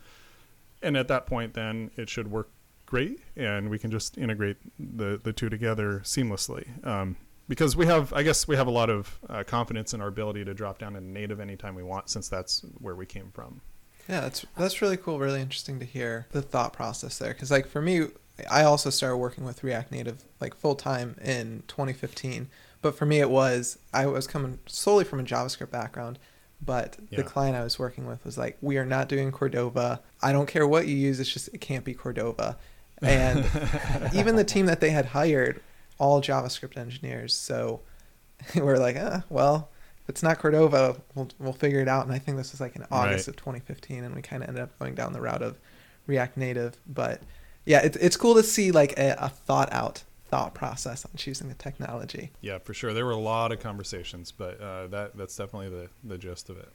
and 0.82 0.98
at 0.98 1.08
that 1.08 1.28
point, 1.28 1.54
then 1.54 1.92
it 1.98 2.10
should 2.10 2.32
work 2.32 2.50
great, 2.88 3.20
and 3.36 3.70
we 3.70 3.78
can 3.78 3.92
just 3.92 4.18
integrate 4.18 4.58
the 4.80 5.22
the 5.24 5.32
two 5.32 5.50
together 5.50 6.02
seamlessly. 6.04 6.66
Um, 6.86 7.16
because 7.48 7.78
we 7.78 7.86
have, 7.86 8.12
I 8.12 8.24
guess, 8.24 8.48
we 8.48 8.56
have 8.58 8.68
a 8.68 8.72
lot 8.72 8.90
of 8.90 9.20
uh, 9.30 9.44
confidence 9.44 9.94
in 9.94 10.02
our 10.02 10.08
ability 10.08 10.44
to 10.46 10.54
drop 10.54 10.80
down 10.80 10.96
in 10.96 11.14
native 11.14 11.40
anytime 11.40 11.76
we 11.76 11.84
want, 11.84 12.10
since 12.10 12.28
that's 12.28 12.66
where 12.80 12.96
we 12.96 13.06
came 13.06 13.30
from. 13.32 13.62
Yeah, 14.10 14.22
that's 14.22 14.46
that's 14.58 14.82
really 14.82 14.98
cool. 14.98 15.20
Really 15.20 15.41
interesting 15.41 15.80
to 15.80 15.86
hear 15.86 16.28
the 16.32 16.41
thought 16.41 16.74
process 16.74 17.17
there. 17.17 17.34
Because 17.34 17.52
like 17.52 17.67
for 17.67 17.82
me, 17.82 18.08
I 18.50 18.63
also 18.63 18.89
started 18.89 19.17
working 19.17 19.43
with 19.46 19.63
React 19.63 19.91
Native 19.91 20.24
like 20.39 20.56
full 20.56 20.76
time 20.76 21.15
in 21.24 21.63
2015. 21.67 22.50
But 22.82 22.98
for 22.98 23.06
me, 23.06 23.20
it 23.20 23.30
was 23.30 23.80
I 23.93 24.06
was 24.06 24.28
coming 24.28 24.60
solely 24.65 25.04
from 25.04 25.20
a 25.20 25.24
JavaScript 25.24 25.72
background. 25.72 26.20
But 26.63 26.98
Yeah. 27.10 27.17
the 27.17 27.24
client 27.24 27.56
I 27.56 27.63
was 27.63 27.78
working 27.78 28.08
with 28.08 28.24
was 28.26 28.38
like, 28.38 28.58
"We 28.62 28.78
are 28.78 28.86
not 28.86 29.10
doing 29.10 29.32
Cordova. 29.32 30.02
I 30.22 30.32
don't 30.32 30.48
care 30.48 30.67
what 30.67 30.88
you 30.88 30.96
use. 30.96 31.20
It's 31.20 31.30
just 31.32 31.50
it 31.54 31.60
can't 31.62 31.84
be 31.84 31.93
Cordova." 31.93 32.58
And 33.02 33.46
even 34.13 34.38
the 34.38 34.43
team 34.43 34.65
that 34.65 34.80
they 34.80 34.89
had 34.89 35.06
hired, 35.08 35.62
all 36.00 36.20
JavaScript 36.22 36.78
engineers. 36.78 37.34
So 37.36 37.82
we're 38.56 38.78
like, 38.80 38.96
ah, 39.00 39.24
well, 39.30 39.70
if 40.08 40.12
it's 40.12 40.24
not 40.24 40.39
Cordova, 40.39 40.96
we'll 41.15 41.28
we'll 41.38 41.52
figure 41.54 41.82
it 41.82 41.89
out. 41.89 42.06
And 42.06 42.13
I 42.15 42.20
think 42.20 42.38
this 42.38 42.54
was 42.54 42.62
like 42.62 42.78
in 42.78 42.84
August 42.91 43.28
Right. 43.28 43.30
of 43.30 43.36
2015, 43.36 44.06
and 44.06 44.15
we 44.15 44.22
kind 44.22 44.41
of 44.41 44.48
ended 44.48 44.63
up 44.63 44.80
going 44.80 44.96
down 44.96 45.12
the 45.12 45.20
route 45.20 45.41
of 45.41 45.58
React 46.06 46.38
Native. 46.38 46.78
But 46.88 47.22
yeah, 47.65 47.82
it's 47.82 47.98
it's 47.98 48.15
cool 48.15 48.36
to 48.36 48.43
see 48.43 48.72
like 48.72 48.98
a, 48.98 49.15
a 49.20 49.28
thought 49.30 49.72
out 49.74 50.04
thought 50.30 50.54
process 50.54 51.04
on 51.06 51.12
choosing 51.17 51.50
the 51.50 51.56
technology. 51.56 52.32
Yeah, 52.41 52.58
for 52.60 52.74
sure. 52.74 52.93
There 52.93 53.06
were 53.06 53.12
a 53.12 53.17
lot 53.17 53.52
of 53.52 53.60
conversations, 53.60 54.32
but 54.32 54.62
uh, 54.62 54.88
that 54.88 55.17
that's 55.17 55.36
definitely 55.36 55.70
the 55.70 55.89
the 56.04 56.17
gist 56.17 56.50
of 56.50 56.58
it. 56.58 56.70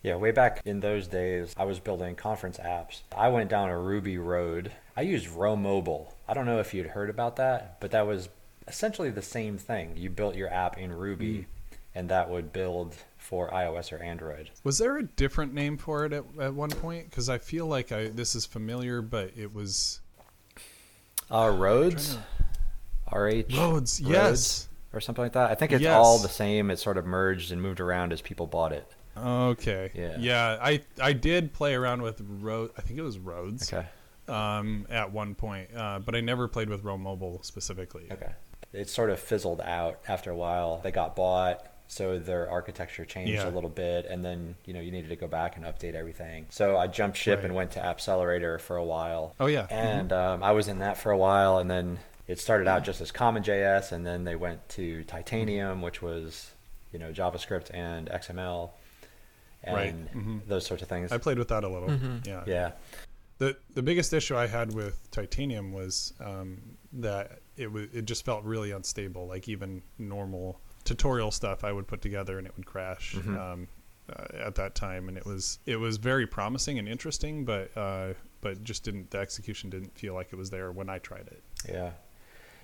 Yeah, 0.00 0.14
way 0.14 0.30
back 0.30 0.62
in 0.64 0.78
those 0.78 1.08
days, 1.08 1.52
I 1.56 1.64
was 1.64 1.80
building 1.80 2.14
conference 2.14 2.58
apps. 2.58 3.00
I 3.16 3.28
went 3.30 3.50
down 3.50 3.68
a 3.68 3.76
Ruby 3.76 4.16
road. 4.16 4.70
I 4.96 5.00
used 5.00 5.26
RhoMobile. 5.28 6.12
I 6.28 6.34
don't 6.34 6.46
know 6.46 6.60
if 6.60 6.72
you'd 6.72 6.86
heard 6.86 7.10
about 7.10 7.34
that, 7.36 7.80
but 7.80 7.90
that 7.90 8.06
was 8.06 8.28
essentially 8.68 9.10
the 9.10 9.22
same 9.22 9.58
thing. 9.58 9.96
You 9.96 10.08
built 10.08 10.36
your 10.36 10.52
app 10.52 10.78
in 10.78 10.92
Ruby, 10.92 11.46
and 11.98 12.08
that 12.08 12.30
would 12.30 12.52
build 12.52 12.94
for 13.16 13.50
iOS 13.50 13.92
or 13.92 14.00
Android. 14.02 14.50
Was 14.62 14.78
there 14.78 14.96
a 14.98 15.02
different 15.02 15.52
name 15.52 15.76
for 15.76 16.04
it 16.06 16.12
at, 16.12 16.24
at 16.40 16.54
one 16.54 16.70
point? 16.70 17.10
Because 17.10 17.28
I 17.28 17.38
feel 17.38 17.66
like 17.66 17.90
I 17.92 18.08
this 18.08 18.34
is 18.36 18.46
familiar, 18.46 19.02
but 19.02 19.32
it 19.36 19.52
was 19.52 20.00
Uh, 21.30 21.52
Rhodes, 21.54 22.16
Trying 23.10 23.44
RH 23.50 23.56
Rhodes. 23.58 24.00
Yes. 24.00 24.68
or 24.92 25.00
something 25.00 25.22
like 25.24 25.32
that. 25.32 25.50
I 25.50 25.54
think 25.54 25.72
it's 25.72 25.82
Yes. 25.82 25.94
all 25.96 26.18
the 26.18 26.28
same. 26.28 26.70
It 26.70 26.78
sort 26.78 26.96
of 26.96 27.04
merged 27.04 27.52
and 27.52 27.60
moved 27.60 27.80
around 27.80 28.12
as 28.12 28.22
people 28.22 28.46
bought 28.46 28.72
it. 28.72 28.86
Okay. 29.16 29.90
Yeah. 29.94 30.16
Yeah. 30.18 30.58
I 30.62 30.80
I 31.00 31.12
did 31.12 31.52
play 31.52 31.74
around 31.74 32.02
with 32.02 32.20
Road. 32.20 32.70
I 32.78 32.82
think 32.82 32.98
it 32.98 33.02
was 33.02 33.18
Rhodes. 33.18 33.72
Okay. 33.72 33.86
Um, 34.28 34.86
at 34.90 35.10
one 35.10 35.34
point, 35.34 35.70
uh, 35.74 35.98
but 36.00 36.14
I 36.14 36.20
never 36.20 36.48
played 36.48 36.68
with 36.68 36.84
RhoMobile 36.84 37.44
specifically. 37.44 38.08
Okay. 38.12 38.30
It 38.74 38.88
sort 38.90 39.08
of 39.08 39.18
fizzled 39.18 39.62
out 39.62 40.00
after 40.06 40.30
a 40.30 40.36
while. 40.36 40.80
They 40.84 40.90
got 40.90 41.16
bought, 41.16 41.66
so 41.88 42.18
their 42.18 42.48
architecture 42.50 43.04
changed 43.04 43.32
Yeah. 43.32 43.48
a 43.48 43.50
little 43.50 43.70
bit, 43.70 44.06
and 44.06 44.24
then 44.24 44.54
you 44.66 44.74
know 44.74 44.80
you 44.80 44.90
needed 44.92 45.08
to 45.08 45.16
go 45.16 45.26
back 45.26 45.56
and 45.56 45.64
update 45.64 45.94
everything. 45.94 46.46
So 46.50 46.76
I 46.76 46.86
jumped 46.86 47.16
ship 47.16 47.42
and 47.44 47.54
went 47.54 47.72
to 47.72 47.80
Appcelerator 47.80 48.60
for 48.60 48.76
a 48.76 48.84
while, 48.84 49.34
Oh 49.40 49.46
yeah. 49.46 49.66
and 49.70 50.12
um, 50.12 50.42
I 50.42 50.52
was 50.52 50.68
in 50.68 50.78
that 50.80 50.96
for 50.98 51.10
a 51.10 51.18
while, 51.18 51.58
and 51.58 51.70
then 51.70 51.98
it 52.26 52.38
started 52.38 52.68
out 52.68 52.84
just 52.84 53.00
as 53.00 53.10
CommonJS, 53.10 53.90
and 53.92 54.06
then 54.06 54.24
they 54.24 54.36
went 54.36 54.68
to 54.70 55.02
Titanium, 55.04 55.80
which 55.82 56.00
was 56.02 56.52
you 56.92 56.98
know 56.98 57.10
JavaScript 57.12 57.70
and 57.74 58.08
XML, 58.10 58.70
and 59.64 59.74
Right. 59.76 60.14
Mhm. 60.14 60.46
those 60.46 60.66
sorts 60.66 60.82
of 60.82 60.88
things. 60.88 61.10
I 61.10 61.18
played 61.18 61.38
with 61.38 61.48
that 61.48 61.64
a 61.64 61.68
little. 61.68 61.88
Mhm. 61.88 62.26
Yeah. 62.26 62.44
yeah. 62.46 62.72
The 63.38 63.56
the 63.74 63.82
biggest 63.82 64.12
issue 64.12 64.36
I 64.36 64.46
had 64.46 64.74
with 64.74 65.10
Titanium 65.10 65.72
was 65.72 66.12
um, 66.20 66.76
that 66.92 67.38
it 67.56 67.70
was 67.72 67.84
it 67.94 68.04
just 68.04 68.24
felt 68.24 68.44
really 68.44 68.72
unstable. 68.72 69.26
Like 69.26 69.48
even 69.48 69.82
normal 69.98 70.60
tutorial 70.88 71.30
stuff 71.30 71.64
I 71.64 71.72
would 71.72 71.86
put 71.86 72.00
together 72.00 72.38
and 72.38 72.46
it 72.46 72.52
would 72.56 72.66
crash 72.66 73.14
Mhm. 73.14 73.38
um, 73.38 73.68
uh, 74.10 74.24
at 74.46 74.54
that 74.54 74.74
time, 74.74 75.08
and 75.08 75.18
it 75.18 75.26
was 75.26 75.58
it 75.66 75.76
was 75.76 75.98
very 75.98 76.26
promising 76.26 76.78
and 76.78 76.88
interesting, 76.88 77.44
but 77.44 77.76
uh, 77.76 78.14
but 78.40 78.64
just 78.64 78.84
didn't 78.84 79.10
the 79.10 79.18
execution 79.18 79.68
didn't 79.70 79.96
feel 79.98 80.14
like 80.14 80.28
it 80.32 80.36
was 80.36 80.50
there 80.50 80.72
when 80.72 80.88
I 80.88 80.98
tried 80.98 81.26
it. 81.28 81.42
Yeah, 81.68 81.90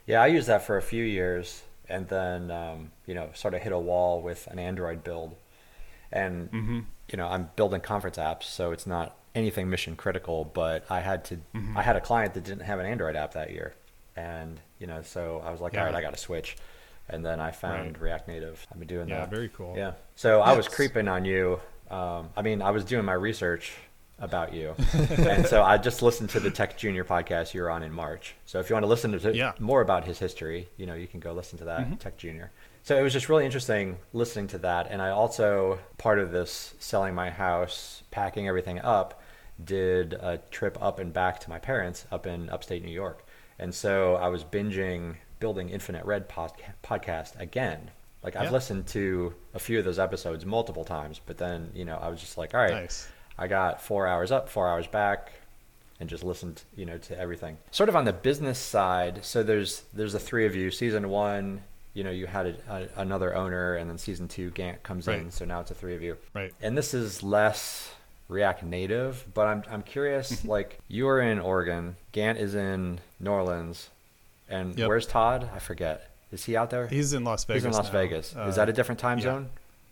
yeah. 0.06 0.22
I 0.22 0.26
used 0.28 0.48
that 0.48 0.62
for 0.64 0.76
a 0.78 0.82
few 0.82 1.04
years, 1.04 1.62
and 1.88 2.08
then 2.08 2.50
um, 2.50 2.92
you 3.06 3.14
know, 3.14 3.28
sort 3.34 3.52
of 3.54 3.60
hit 3.60 3.72
a 3.72 3.78
wall 3.78 4.22
with 4.22 4.46
an 4.46 4.58
Android 4.58 5.04
build, 5.04 5.36
and 6.10 6.50
Mm-hmm. 6.50 6.80
you 7.10 7.16
know, 7.18 7.28
I'm 7.28 7.50
building 7.56 7.82
conference 7.82 8.16
apps, 8.16 8.44
so 8.44 8.72
it's 8.72 8.86
not 8.86 9.14
anything 9.34 9.68
mission 9.68 9.96
critical. 9.96 10.44
But 10.46 10.86
I 10.90 11.00
had 11.00 11.24
to, 11.26 11.36
Mhm. 11.54 11.76
I 11.76 11.82
had 11.82 11.96
a 11.96 12.00
client 12.00 12.32
that 12.34 12.44
didn't 12.44 12.62
have 12.64 12.78
an 12.78 12.86
Android 12.86 13.16
app 13.16 13.32
that 13.34 13.50
year, 13.50 13.74
and 14.16 14.60
you 14.78 14.86
know, 14.86 15.02
so 15.02 15.42
I 15.44 15.50
was 15.50 15.60
like, 15.60 15.74
Yeah. 15.74 15.80
all 15.80 15.86
right, 15.86 15.94
I 15.94 16.00
got 16.00 16.14
to 16.14 16.18
switch, 16.20 16.56
and 17.08 17.24
then 17.24 17.40
I 17.40 17.50
found 17.50 17.94
Right. 17.98 18.02
React 18.02 18.28
Native. 18.28 18.66
I've 18.72 18.78
been 18.78 18.88
doing 18.88 19.08
Yeah, 19.08 19.20
that. 19.20 19.30
Yeah, 19.30 19.34
very 19.36 19.48
cool. 19.50 19.74
Yeah. 19.76 19.92
So 20.14 20.40
I 20.40 20.56
was 20.56 20.68
creeping 20.68 21.08
on 21.08 21.24
you. 21.24 21.60
Um, 21.90 22.30
I 22.36 22.42
mean, 22.42 22.62
I 22.62 22.70
was 22.70 22.84
doing 22.84 23.04
my 23.04 23.12
research 23.12 23.72
about 24.18 24.54
you, 24.54 24.74
and 24.92 25.44
so 25.46 25.62
I 25.62 25.76
just 25.76 26.00
listened 26.00 26.30
to 26.30 26.40
the 26.40 26.50
Tech 26.50 26.78
Junior 26.78 27.04
podcast 27.04 27.52
you 27.52 27.60
were 27.62 27.70
on 27.70 27.82
in 27.82 27.92
March. 27.92 28.34
So 28.46 28.60
if 28.60 28.70
you 28.70 28.74
want 28.74 28.84
to 28.84 28.88
listen 28.88 29.18
to 29.18 29.34
Yeah. 29.34 29.52
more 29.58 29.80
about 29.80 30.04
his 30.06 30.18
history, 30.18 30.68
you 30.76 30.86
know, 30.86 30.94
you 30.94 31.06
can 31.08 31.18
go 31.20 31.32
listen 31.32 31.58
to 31.58 31.64
that 31.64 31.80
Mhm. 31.80 31.98
Tech 31.98 32.16
Junior. 32.16 32.52
So 32.84 32.96
it 32.96 33.02
was 33.02 33.12
just 33.12 33.28
really 33.28 33.44
interesting 33.44 33.98
listening 34.12 34.46
to 34.48 34.58
that, 34.58 34.86
and 34.90 35.02
I 35.02 35.10
also 35.10 35.78
part 35.98 36.18
of 36.20 36.30
this 36.30 36.74
selling 36.78 37.14
my 37.14 37.30
house, 37.30 38.02
packing 38.10 38.46
everything 38.46 38.78
up, 38.80 39.20
did 39.62 40.14
a 40.14 40.38
trip 40.50 40.78
up 40.80 40.98
and 40.98 41.12
back 41.12 41.40
to 41.40 41.50
my 41.50 41.58
parents 41.58 42.06
up 42.12 42.26
in 42.26 42.48
upstate 42.50 42.84
New 42.84 42.92
York, 42.92 43.24
and 43.58 43.74
so 43.74 44.14
I 44.16 44.28
was 44.28 44.44
binging 44.44 45.16
building 45.44 45.68
Infinite 45.68 46.06
Red 46.06 46.26
podca- 46.26 46.72
podcast 46.82 47.38
again. 47.38 47.90
Like 48.22 48.34
I've 48.34 48.44
Yeah. 48.44 48.50
listened 48.52 48.86
to 48.88 49.34
a 49.52 49.58
few 49.58 49.78
of 49.78 49.84
those 49.84 49.98
episodes 49.98 50.46
multiple 50.46 50.86
times, 50.86 51.20
but 51.26 51.36
then 51.36 51.70
you 51.74 51.84
know 51.84 51.98
I 51.98 52.08
was 52.08 52.18
just 52.18 52.38
like, 52.38 52.54
all 52.54 52.60
right, 52.62 52.70
Nice. 52.72 53.06
I 53.36 53.46
got 53.46 53.82
four 53.82 54.06
hours 54.06 54.32
up, 54.32 54.48
four 54.48 54.66
hours 54.66 54.86
back, 54.86 55.32
and 56.00 56.08
just 56.08 56.24
listened, 56.24 56.62
you 56.74 56.86
know, 56.86 56.96
to 56.96 57.18
everything. 57.18 57.58
Sort 57.72 57.90
of 57.90 57.96
on 57.96 58.06
the 58.06 58.12
business 58.14 58.58
side, 58.58 59.22
so 59.22 59.42
there's 59.42 59.82
there's 59.92 60.14
the 60.14 60.18
three 60.18 60.46
of 60.46 60.56
you. 60.56 60.70
Season 60.70 61.10
one, 61.10 61.60
you 61.92 62.02
know, 62.04 62.10
you 62.10 62.26
had 62.26 62.46
a, 62.46 62.54
a, 62.96 63.00
another 63.02 63.36
owner, 63.36 63.74
and 63.74 63.90
then 63.90 63.98
season 63.98 64.26
two, 64.28 64.48
Gant 64.52 64.82
comes 64.82 65.08
in, 65.08 65.30
so 65.30 65.44
now 65.44 65.60
it's 65.60 65.68
the 65.68 65.74
three 65.74 65.94
of 65.94 66.00
you. 66.00 66.16
Right. 66.32 66.54
And 66.62 66.78
this 66.78 66.94
is 66.94 67.22
less 67.22 67.92
React 68.28 68.62
Native, 68.62 69.26
but 69.34 69.46
I'm 69.46 69.62
I'm 69.70 69.82
curious. 69.82 70.42
like 70.56 70.78
you 70.88 71.06
are 71.06 71.20
in 71.20 71.38
Oregon, 71.38 71.96
Gant 72.12 72.38
is 72.38 72.54
in 72.54 73.00
New 73.20 73.30
Orleans, 73.30 73.90
and 74.48 74.78
Yep. 74.78 74.88
where's 74.88 75.06
Todd? 75.06 75.48
I 75.54 75.58
forget. 75.58 76.10
Is 76.32 76.44
he 76.44 76.56
out 76.56 76.70
there? 76.70 76.86
He's 76.88 77.12
in 77.12 77.24
Las 77.24 77.44
Vegas. 77.44 77.62
He's 77.62 77.66
in 77.66 77.72
Las 77.72 77.86
now. 77.86 77.92
Vegas. 77.92 78.34
Uh, 78.36 78.40
is 78.48 78.56
that 78.56 78.68
a 78.68 78.72
different 78.72 78.98
time 78.98 79.18
yeah. 79.18 79.24
zone? 79.24 79.50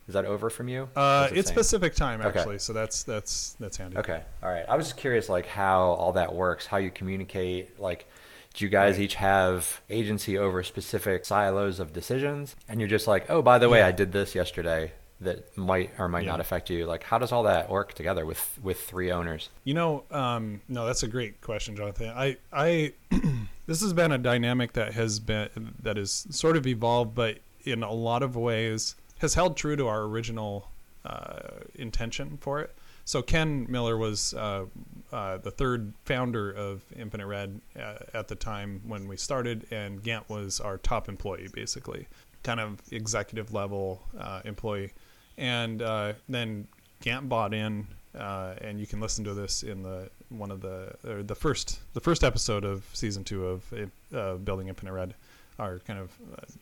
Is 0.08 0.14
that 0.14 0.24
over 0.24 0.50
from 0.50 0.68
you? 0.68 0.88
Uh, 0.96 1.28
it 1.30 1.38
it's 1.38 1.48
same? 1.48 1.54
Pacific 1.56 1.94
time 1.94 2.20
Okay. 2.20 2.38
actually, 2.38 2.58
so 2.58 2.72
that's 2.72 3.04
that's 3.04 3.56
that's 3.60 3.77
handy. 3.77 3.96
Okay. 3.98 4.20
All 4.42 4.50
right. 4.50 4.64
I 4.68 4.77
was 4.77 4.87
just 4.87 4.96
curious, 4.96 5.29
like 5.29 5.46
how 5.46 5.83
all 5.92 6.12
that 6.14 6.35
works, 6.35 6.66
how 6.66 6.79
you 6.79 6.90
communicate. 6.90 7.79
Like, 7.81 8.06
do 8.54 8.64
you 8.64 8.68
guys 8.68 8.96
Right. 8.96 9.04
each 9.04 9.14
have 9.14 9.81
agency 9.88 10.37
over 10.37 10.62
specific 10.64 11.24
silos 11.24 11.79
of 11.79 11.92
decisions? 11.92 12.56
And 12.68 12.81
you're 12.81 12.88
just 12.88 13.06
like, 13.06 13.31
oh, 13.31 13.42
by 13.42 13.58
the 13.58 13.68
way, 13.68 13.79
Yeah. 13.79 13.87
I 13.87 13.92
did 13.92 14.10
this 14.12 14.35
yesterday 14.35 14.90
that 15.25 15.56
might 15.56 15.90
or 15.98 16.08
might 16.08 16.27
not 16.27 16.40
affect 16.40 16.70
you. 16.70 16.87
Like, 16.87 17.02
how 17.02 17.18
does 17.18 17.33
all 17.33 17.42
that 17.44 17.70
work 17.70 17.94
together 17.94 18.27
with 18.27 18.58
with 18.62 18.81
three 18.81 19.10
owners? 19.10 19.50
You 19.64 19.75
know, 19.75 20.04
um, 20.10 20.60
no, 20.68 20.87
that's 20.87 21.02
a 21.02 21.08
great 21.08 21.40
question, 21.40 21.77
Jonathan. 21.77 22.10
I, 22.14 22.37
I, 22.52 22.92
this 23.66 23.81
has 23.81 23.92
been 23.92 24.12
a 24.12 24.18
dynamic 24.18 24.73
that 24.75 24.94
has 24.94 25.18
been 25.18 25.75
that 25.83 25.98
is 25.98 26.27
sort 26.31 26.56
of 26.56 26.66
evolved, 26.66 27.14
but 27.14 27.38
in 27.64 27.83
a 27.83 27.92
lot 27.92 28.23
of 28.23 28.37
ways 28.37 28.96
has 29.18 29.35
held 29.35 29.56
true 29.56 29.77
to 29.77 29.87
our 29.87 30.02
original 30.02 30.68
uh, 31.04 31.60
intention 31.75 32.38
for 32.40 32.60
it. 32.60 32.75
So 33.04 33.23
Ken 33.23 33.66
Miller 33.68 33.96
was 33.96 34.35
uh, 34.35 34.66
uh, 35.12 35.38
the 35.38 35.50
third 35.50 35.92
founder 36.04 36.50
of 36.50 36.83
Infinite 36.96 37.27
Red 37.27 37.60
uh, 37.77 37.94
at 38.14 38.29
the 38.29 38.35
time 38.35 38.81
when 38.87 39.08
we 39.08 39.16
started, 39.16 39.66
and 39.70 40.02
Gant 40.02 40.29
was 40.29 40.60
our 40.60 40.79
top 40.79 41.08
employee, 41.08 41.48
basically, 41.52 42.06
kind 42.42 42.60
of 42.60 42.81
executive 42.90 43.52
level 43.52 44.02
uh, 44.18 44.42
employee. 44.44 44.92
And 45.38 45.83
uh, 45.83 46.12
then 46.28 46.68
Gant 47.00 47.28
bought 47.28 47.54
in, 47.54 47.87
uh, 48.18 48.54
and 48.60 48.78
you 48.78 48.87
can 48.87 49.00
listen 49.00 49.24
to 49.24 49.35
this 49.35 49.62
in 49.62 49.83
the 49.83 50.10
one 50.28 50.50
of 50.50 50.60
the 50.60 50.94
or 51.06 51.22
the 51.22 51.35
first 51.35 51.80
the 51.94 52.00
first 52.00 52.24
episode 52.24 52.64
of 52.64 52.85
season 52.92 53.24
two 53.24 53.46
of 53.46 53.72
uh, 54.14 54.35
Building 54.37 54.68
Infinite 54.68 54.92
Red, 54.92 55.14
our 55.58 55.78
kind 55.80 55.98
of 55.98 56.10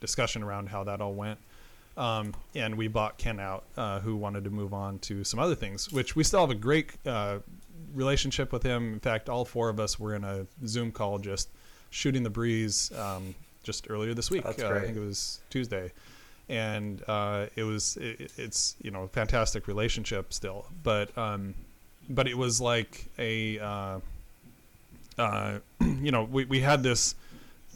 discussion 0.00 0.42
around 0.42 0.68
how 0.68 0.84
that 0.84 1.00
all 1.00 1.14
went. 1.14 1.38
Um, 1.96 2.34
and 2.54 2.76
we 2.76 2.88
bought 2.88 3.18
Ken 3.18 3.40
out, 3.40 3.64
uh, 3.76 4.00
who 4.00 4.16
wanted 4.16 4.44
to 4.44 4.50
move 4.50 4.72
on 4.72 5.00
to 5.00 5.24
some 5.24 5.40
other 5.40 5.54
things, 5.54 5.92
which 5.92 6.16
we 6.16 6.24
still 6.24 6.40
have 6.40 6.50
a 6.50 6.54
great 6.54 6.92
uh, 7.04 7.38
relationship 7.94 8.52
with 8.52 8.62
him. 8.62 8.94
In 8.94 9.00
fact, 9.00 9.28
all 9.28 9.44
four 9.44 9.68
of 9.68 9.80
us 9.80 9.98
were 9.98 10.14
in 10.14 10.24
a 10.24 10.46
Zoom 10.66 10.92
call 10.92 11.18
just 11.18 11.48
shooting 11.90 12.22
the 12.22 12.30
breeze 12.30 12.90
um, 12.96 13.34
just 13.64 13.90
earlier 13.90 14.14
this 14.14 14.30
week. 14.30 14.44
That's 14.44 14.62
Uh, 14.62 14.78
I 14.78 14.80
think 14.86 14.96
it 14.96 15.00
was 15.00 15.40
Tuesday, 15.50 15.92
and 16.50 17.02
uh, 17.06 17.46
it 17.54 17.62
was 17.62 17.96
it, 17.96 18.32
it's 18.36 18.76
you 18.82 18.90
know 18.90 19.04
a 19.04 19.08
fantastic 19.08 19.68
relationship 19.68 20.32
still, 20.32 20.66
but 20.82 21.16
um, 21.16 21.54
but 22.08 22.26
it 22.26 22.36
was 22.36 22.60
like 22.60 23.06
a 23.18 23.58
uh, 23.60 24.00
uh, 25.16 25.58
you 25.80 26.10
know 26.10 26.24
we 26.24 26.44
we 26.44 26.60
had 26.60 26.82
this 26.82 27.14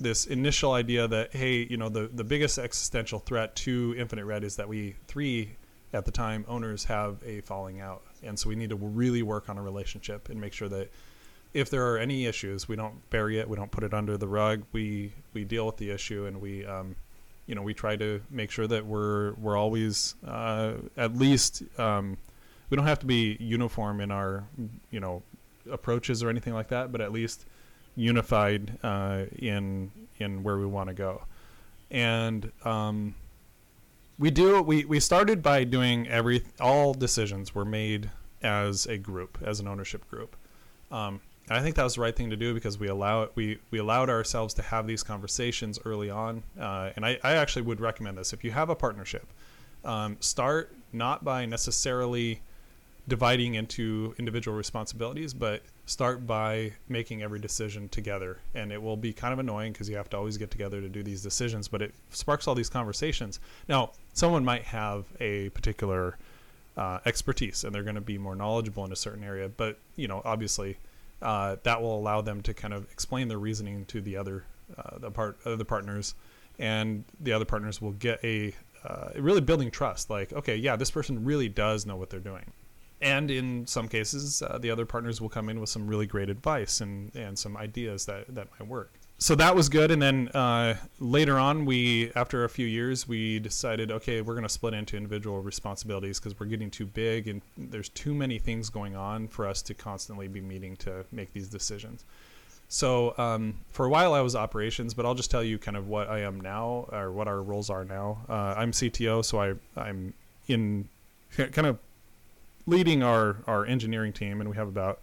this 0.01 0.27
initial 0.27 0.73
idea 0.73 1.07
that 1.07 1.33
hey 1.33 1.65
you 1.71 1.77
know 1.77 1.89
the 1.89 2.09
the 2.09 2.25
biggest 2.25 2.59
existential 2.59 3.21
threat 3.21 3.55
to 3.55 3.95
infinite 3.97 4.25
red 4.25 4.43
is 4.43 4.57
that 4.57 4.69
we 4.69 4.97
three 5.07 5.51
at 5.93 6.05
the 6.05 6.11
time 6.11 6.45
owners 6.49 6.85
have 6.85 7.19
a 7.25 7.41
falling 7.43 7.81
out. 7.81 8.03
And 8.25 8.37
so 8.37 8.49
we 8.49 8.57
need 8.57 8.71
to 8.71 8.77
really 8.77 9.23
work 9.23 9.49
on 9.49 9.57
a 9.57 9.63
relationship 9.63 10.29
and 10.29 10.41
make 10.41 10.53
sure 10.53 10.69
that 10.69 10.91
if 11.53 11.71
there 11.71 11.87
are 11.93 11.99
any 11.99 12.27
issues 12.27 12.67
we 12.67 12.75
don't 12.75 13.09
bury 13.11 13.39
it 13.39 13.49
we 13.49 13.57
don't 13.57 13.71
put 13.71 13.85
it 13.85 13.95
under 13.95 14.17
the 14.17 14.27
rug 14.27 14.65
we 14.73 15.13
we 15.35 15.45
deal 15.45 15.67
with 15.67 15.77
the 15.77 15.89
issue 15.89 16.27
and 16.27 16.41
we 16.41 16.67
um, 16.67 16.97
you 17.47 17.55
know 17.55 17.63
we 17.63 17.75
try 17.75 17.97
to 17.97 18.21
make 18.31 18.51
sure 18.51 18.67
that 18.67 18.85
we're 18.87 19.35
we're 19.35 19.57
always 19.57 20.15
uh, 20.27 20.75
at 20.97 21.17
least 21.17 21.63
um, 21.79 22.17
we 22.71 22.77
don't 22.77 22.87
have 22.87 23.01
to 23.01 23.07
be 23.07 23.37
uniform 23.41 24.01
in 24.01 24.11
our 24.11 24.45
you 24.91 25.01
know 25.01 25.23
approaches 25.71 26.23
or 26.23 26.31
anything 26.31 26.55
like 26.55 26.69
that 26.69 26.93
but 26.93 27.01
at 27.01 27.13
least 27.13 27.47
unified 27.97 28.79
uh, 28.83 29.25
in 29.39 29.91
in 30.19 30.43
where 30.43 30.59
we 30.59 30.67
want 30.67 30.89
to 30.89 30.95
go. 30.95 31.25
And 31.91 32.51
um, 32.65 33.15
we 34.19 34.31
do 34.31 34.63
we, 34.63 34.85
we 34.85 35.01
started 35.01 35.43
by 35.43 35.65
doing 35.65 36.09
every 36.09 36.43
all 36.61 36.95
decisions 36.95 37.55
were 37.55 37.65
made 37.65 38.11
as 38.43 38.87
a 38.87 38.99
group 38.99 39.39
as 39.43 39.61
an 39.61 39.69
ownership 39.69 40.09
group. 40.09 40.37
Um, 40.91 41.21
I 41.51 41.61
think 41.61 41.77
that 41.77 41.85
was 41.85 41.97
the 41.97 42.01
right 42.01 42.17
thing 42.17 42.31
to 42.31 42.37
do 42.37 42.55
because 42.55 42.79
we 42.79 42.89
allow 42.89 43.29
we 43.35 43.59
we 43.71 43.79
allowed 43.79 44.09
ourselves 44.09 44.55
to 44.55 44.63
have 44.63 44.87
these 44.87 45.03
conversations 45.03 45.79
early 45.85 46.11
on 46.11 46.43
uh, 46.59 46.91
and 46.97 47.05
I, 47.05 47.19
I 47.23 47.33
actually 47.33 47.63
would 47.63 47.81
recommend 47.81 48.17
this 48.17 48.33
if 48.33 48.43
you 48.45 48.51
have 48.51 48.71
a 48.71 48.75
partnership 48.75 49.27
um, 49.85 50.17
start 50.21 50.75
not 50.93 51.25
by 51.25 51.45
necessarily 51.45 52.41
dividing 53.07 53.55
into 53.55 54.15
individual 54.19 54.57
responsibilities, 54.57 55.35
but 55.35 55.63
start 55.87 56.27
by 56.27 56.73
making 56.89 57.23
every 57.23 57.39
decision 57.39 57.89
together. 57.91 58.39
And 58.55 58.73
it 58.73 58.83
will 58.83 58.97
be 58.97 59.13
kind 59.13 59.33
of 59.33 59.39
annoying 59.39 59.73
because 59.73 59.89
you 59.89 59.97
have 59.97 60.09
to 60.11 60.17
always 60.17 60.39
get 60.39 60.51
together 60.51 60.81
to 60.81 60.89
do 60.89 61.03
these 61.03 61.23
decisions, 61.23 61.69
but 61.69 61.83
it 61.83 61.95
sparks 62.11 62.49
all 62.49 62.55
these 62.55 62.71
conversations. 62.71 63.41
Now, 63.69 63.91
someone 64.15 64.45
might 64.45 64.63
have 64.63 65.05
a 65.21 65.51
particular 65.51 66.17
uh, 66.77 67.01
expertise 67.05 67.65
and 67.65 67.75
they're 67.75 67.83
going 67.83 67.95
to 67.95 68.01
be 68.01 68.17
more 68.17 68.35
knowledgeable 68.35 68.85
in 68.85 68.93
a 68.93 68.97
certain 68.97 69.23
area, 69.23 69.51
but 69.51 69.79
you 69.97 70.09
know, 70.09 70.23
obviously, 70.25 70.79
uh, 71.23 71.57
that 71.63 71.81
will 71.81 71.99
allow 71.99 72.21
them 72.21 72.43
to 72.43 72.55
kind 72.55 72.75
of 72.75 72.91
explain 72.91 73.29
their 73.29 73.39
reasoning 73.39 73.85
to 73.87 74.01
the 74.01 74.17
other 74.17 74.45
uh, 74.77 74.99
the 74.99 75.11
part 75.11 75.39
other 75.45 75.65
partners, 75.65 76.15
and 76.59 77.05
the 77.21 77.33
other 77.33 77.45
partners 77.45 77.81
will 77.81 77.93
get 77.93 78.23
a 78.25 78.53
uh, 78.85 79.09
really 79.17 79.41
building 79.41 79.71
trust. 79.71 80.11
Like, 80.11 80.33
okay, 80.33 80.57
yeah, 80.57 80.77
this 80.77 80.91
person 80.91 81.25
really 81.25 81.49
does 81.49 81.87
know 81.87 81.97
what 81.97 82.11
they're 82.11 82.21
doing 82.21 82.53
and 83.01 83.31
in 83.31 83.67
some 83.67 83.87
cases 83.87 84.43
uh, 84.43 84.59
the 84.59 84.71
other 84.71 84.87
partners 84.87 85.21
will 85.21 85.29
come 85.29 85.49
in 85.49 85.61
with 85.61 85.69
some 85.69 85.87
really 85.87 86.07
great 86.07 86.31
advice 86.31 86.81
and, 86.81 87.15
and 87.15 87.39
some 87.39 87.57
ideas 87.57 88.07
that, 88.07 88.33
that 88.35 88.49
might 88.59 88.69
work 88.69 88.99
so 89.19 89.35
that 89.35 89.55
was 89.55 89.69
good 89.69 89.91
and 89.91 90.03
then 90.03 90.29
uh, 90.29 90.75
later 90.99 91.39
on 91.39 91.65
we 91.65 92.11
after 92.15 92.45
a 92.45 92.49
few 92.49 92.67
years 92.67 93.07
we 93.07 93.39
decided 93.39 93.91
okay 93.91 94.21
we're 94.21 94.35
going 94.35 94.43
to 94.43 94.49
split 94.49 94.75
into 94.75 94.97
individual 94.97 95.41
responsibilities 95.41 96.19
because 96.19 96.39
we're 96.39 96.47
getting 96.47 96.71
too 96.71 96.87
big 96.87 97.29
and 97.29 97.41
there's 97.57 97.89
too 97.91 98.15
many 98.15 98.39
things 98.39 98.71
going 98.71 98.97
on 98.97 99.29
for 99.29 99.47
us 99.47 99.63
to 99.63 99.73
constantly 99.73 100.29
be 100.29 100.41
meeting 100.41 100.77
to 100.77 101.05
make 101.13 101.33
these 101.33 101.49
decisions 101.49 102.05
so 102.69 103.15
um, 103.19 103.55
for 103.71 103.87
a 103.87 103.89
while 103.89 104.15
I 104.15 104.21
was 104.21 104.35
operations, 104.35 104.95
but 104.95 105.07
I'll 105.07 105.15
just 105.15 105.31
tell 105.31 105.45
you 105.45 105.59
kind 105.59 105.77
of 105.77 105.87
what 105.87 106.09
I 106.09 106.23
am 106.23 106.41
now 106.41 106.89
or 106.91 107.13
what 107.13 107.29
our 107.29 107.41
roles 107.41 107.71
are 107.71 107.85
now. 107.85 108.19
Uh, 108.29 108.55
I'm 108.57 108.73
CTO, 108.73 109.25
so 109.25 109.41
I 109.41 109.55
I'm 109.77 110.13
in 110.49 110.89
kind 111.37 111.67
of 111.67 111.79
leading 112.67 113.03
our 113.03 113.37
our 113.47 113.65
engineering 113.67 114.13
team, 114.13 114.41
and 114.41 114.51
we 114.51 114.57
have 114.57 114.69
about 114.69 115.01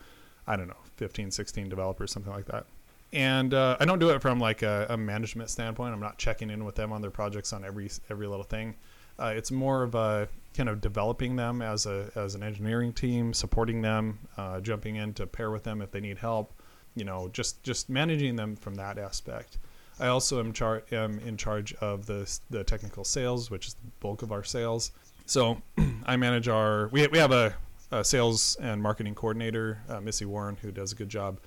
I 0.48 0.56
don't 0.56 0.68
know 0.68 0.76
15, 0.98 1.32
16 1.32 1.70
developers, 1.70 2.12
something 2.12 2.34
like 2.34 2.46
that. 2.46 2.66
And 3.14 3.54
uh, 3.54 3.78
I 3.80 3.86
don't 3.86 4.00
do 4.00 4.10
it 4.12 4.22
from 4.22 4.40
like 4.40 4.62
a, 4.62 4.88
a 4.90 4.98
management 4.98 5.50
standpoint. 5.50 5.94
I'm 5.94 6.00
not 6.00 6.18
checking 6.18 6.50
in 6.50 6.64
with 6.64 6.76
them 6.76 6.94
on 6.94 7.02
their 7.02 7.12
projects 7.12 7.52
on 7.52 7.66
every 7.66 7.90
every 8.10 8.28
little 8.28 8.44
thing. 8.44 8.76
Uh, 9.20 9.34
it's 9.36 9.52
more 9.52 9.84
of 9.84 9.96
a 9.96 10.30
kind 10.54 10.70
of 10.70 10.82
developing 10.82 11.36
them 11.36 11.62
as 11.62 11.86
a 11.86 12.10
as 12.16 12.36
an 12.36 12.44
engineering 12.44 12.94
team, 12.94 13.34
supporting 13.34 13.82
them, 13.82 14.20
uh, 14.38 14.62
jumping 14.62 14.96
in 14.96 15.14
to 15.16 15.28
pair 15.28 15.52
with 15.52 15.64
them 15.64 15.82
if 15.82 15.92
they 15.92 16.00
need 16.00 16.18
help. 16.18 16.54
You 16.96 17.04
know, 17.04 17.30
just 17.34 17.62
just 17.64 17.90
managing 17.90 18.36
them 18.38 18.56
from 18.56 18.76
that 18.76 18.98
aspect. 18.98 19.58
I 20.00 20.08
also 20.08 20.40
am, 20.40 20.52
char- 20.52 20.84
am 20.92 21.20
in 21.20 21.38
charge 21.38 21.74
of 21.76 22.06
the 22.06 22.40
the 22.50 22.64
technical 22.64 23.04
sales, 23.04 23.52
which 23.52 23.68
is 23.68 23.74
the 23.76 23.92
bulk 24.00 24.22
of 24.22 24.32
our 24.32 24.44
sales. 24.44 24.92
So 25.26 25.62
I 26.06 26.16
manage 26.16 26.48
our 26.48 26.88
we 26.88 27.06
we 27.08 27.18
have 27.18 27.32
a, 27.32 27.54
a 27.92 28.04
sales 28.04 28.58
and 28.62 28.82
marketing 28.82 29.16
coordinator, 29.16 29.82
uh, 29.90 30.00
Missy 30.00 30.26
Warren, 30.26 30.58
who 30.62 30.72
does 30.72 30.94
a 30.94 30.96
good 30.96 31.10
job, 31.10 31.40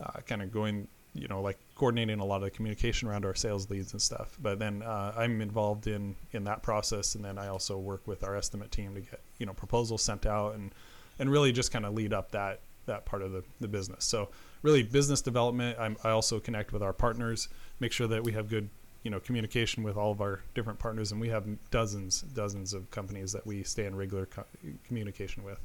uh, 0.00 0.20
kind 0.26 0.42
of 0.42 0.52
going 0.52 0.88
you 1.16 1.28
know 1.28 1.40
like 1.40 1.58
coordinating 1.74 2.20
a 2.20 2.24
lot 2.24 2.36
of 2.36 2.42
the 2.42 2.50
communication 2.50 3.08
around 3.08 3.24
our 3.24 3.34
sales 3.34 3.68
leads 3.70 3.92
and 3.92 4.00
stuff. 4.00 4.36
But 4.40 4.58
then 4.58 4.82
uh, 4.82 5.12
I'm 5.16 5.40
involved 5.40 5.86
in 5.86 6.16
in 6.32 6.44
that 6.44 6.62
process, 6.62 7.14
and 7.14 7.24
then 7.24 7.38
I 7.38 7.48
also 7.48 7.78
work 7.78 8.06
with 8.06 8.24
our 8.24 8.36
estimate 8.36 8.70
team 8.70 8.94
to 8.94 9.00
get 9.00 9.20
you 9.38 9.46
know 9.46 9.52
proposals 9.52 10.02
sent 10.02 10.26
out 10.26 10.54
and 10.54 10.72
and 11.18 11.30
really 11.30 11.52
just 11.52 11.72
kind 11.72 11.86
of 11.86 11.94
lead 11.94 12.12
up 12.12 12.30
that 12.32 12.60
that 12.86 13.04
part 13.04 13.22
of 13.22 13.32
the, 13.32 13.42
the 13.60 13.68
business. 13.68 14.04
So 14.04 14.28
really 14.62 14.82
business 14.82 15.20
development. 15.20 15.78
I'm, 15.78 15.96
I 16.04 16.10
also 16.10 16.38
connect 16.40 16.72
with 16.72 16.82
our 16.82 16.92
partners, 16.92 17.48
make 17.80 17.92
sure 17.92 18.06
that 18.06 18.22
we 18.22 18.32
have 18.32 18.48
good 18.48 18.68
you 19.02 19.10
know 19.10 19.20
communication 19.20 19.84
with 19.84 19.96
all 19.96 20.10
of 20.10 20.20
our 20.20 20.40
different 20.54 20.78
partners, 20.78 21.12
and 21.12 21.20
we 21.20 21.28
have 21.28 21.46
dozens 21.70 22.22
dozens 22.22 22.72
of 22.74 22.90
companies 22.90 23.32
that 23.32 23.46
we 23.46 23.62
stay 23.62 23.86
in 23.86 23.94
regular 23.94 24.26
co- 24.26 24.44
communication 24.86 25.44
with. 25.44 25.60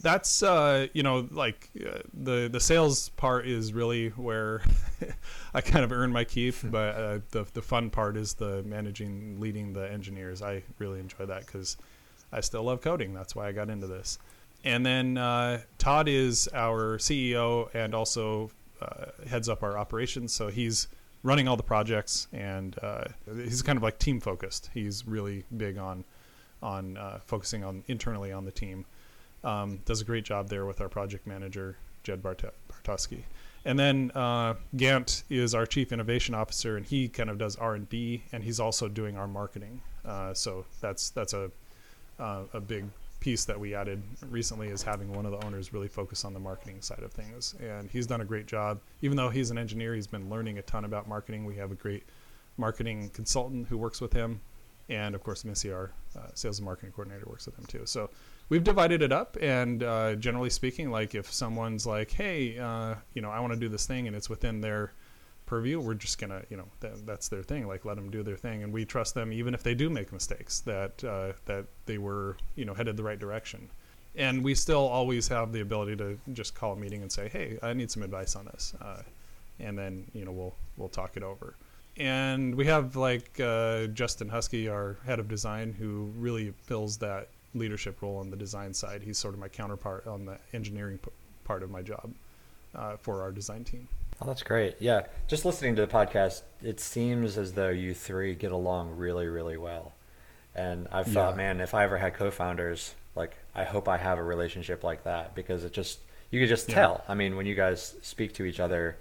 That's 0.00 0.42
uh, 0.42 0.86
you 0.92 1.02
know 1.02 1.28
like 1.30 1.70
uh, 1.84 1.98
the 2.14 2.48
the 2.50 2.60
sales 2.60 3.08
part 3.10 3.46
is 3.46 3.72
really 3.72 4.10
where 4.10 4.62
I 5.54 5.60
kind 5.60 5.84
of 5.84 5.92
earn 5.92 6.12
my 6.12 6.24
keep, 6.24 6.54
but 6.64 6.94
uh, 6.94 7.18
the 7.30 7.46
the 7.52 7.62
fun 7.62 7.90
part 7.90 8.16
is 8.16 8.34
the 8.34 8.62
managing, 8.62 9.40
leading 9.40 9.72
the 9.72 9.90
engineers. 9.90 10.42
I 10.42 10.62
really 10.78 11.00
enjoy 11.00 11.26
that 11.26 11.46
because 11.46 11.76
I 12.32 12.40
still 12.40 12.62
love 12.64 12.80
coding. 12.80 13.12
That's 13.14 13.34
why 13.34 13.48
I 13.48 13.52
got 13.52 13.70
into 13.70 13.86
this. 13.86 14.18
And 14.64 14.84
then 14.84 15.16
uh, 15.16 15.60
Todd 15.78 16.08
is 16.08 16.48
our 16.52 16.98
CEO 16.98 17.72
and 17.74 17.94
also 17.94 18.50
uh, 18.82 19.06
heads 19.28 19.48
up 19.48 19.62
our 19.62 19.78
operations. 19.78 20.32
So 20.32 20.48
he's 20.48 20.88
running 21.22 21.48
all 21.48 21.56
the 21.56 21.62
projects 21.62 22.28
and 22.32 22.76
uh, 22.82 23.04
he's 23.36 23.62
kind 23.62 23.76
of 23.76 23.82
like 23.82 23.98
team 23.98 24.20
focused. 24.20 24.70
He's 24.74 25.06
really 25.06 25.44
big 25.56 25.78
on 25.78 26.04
on 26.60 26.96
uh, 26.96 27.20
focusing 27.24 27.62
on 27.62 27.84
internally 27.86 28.32
on 28.32 28.44
the 28.44 28.50
team. 28.50 28.84
Um, 29.44 29.80
does 29.84 30.00
a 30.00 30.04
great 30.04 30.24
job 30.24 30.48
there 30.48 30.66
with 30.66 30.80
our 30.80 30.88
project 30.88 31.26
manager 31.26 31.76
Jed 32.02 32.22
Bart- 32.22 32.42
Bartosky. 32.68 33.22
And 33.64 33.78
then 33.78 34.10
uh, 34.14 34.54
Gant 34.76 35.24
is 35.28 35.54
our 35.54 35.66
chief 35.66 35.92
innovation 35.92 36.34
officer, 36.34 36.76
and 36.76 36.86
he 36.86 37.08
kind 37.08 37.28
of 37.28 37.38
does 37.38 37.56
R 37.56 37.74
and 37.74 37.88
D, 37.88 38.22
and 38.32 38.42
he's 38.42 38.60
also 38.60 38.88
doing 38.88 39.16
our 39.18 39.28
marketing. 39.28 39.82
Uh, 40.04 40.32
so 40.32 40.64
that's 40.80 41.10
that's 41.10 41.34
a 41.34 41.50
uh, 42.18 42.44
a 42.52 42.60
big 42.60 42.86
piece 43.20 43.44
that 43.44 43.58
we 43.58 43.74
added 43.74 44.00
recently 44.30 44.68
is 44.68 44.82
having 44.82 45.12
one 45.12 45.26
of 45.26 45.32
the 45.32 45.44
owners 45.44 45.72
really 45.72 45.88
focus 45.88 46.24
on 46.24 46.32
the 46.32 46.40
marketing 46.40 46.80
side 46.80 47.02
of 47.02 47.12
things. 47.12 47.54
And 47.60 47.90
he's 47.90 48.06
done 48.06 48.20
a 48.20 48.24
great 48.24 48.46
job. 48.46 48.80
Even 49.02 49.16
though 49.16 49.28
he's 49.28 49.50
an 49.50 49.58
engineer, 49.58 49.94
he's 49.94 50.06
been 50.06 50.30
learning 50.30 50.58
a 50.58 50.62
ton 50.62 50.84
about 50.84 51.08
marketing. 51.08 51.44
We 51.44 51.56
have 51.56 51.72
a 51.72 51.74
great 51.74 52.04
marketing 52.56 53.10
consultant 53.12 53.66
who 53.68 53.76
works 53.76 54.00
with 54.00 54.12
him. 54.12 54.40
And 54.88 55.14
of 55.14 55.22
course, 55.22 55.44
Missy, 55.44 55.70
our 55.72 55.90
uh, 56.16 56.28
sales 56.34 56.58
and 56.58 56.64
marketing 56.64 56.92
coordinator, 56.92 57.26
works 57.28 57.44
with 57.44 57.58
him 57.58 57.66
too. 57.66 57.82
So 57.84 58.08
we've 58.48 58.64
divided 58.64 59.02
it 59.02 59.12
up. 59.12 59.36
And 59.40 59.82
uh, 59.82 60.14
generally 60.16 60.50
speaking, 60.50 60.90
like 60.90 61.14
if 61.14 61.32
someone's 61.32 61.86
like, 61.86 62.10
hey, 62.10 62.58
uh, 62.58 62.96
you 63.14 63.22
know, 63.22 63.30
I 63.30 63.40
want 63.40 63.52
to 63.52 63.58
do 63.58 63.68
this 63.68 63.86
thing 63.86 64.06
and 64.06 64.16
it's 64.16 64.30
within 64.30 64.60
their 64.60 64.92
purview. 65.48 65.80
We're 65.80 65.94
just 65.94 66.20
gonna, 66.20 66.42
you 66.50 66.56
know, 66.56 66.68
that, 66.80 67.04
that's 67.06 67.28
their 67.28 67.42
thing. 67.42 67.66
Like 67.66 67.84
let 67.84 67.96
them 67.96 68.10
do 68.10 68.22
their 68.22 68.36
thing, 68.36 68.62
and 68.62 68.72
we 68.72 68.84
trust 68.84 69.14
them 69.14 69.32
even 69.32 69.54
if 69.54 69.62
they 69.62 69.74
do 69.74 69.90
make 69.90 70.12
mistakes. 70.12 70.60
That 70.60 71.02
uh, 71.02 71.32
that 71.46 71.66
they 71.86 71.98
were, 71.98 72.36
you 72.54 72.64
know, 72.64 72.74
headed 72.74 72.96
the 72.96 73.02
right 73.02 73.18
direction. 73.18 73.68
And 74.14 74.44
we 74.44 74.54
still 74.54 74.86
always 74.86 75.28
have 75.28 75.52
the 75.52 75.60
ability 75.60 75.96
to 75.96 76.18
just 76.32 76.54
call 76.54 76.74
a 76.74 76.76
meeting 76.76 77.02
and 77.02 77.10
say, 77.10 77.28
"Hey, 77.28 77.58
I 77.62 77.72
need 77.72 77.90
some 77.90 78.02
advice 78.02 78.36
on 78.36 78.44
this," 78.44 78.74
uh, 78.80 79.02
and 79.58 79.76
then 79.76 80.06
you 80.12 80.24
know 80.24 80.32
we'll 80.32 80.54
we'll 80.76 80.88
talk 80.88 81.16
it 81.16 81.22
over. 81.22 81.56
And 81.96 82.54
we 82.54 82.66
have 82.66 82.94
like 82.94 83.40
uh, 83.40 83.86
Justin 83.86 84.28
Huskey, 84.28 84.70
our 84.70 84.98
head 85.04 85.18
of 85.18 85.28
design, 85.28 85.72
who 85.72 86.12
really 86.16 86.52
fills 86.62 86.98
that 86.98 87.28
leadership 87.54 88.00
role 88.02 88.16
on 88.18 88.30
the 88.30 88.36
design 88.36 88.72
side. 88.74 89.02
He's 89.02 89.18
sort 89.18 89.34
of 89.34 89.40
my 89.40 89.48
counterpart 89.48 90.06
on 90.06 90.24
the 90.26 90.38
engineering 90.52 90.98
p- 90.98 91.10
part 91.44 91.62
of 91.62 91.70
my 91.70 91.82
job 91.82 92.12
uh, 92.74 92.96
for 92.96 93.22
our 93.22 93.32
design 93.32 93.64
team. 93.64 93.88
Oh, 94.20 94.26
that's 94.26 94.42
great. 94.42 94.76
Yeah, 94.80 95.02
just 95.28 95.44
listening 95.44 95.76
to 95.76 95.86
the 95.86 95.92
podcast, 95.92 96.42
it 96.62 96.80
seems 96.80 97.38
as 97.38 97.52
though 97.52 97.68
you 97.70 97.94
three 97.94 98.34
get 98.34 98.52
along 98.52 98.96
really, 98.96 99.28
really 99.28 99.56
well. 99.56 99.92
And 100.54 100.88
I've 100.90 101.06
thought, 101.06 101.30
Yeah. 101.32 101.36
man, 101.36 101.60
if 101.60 101.72
I 101.72 101.84
ever 101.84 101.98
had 101.98 102.14
co-founders, 102.14 102.94
like 103.14 103.36
I 103.54 103.64
hope 103.64 103.88
I 103.88 103.96
have 103.96 104.18
a 104.18 104.22
relationship 104.24 104.82
like 104.82 105.04
that 105.04 105.34
because 105.34 105.62
it 105.64 105.72
just 105.72 106.00
you 106.30 106.40
could 106.40 106.48
just 106.48 106.68
Yeah. 106.68 106.74
tell. 106.74 107.04
I 107.08 107.14
mean, 107.14 107.36
when 107.36 107.46
you 107.46 107.54
guys 107.54 107.94
speak 108.02 108.34
to 108.34 108.44
each 108.44 108.60
other, 108.60 108.96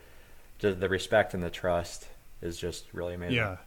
the, 0.60 0.72
the 0.74 0.88
respect 0.88 1.34
and 1.34 1.44
the 1.44 1.50
trust 1.50 2.08
is 2.42 2.58
just 2.58 2.86
really 2.94 3.16
amazing. 3.16 3.38
Yeah. 3.38 3.58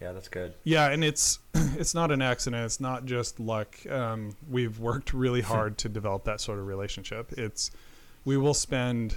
Yeah, 0.00 0.12
that's 0.12 0.28
good. 0.28 0.54
Yeah, 0.64 0.90
and 0.90 1.02
it's 1.02 1.38
it's 1.54 1.94
not 1.94 2.10
an 2.10 2.20
accident. 2.20 2.64
It's 2.64 2.80
not 2.80 3.06
just 3.06 3.40
luck. 3.40 3.74
Um, 3.90 4.36
we've 4.50 4.78
worked 4.78 5.14
really 5.14 5.40
hard 5.52 5.78
to 5.78 5.88
develop 5.88 6.24
that 6.24 6.40
sort 6.40 6.58
of 6.58 6.66
relationship. 6.66 7.32
It's 7.32 7.70
we 8.24 8.36
will 8.36 8.54
spend 8.54 9.16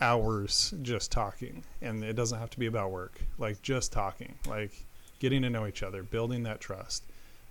hours 0.00 0.74
just 0.82 1.12
talking, 1.12 1.64
and 1.80 2.02
it 2.02 2.14
doesn't 2.14 2.38
have 2.38 2.50
to 2.50 2.58
be 2.58 2.66
about 2.66 2.90
work. 2.90 3.20
Like 3.38 3.62
just 3.62 3.92
talking, 3.92 4.34
like 4.48 4.72
getting 5.20 5.42
to 5.42 5.50
know 5.50 5.66
each 5.66 5.82
other, 5.82 6.02
building 6.02 6.42
that 6.44 6.60
trust. 6.60 7.04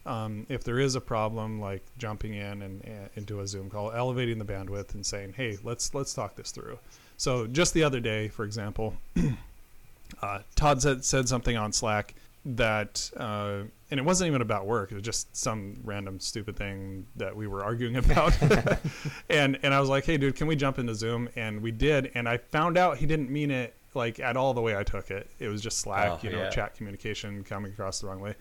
Um, 0.06 0.46
if 0.48 0.64
there 0.64 0.80
is 0.80 0.96
a 0.96 1.02
problem, 1.02 1.60
like 1.60 1.84
jumping 1.98 2.34
in 2.34 2.62
and, 2.62 2.84
and 2.86 3.10
into 3.16 3.42
a 3.42 3.48
Zoom 3.48 3.70
call, 3.70 3.92
elevating 3.92 4.40
the 4.40 4.46
bandwidth 4.46 4.94
and 4.94 5.06
saying, 5.06 5.34
"Hey, 5.34 5.58
let's 5.64 5.94
let's 5.94 6.14
talk 6.14 6.36
this 6.36 6.52
through." 6.52 6.80
So 7.18 7.48
just 7.48 7.74
the 7.74 7.84
other 7.84 8.00
day, 8.00 8.28
for 8.28 8.44
example, 8.44 8.96
uh, 10.22 10.40
Todd 10.56 10.82
said 10.82 11.06
said 11.06 11.30
something 11.30 11.56
on 11.56 11.72
Slack 11.72 12.14
that, 12.56 13.12
uh, 13.18 13.64
and 13.92 14.00
it 14.00 14.04
wasn't 14.04 14.28
even 14.28 14.42
about 14.42 14.66
work. 14.66 14.92
It 14.92 14.96
was 14.96 15.04
just 15.04 15.36
some 15.36 15.78
random 15.84 16.20
stupid 16.20 16.56
thing 16.56 17.06
that 17.16 17.36
we 17.36 17.48
were 17.48 17.64
arguing 17.64 17.96
about. 18.04 18.38
and 19.30 19.60
and 19.64 19.74
I 19.74 19.80
was 19.80 19.90
like, 19.90 20.06
"Hey, 20.06 20.18
dude, 20.18 20.36
can 20.36 20.48
we 20.48 20.56
jump 20.56 20.80
into 20.80 20.96
Zoom?" 20.96 21.30
And 21.36 21.62
we 21.62 21.72
did. 21.72 22.12
And 22.16 22.28
I 22.28 22.38
found 22.38 22.78
out 22.78 22.98
he 22.98 23.06
didn't 23.06 23.30
mean 23.30 23.52
it 23.52 23.76
like 23.94 24.20
at 24.20 24.38
all 24.38 24.54
the 24.54 24.62
way 24.62 24.78
I 24.78 24.84
took 24.84 25.12
it. 25.12 25.30
It 25.40 25.48
was 25.48 25.62
just 25.62 25.80
Slack, 25.80 26.12
Oh, 26.12 26.20
you 26.22 26.32
know, 26.32 26.38
yeah. 26.40 26.50
chat 26.50 26.76
communication 26.76 27.44
coming 27.44 27.72
across 27.72 28.00
the 28.00 28.08
wrong 28.08 28.20
way. 28.20 28.36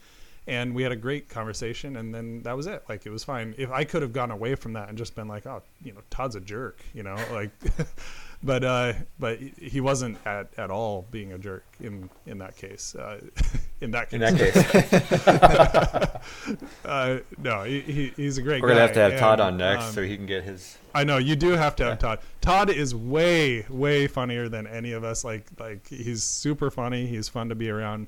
And 0.48 0.74
we 0.76 0.84
had 0.84 0.92
a 0.92 0.96
great 0.96 1.28
conversation, 1.28 1.96
and 1.96 2.14
then 2.14 2.42
that 2.42 2.56
was 2.56 2.68
it. 2.68 2.84
Like 2.88 3.04
it 3.04 3.10
was 3.10 3.24
fine. 3.24 3.54
If 3.58 3.70
I 3.72 3.82
could 3.84 4.02
have 4.02 4.12
gone 4.12 4.30
away 4.30 4.54
from 4.54 4.74
that 4.74 4.88
and 4.88 4.96
just 4.96 5.16
been 5.16 5.26
like, 5.26 5.44
"Oh, 5.46 5.62
you 5.82 5.92
know, 5.92 6.00
Todd's 6.10 6.36
a 6.36 6.40
jerk," 6.40 6.78
you 6.94 7.02
know, 7.02 7.16
like, 7.32 7.50
but 8.42 8.64
uh, 8.64 8.92
but 9.18 9.38
he 9.38 9.80
wasn't 9.80 10.18
at, 10.26 10.48
at 10.56 10.70
all 10.70 11.06
being 11.10 11.32
a 11.32 11.38
jerk 11.38 11.64
in 11.80 12.10
in 12.26 12.38
that 12.38 12.56
case. 12.56 12.94
Uh, 12.94 13.20
in 13.80 13.90
that 13.92 14.10
case, 14.10 14.14
In 14.14 14.20
that 14.20 16.22
case, 16.22 16.56
uh, 16.84 17.18
no, 17.38 17.64
he, 17.64 17.80
he, 17.80 18.12
he's 18.16 18.38
a 18.38 18.42
great 18.42 18.62
we're 18.62 18.68
guy. 18.68 18.74
gonna 18.74 18.86
have 18.86 18.94
to 18.94 19.00
have 19.00 19.18
Todd 19.18 19.40
on 19.40 19.56
next 19.56 19.86
um, 19.86 19.92
so 19.92 20.02
he 20.02 20.16
can 20.16 20.26
get 20.26 20.44
his. 20.44 20.76
I 20.94 21.04
know 21.04 21.18
you 21.18 21.36
do 21.36 21.50
have 21.50 21.76
to 21.76 21.84
have 21.84 21.98
Todd. 21.98 22.20
Todd 22.40 22.70
is 22.70 22.94
way 22.94 23.66
way 23.68 24.06
funnier 24.06 24.48
than 24.48 24.66
any 24.66 24.92
of 24.92 25.04
us. 25.04 25.24
Like 25.24 25.46
like 25.58 25.86
he's 25.88 26.22
super 26.22 26.70
funny. 26.70 27.06
He's 27.06 27.28
fun 27.28 27.48
to 27.48 27.54
be 27.54 27.70
around. 27.70 28.06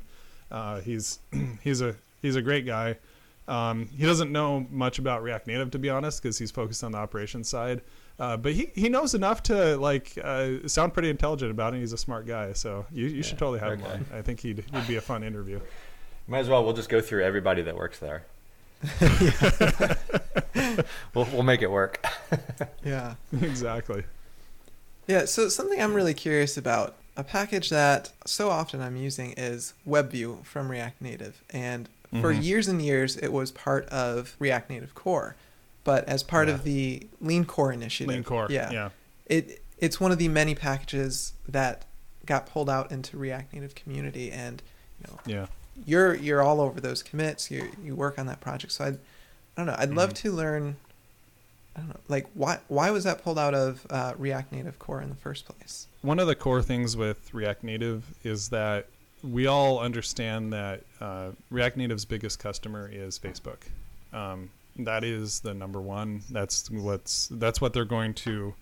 Uh, 0.51 0.81
he's 0.81 1.19
he's 1.63 1.81
a 1.81 1.95
he's 2.23 2.37
a 2.37 2.43
great 2.43 2.67
guy. 2.67 2.97
Um, 3.47 3.89
he 3.97 4.05
doesn't 4.05 4.31
know 4.31 4.67
much 4.71 4.99
about 4.99 5.23
React 5.23 5.47
Native 5.47 5.71
to 5.71 5.79
be 5.79 5.89
honest, 5.89 6.23
because 6.23 6.39
he's 6.39 6.51
focused 6.51 6.85
on 6.85 6.93
the 6.93 6.99
operations 6.99 7.49
side. 7.49 7.81
Uh, 8.19 8.37
but 8.37 8.53
he, 8.53 8.71
he 8.75 8.89
knows 8.89 9.15
enough 9.15 9.43
to 9.45 9.77
like 9.77 10.19
uh, 10.23 10.67
sound 10.67 10.93
pretty 10.93 11.09
intelligent 11.09 11.51
about 11.51 11.75
it. 11.75 11.79
He's 11.79 11.93
a 11.93 11.99
smart 11.99 12.27
guy, 12.27 12.53
so 12.53 12.85
you, 12.91 13.07
you 13.07 13.23
should 13.23 13.39
totally 13.39 13.61
have 13.61 13.75
him 13.75 13.83
okay. 13.85 13.93
on. 13.93 14.07
I 14.13 14.23
think 14.23 14.41
he'd 14.41 14.65
he'd 14.73 14.89
be 14.89 14.97
a 14.97 15.01
fun 15.01 15.23
interview. 15.23 15.61
Might 16.27 16.41
as 16.41 16.49
well. 16.49 16.65
We'll 16.65 16.75
just 16.75 16.89
go 16.89 17.01
through 17.01 17.25
everybody 17.25 17.63
that 17.63 17.77
works 17.77 17.99
there. 18.01 18.25
we'll 21.15 21.27
we'll 21.33 21.43
make 21.43 21.63
it 21.63 21.71
work. 21.71 22.05
Yeah. 22.85 23.15
exactly. 23.41 24.05
Yeah, 25.07 25.25
so 25.25 25.49
something 25.49 25.81
I'm 25.81 25.95
really 25.95 26.13
curious 26.15 26.57
about, 26.59 26.95
a 27.17 27.25
package 27.25 27.71
that 27.71 28.13
so 28.27 28.51
often 28.51 28.83
I'm 28.83 28.97
using 28.97 29.33
is 29.37 29.73
WebView 29.89 30.45
from 30.45 30.71
React 30.71 31.01
Native. 31.01 31.43
And 31.51 31.89
for 32.11 32.33
Mhm. 32.35 32.43
years 32.45 32.69
and 32.69 32.83
years, 32.83 33.17
it 33.17 33.33
was 33.33 33.51
part 33.51 33.87
of 33.87 34.37
React 34.39 34.71
Native 34.71 34.95
Core. 34.95 35.35
But 35.89 36.07
as 36.07 36.23
part 36.23 36.49
Yeah. 36.49 36.55
of 36.55 36.65
the 36.65 37.07
Lean 37.19 37.47
Core 37.47 37.73
initiative, 37.73 38.13
Lean 38.13 38.23
core. 38.23 38.47
yeah, 38.51 38.71
yeah. 38.71 38.89
it 39.25 39.63
it's 39.79 39.99
one 39.99 40.13
of 40.13 40.19
the 40.19 40.29
many 40.29 40.55
packages 40.55 41.33
that 41.49 41.87
got 42.27 42.45
pulled 42.45 42.69
out 42.69 42.93
into 42.93 43.17
React 43.17 43.55
Native 43.55 43.75
community. 43.75 44.31
And 44.31 44.63
you 45.01 45.07
know, 45.11 45.19
Yeah. 45.25 45.47
you're 45.87 46.15
you're 46.15 46.43
all 46.43 46.61
over 46.61 46.79
those 46.79 47.03
commits. 47.03 47.51
You 47.51 47.71
you 47.83 47.95
work 47.97 48.19
on 48.19 48.27
that 48.27 48.39
project. 48.39 48.75
So 48.75 48.85
I, 48.85 48.89
I 48.89 48.93
don't 49.57 49.65
know. 49.65 49.77
I'd 49.79 49.95
love 49.95 50.11
Mhm. 50.11 50.17
to 50.17 50.33
learn. 50.33 50.77
I 51.75 51.81
don't 51.81 51.89
know, 51.89 52.01
like 52.09 52.27
why 52.35 52.59
why 52.69 52.91
was 52.91 53.05
that 53.05 53.23
pulled 53.25 53.39
out 53.39 53.55
of 53.55 53.87
uh, 53.89 54.13
React 54.19 54.53
Native 54.53 54.79
Core 54.79 55.01
in 55.01 55.09
the 55.09 55.15
first 55.17 55.47
place? 55.47 55.87
one 56.03 56.19
of 56.19 56.27
the 56.27 56.35
core 56.37 56.61
things 56.61 56.99
with 56.99 57.33
React 57.33 57.65
Native 57.65 58.15
is 58.25 58.51
that 58.51 58.89
we 59.23 59.47
all 59.47 59.79
understand 59.81 60.53
that 60.53 60.83
uh, 61.01 61.31
React 61.51 61.79
Native's 61.79 62.05
biggest 62.05 62.39
customer 62.39 62.91
is 62.93 63.19
Facebook. 63.19 63.61
Um, 64.13 64.51
that 64.79 65.05
is 65.05 65.41
the 65.41 65.55
number 65.55 65.81
one. 65.81 66.23
That's 66.31 66.71
what's 66.71 67.29
that's 67.31 67.61
what 67.61 67.73
they're 67.73 67.85
going 67.85 68.15
to 68.15 68.55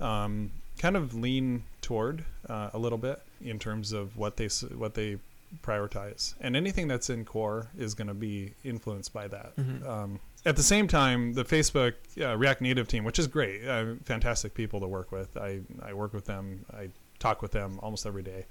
um, 0.00 0.50
kind 0.78 0.96
of 0.96 1.14
lean 1.14 1.64
toward 1.80 2.24
uh, 2.48 2.70
a 2.72 2.78
little 2.78 2.98
bit 2.98 3.20
in 3.44 3.58
terms 3.58 3.92
of 3.92 4.16
what 4.16 4.36
they 4.36 4.48
what 4.74 4.94
they 4.94 5.18
prioritize. 5.62 6.34
And 6.40 6.56
anything 6.56 6.88
that's 6.88 7.10
in 7.10 7.24
core 7.24 7.68
is 7.78 7.94
going 7.94 8.08
to 8.08 8.14
be 8.14 8.54
influenced 8.64 9.12
by 9.12 9.28
that. 9.28 9.54
Mhm. 9.56 9.86
Um, 9.86 10.20
at 10.44 10.56
the 10.56 10.62
same 10.62 10.88
time, 10.88 11.34
the 11.34 11.44
Facebook 11.44 11.94
uh, 12.20 12.36
React 12.36 12.62
Native 12.62 12.88
team, 12.88 13.04
which 13.04 13.18
is 13.18 13.26
great, 13.26 13.66
uh, 13.66 13.94
fantastic 14.04 14.54
people 14.54 14.80
to 14.80 14.88
work 14.88 15.12
with. 15.12 15.36
I, 15.36 15.60
I 15.82 15.92
work 15.92 16.12
with 16.12 16.24
them. 16.24 16.64
I 16.72 16.88
talk 17.18 17.42
with 17.42 17.52
them 17.52 17.78
almost 17.82 18.06
every 18.06 18.22
day, 18.22 18.46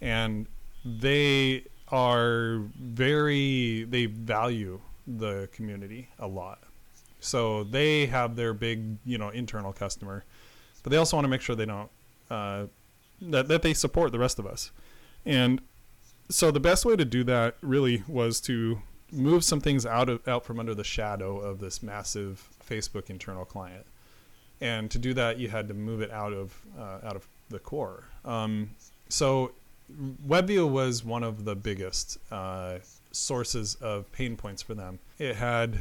and 0.00 0.46
they 0.84 1.64
are 1.88 2.58
very 2.78 3.84
they 3.84 4.06
value 4.06 4.80
the 5.06 5.48
community 5.52 6.08
a 6.18 6.26
lot. 6.26 6.60
So 7.20 7.64
they 7.64 8.06
have 8.06 8.36
their 8.36 8.54
big 8.54 8.98
you 9.04 9.18
know 9.18 9.28
internal 9.28 9.72
customer, 9.72 10.24
but 10.82 10.90
they 10.90 10.96
also 10.96 11.16
want 11.16 11.24
to 11.24 11.28
make 11.28 11.40
sure 11.40 11.54
they 11.54 11.66
don't 11.66 11.90
uh, 12.30 12.66
that 13.20 13.48
that 13.48 13.62
they 13.62 13.74
support 13.74 14.12
the 14.12 14.18
rest 14.18 14.38
of 14.38 14.46
us, 14.46 14.70
and 15.24 15.60
so 16.30 16.50
the 16.50 16.60
best 16.60 16.84
way 16.84 16.96
to 16.96 17.04
do 17.04 17.24
that 17.24 17.56
really 17.60 18.02
was 18.08 18.40
to 18.42 18.80
move 19.12 19.44
some 19.44 19.60
things 19.60 19.84
out 19.84 20.08
of 20.08 20.26
out 20.26 20.44
from 20.44 20.58
under 20.58 20.74
the 20.74 20.84
shadow 20.84 21.38
of 21.38 21.58
this 21.58 21.82
massive 21.82 22.48
Facebook 22.66 23.10
internal 23.10 23.44
client, 23.44 23.84
and 24.60 24.90
to 24.90 24.98
do 24.98 25.12
that 25.14 25.38
you 25.38 25.48
had 25.48 25.68
to 25.68 25.74
move 25.74 26.00
it 26.00 26.10
out 26.10 26.32
of 26.32 26.54
uh, 26.78 26.98
out 27.04 27.16
of 27.16 27.26
the 27.50 27.58
core. 27.58 28.04
Um, 28.24 28.70
so 29.08 29.52
WebView 30.26 30.70
was 30.70 31.04
one 31.04 31.22
of 31.22 31.44
the 31.44 31.56
biggest 31.56 32.18
uh, 32.30 32.78
sources 33.12 33.74
of 33.76 34.10
pain 34.12 34.36
points 34.36 34.62
for 34.62 34.74
them. 34.74 34.98
It 35.18 35.36
had 35.36 35.80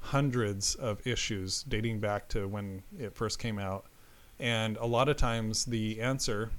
hundreds 0.00 0.74
of 0.76 1.04
issues 1.06 1.62
dating 1.64 2.00
back 2.00 2.28
to 2.28 2.46
when 2.46 2.82
it 2.98 3.14
first 3.14 3.38
came 3.38 3.58
out, 3.58 3.86
and 4.38 4.76
a 4.76 4.86
lot 4.86 5.08
of 5.08 5.16
times 5.16 5.64
the 5.64 6.00
answer 6.00 6.50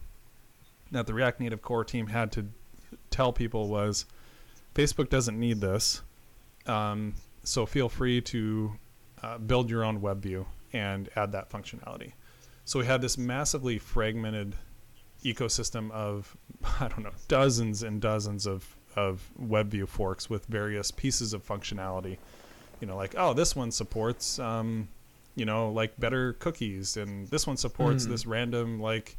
that 0.92 1.08
the 1.08 1.14
React 1.14 1.42
Native 1.42 1.62
core 1.62 1.84
team 1.84 2.08
had 2.08 2.32
to 2.34 2.46
tell 3.10 3.32
people 3.34 3.68
was 3.68 4.06
Facebook 4.76 5.10
doesn't 5.10 5.40
need 5.40 5.60
this. 5.60 6.02
Um, 6.66 7.16
so 7.44 7.66
feel 7.66 7.90
free 7.90 8.22
to 8.22 8.74
uh, 9.24 9.38
build 9.38 9.70
your 9.70 9.84
own 9.84 10.02
web 10.02 10.22
view 10.22 10.46
and 10.74 11.10
add 11.16 11.32
that 11.32 11.50
functionality. 11.50 12.14
So 12.66 12.80
we 12.80 12.86
had 12.86 13.02
this 13.02 13.18
massively 13.18 13.80
fragmented 13.80 14.56
ecosystem 15.24 15.90
of 15.92 16.36
I 16.80 16.88
don't 16.88 17.04
know 17.04 17.14
dozens 17.28 17.84
and 17.84 18.02
dozens 18.02 18.46
of 18.46 18.77
of 18.98 19.30
web 19.38 19.70
view 19.70 19.86
forks 19.86 20.30
with 20.30 20.46
various 20.48 20.92
pieces 20.92 21.34
of 21.34 21.46
functionality. 21.48 22.18
You 22.82 22.88
know, 22.88 22.98
like 22.98 23.16
oh, 23.18 23.34
this 23.34 23.56
one 23.56 23.72
supports 23.72 24.40
um, 24.40 24.88
you 25.36 25.46
know 25.46 25.72
like 25.72 25.98
better 26.00 26.34
cookies, 26.34 26.98
and 26.98 27.28
this 27.30 27.48
one 27.48 27.58
supports 27.58 28.06
Mm. 28.06 28.10
this 28.10 28.26
random 28.26 28.80
like 28.82 29.18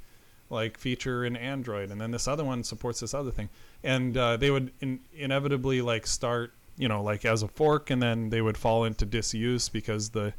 like 0.51 0.79
feature 0.79 1.24
in 1.24 1.37
Android, 1.37 1.91
and 1.91 2.01
then 2.01 2.11
this 2.11 2.26
other 2.29 2.45
one 2.45 2.64
supports 2.64 3.01
this 3.01 3.14
other 3.14 3.31
thing, 3.31 3.49
and 3.83 4.16
uh, 4.16 4.37
they 4.37 4.51
would 4.51 4.72
in, 4.81 5.01
inevitably 5.14 5.81
like 5.83 6.07
start 6.07 6.53
you 6.76 6.89
know 6.89 7.03
like 7.03 7.24
as 7.24 7.43
a 7.43 7.49
fork, 7.49 7.91
and 7.91 8.03
then 8.03 8.31
they 8.31 8.41
would 8.41 8.57
fall 8.57 8.85
into 8.85 9.05
disuse 9.07 9.68
because 9.68 10.11
the 10.11 10.33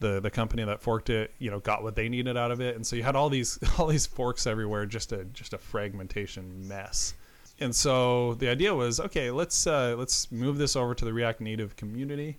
the 0.00 0.20
the 0.20 0.30
company 0.30 0.64
that 0.64 0.80
forked 0.80 1.10
it, 1.10 1.32
you 1.38 1.50
know, 1.50 1.60
got 1.60 1.82
what 1.82 1.94
they 1.94 2.08
needed 2.08 2.36
out 2.36 2.50
of 2.50 2.60
it, 2.60 2.74
and 2.76 2.86
so 2.86 2.96
you 2.96 3.02
had 3.02 3.16
all 3.16 3.28
these 3.30 3.58
all 3.78 3.86
these 3.86 4.06
forks 4.06 4.46
everywhere, 4.46 4.86
just 4.86 5.12
a 5.12 5.24
just 5.26 5.52
a 5.52 5.58
fragmentation 5.58 6.66
mess. 6.68 7.14
And 7.60 7.74
so 7.74 8.34
the 8.34 8.48
idea 8.48 8.74
was, 8.74 8.98
okay, 8.98 9.30
let's 9.30 9.66
uh, 9.66 9.94
let's 9.96 10.30
move 10.32 10.58
this 10.58 10.74
over 10.76 10.94
to 10.94 11.04
the 11.04 11.12
React 11.12 11.40
Native 11.40 11.76
community 11.76 12.38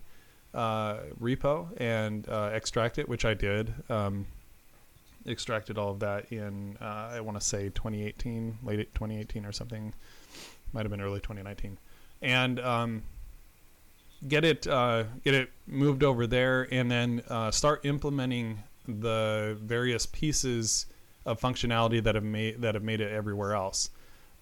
uh, 0.54 0.98
repo 1.20 1.68
and 1.76 2.28
uh, 2.28 2.50
extract 2.52 2.98
it, 2.98 3.08
which 3.08 3.24
I 3.24 3.34
did. 3.34 3.72
Um, 3.88 4.26
extracted 5.26 5.76
all 5.76 5.90
of 5.90 6.00
that 6.00 6.30
in 6.32 6.76
uh, 6.80 7.10
I 7.12 7.20
want 7.20 7.38
to 7.38 7.44
say 7.44 7.68
2018, 7.70 8.58
late 8.62 8.94
2018 8.94 9.44
or 9.44 9.52
something, 9.52 9.92
might 10.72 10.82
have 10.82 10.90
been 10.90 11.00
early 11.00 11.20
2019, 11.20 11.78
and 12.22 12.60
um, 12.60 13.02
get 14.28 14.44
it 14.44 14.66
uh, 14.66 15.04
get 15.24 15.34
it 15.34 15.50
moved 15.66 16.02
over 16.02 16.26
there, 16.26 16.68
and 16.70 16.90
then 16.90 17.22
uh, 17.28 17.50
start 17.50 17.84
implementing 17.84 18.62
the 18.86 19.58
various 19.60 20.06
pieces 20.06 20.86
of 21.24 21.40
functionality 21.40 22.02
that 22.02 22.14
have 22.14 22.24
made 22.24 22.60
that 22.62 22.74
have 22.74 22.84
made 22.84 23.00
it 23.00 23.12
everywhere 23.12 23.54
else. 23.54 23.90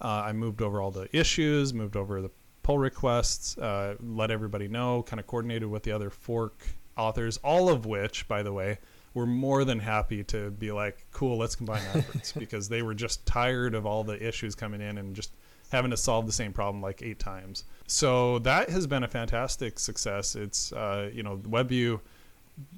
Uh, 0.01 0.23
I 0.25 0.33
moved 0.33 0.61
over 0.61 0.81
all 0.81 0.91
the 0.91 1.07
issues, 1.15 1.73
moved 1.73 1.95
over 1.95 2.21
the 2.21 2.31
pull 2.63 2.79
requests, 2.79 3.57
uh, 3.57 3.95
let 4.01 4.31
everybody 4.31 4.67
know, 4.67 5.03
kind 5.03 5.19
of 5.19 5.27
coordinated 5.27 5.69
with 5.69 5.83
the 5.83 5.91
other 5.91 6.09
fork 6.09 6.65
authors, 6.97 7.37
all 7.43 7.69
of 7.69 7.85
which, 7.85 8.27
by 8.27 8.41
the 8.41 8.51
way, 8.51 8.79
were 9.13 9.25
more 9.25 9.63
than 9.63 9.79
happy 9.79 10.23
to 10.23 10.51
be 10.51 10.71
like, 10.71 11.05
cool, 11.11 11.37
let's 11.37 11.55
combine 11.55 11.81
efforts 11.93 12.31
because 12.37 12.67
they 12.67 12.81
were 12.81 12.93
just 12.93 13.25
tired 13.25 13.73
of 13.73 13.85
all 13.85 14.03
the 14.03 14.25
issues 14.25 14.55
coming 14.55 14.81
in 14.81 14.97
and 14.97 15.15
just 15.15 15.31
having 15.71 15.91
to 15.91 15.97
solve 15.97 16.25
the 16.25 16.31
same 16.31 16.53
problem 16.53 16.81
like 16.81 17.01
eight 17.01 17.19
times. 17.19 17.63
So 17.87 18.39
that 18.39 18.69
has 18.69 18.87
been 18.87 19.03
a 19.03 19.07
fantastic 19.07 19.79
success. 19.79 20.35
It's, 20.35 20.71
uh, 20.73 21.09
you 21.13 21.23
know, 21.23 21.37
WebView 21.37 21.99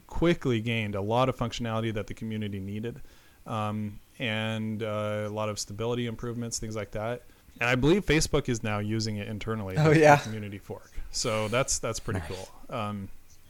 quickly 0.07 0.61
gained 0.61 0.95
a 0.95 1.01
lot 1.01 1.29
of 1.29 1.37
functionality 1.37 1.93
that 1.93 2.07
the 2.07 2.13
community 2.13 2.59
needed. 2.59 3.01
Um, 3.45 3.99
and 4.19 4.83
uh, 4.83 5.25
a 5.25 5.29
lot 5.29 5.49
of 5.49 5.59
stability 5.59 6.07
improvements, 6.07 6.59
things 6.59 6.75
like 6.75 6.91
that. 6.91 7.23
And 7.59 7.69
I 7.69 7.75
believe 7.75 8.05
Facebook 8.05 8.49
is 8.49 8.63
now 8.63 8.79
using 8.79 9.17
it 9.17 9.27
internally. 9.27 9.75
Oh 9.77 9.91
yeah, 9.91 10.17
community 10.17 10.57
fork. 10.59 10.91
So 11.11 11.47
that's 11.47 11.79
that's 11.79 11.99
pretty 11.99 12.19
nice. 12.19 12.29
cool. 12.29 12.49
Um, 12.69 13.09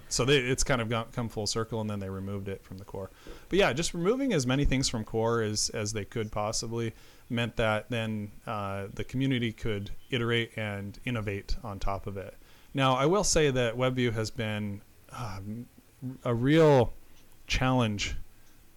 so 0.09 0.23
they, 0.23 0.37
it's 0.37 0.63
kind 0.63 0.81
of 0.81 0.89
got, 0.89 1.11
come 1.11 1.27
full 1.27 1.47
circle, 1.47 1.81
and 1.81 1.89
then 1.89 1.99
they 1.99 2.09
removed 2.09 2.47
it 2.47 2.63
from 2.63 2.77
the 2.77 2.85
core. 2.85 3.09
But 3.49 3.59
yeah, 3.59 3.73
just 3.73 3.93
removing 3.93 4.31
as 4.31 4.47
many 4.47 4.63
things 4.63 4.87
from 4.87 5.03
core 5.03 5.41
as 5.41 5.69
as 5.69 5.93
they 5.93 6.05
could 6.05 6.31
possibly 6.31 6.93
meant 7.29 7.57
that 7.57 7.89
then 7.89 8.31
uh, 8.45 8.85
the 8.93 9.03
community 9.03 9.51
could 9.51 9.91
iterate 10.09 10.51
and 10.57 10.97
innovate 11.03 11.57
on 11.63 11.79
top 11.79 12.07
of 12.07 12.15
it. 12.15 12.35
Now, 12.73 12.95
I 12.95 13.05
will 13.05 13.23
say 13.23 13.51
that 13.51 13.75
WebView 13.75 14.13
has 14.13 14.31
been 14.31 14.81
um, 15.11 15.65
a 16.23 16.33
real 16.33 16.93
challenge 17.47 18.15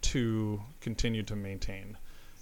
to 0.03 0.61
continue 0.80 1.22
to 1.24 1.36
maintain. 1.36 1.96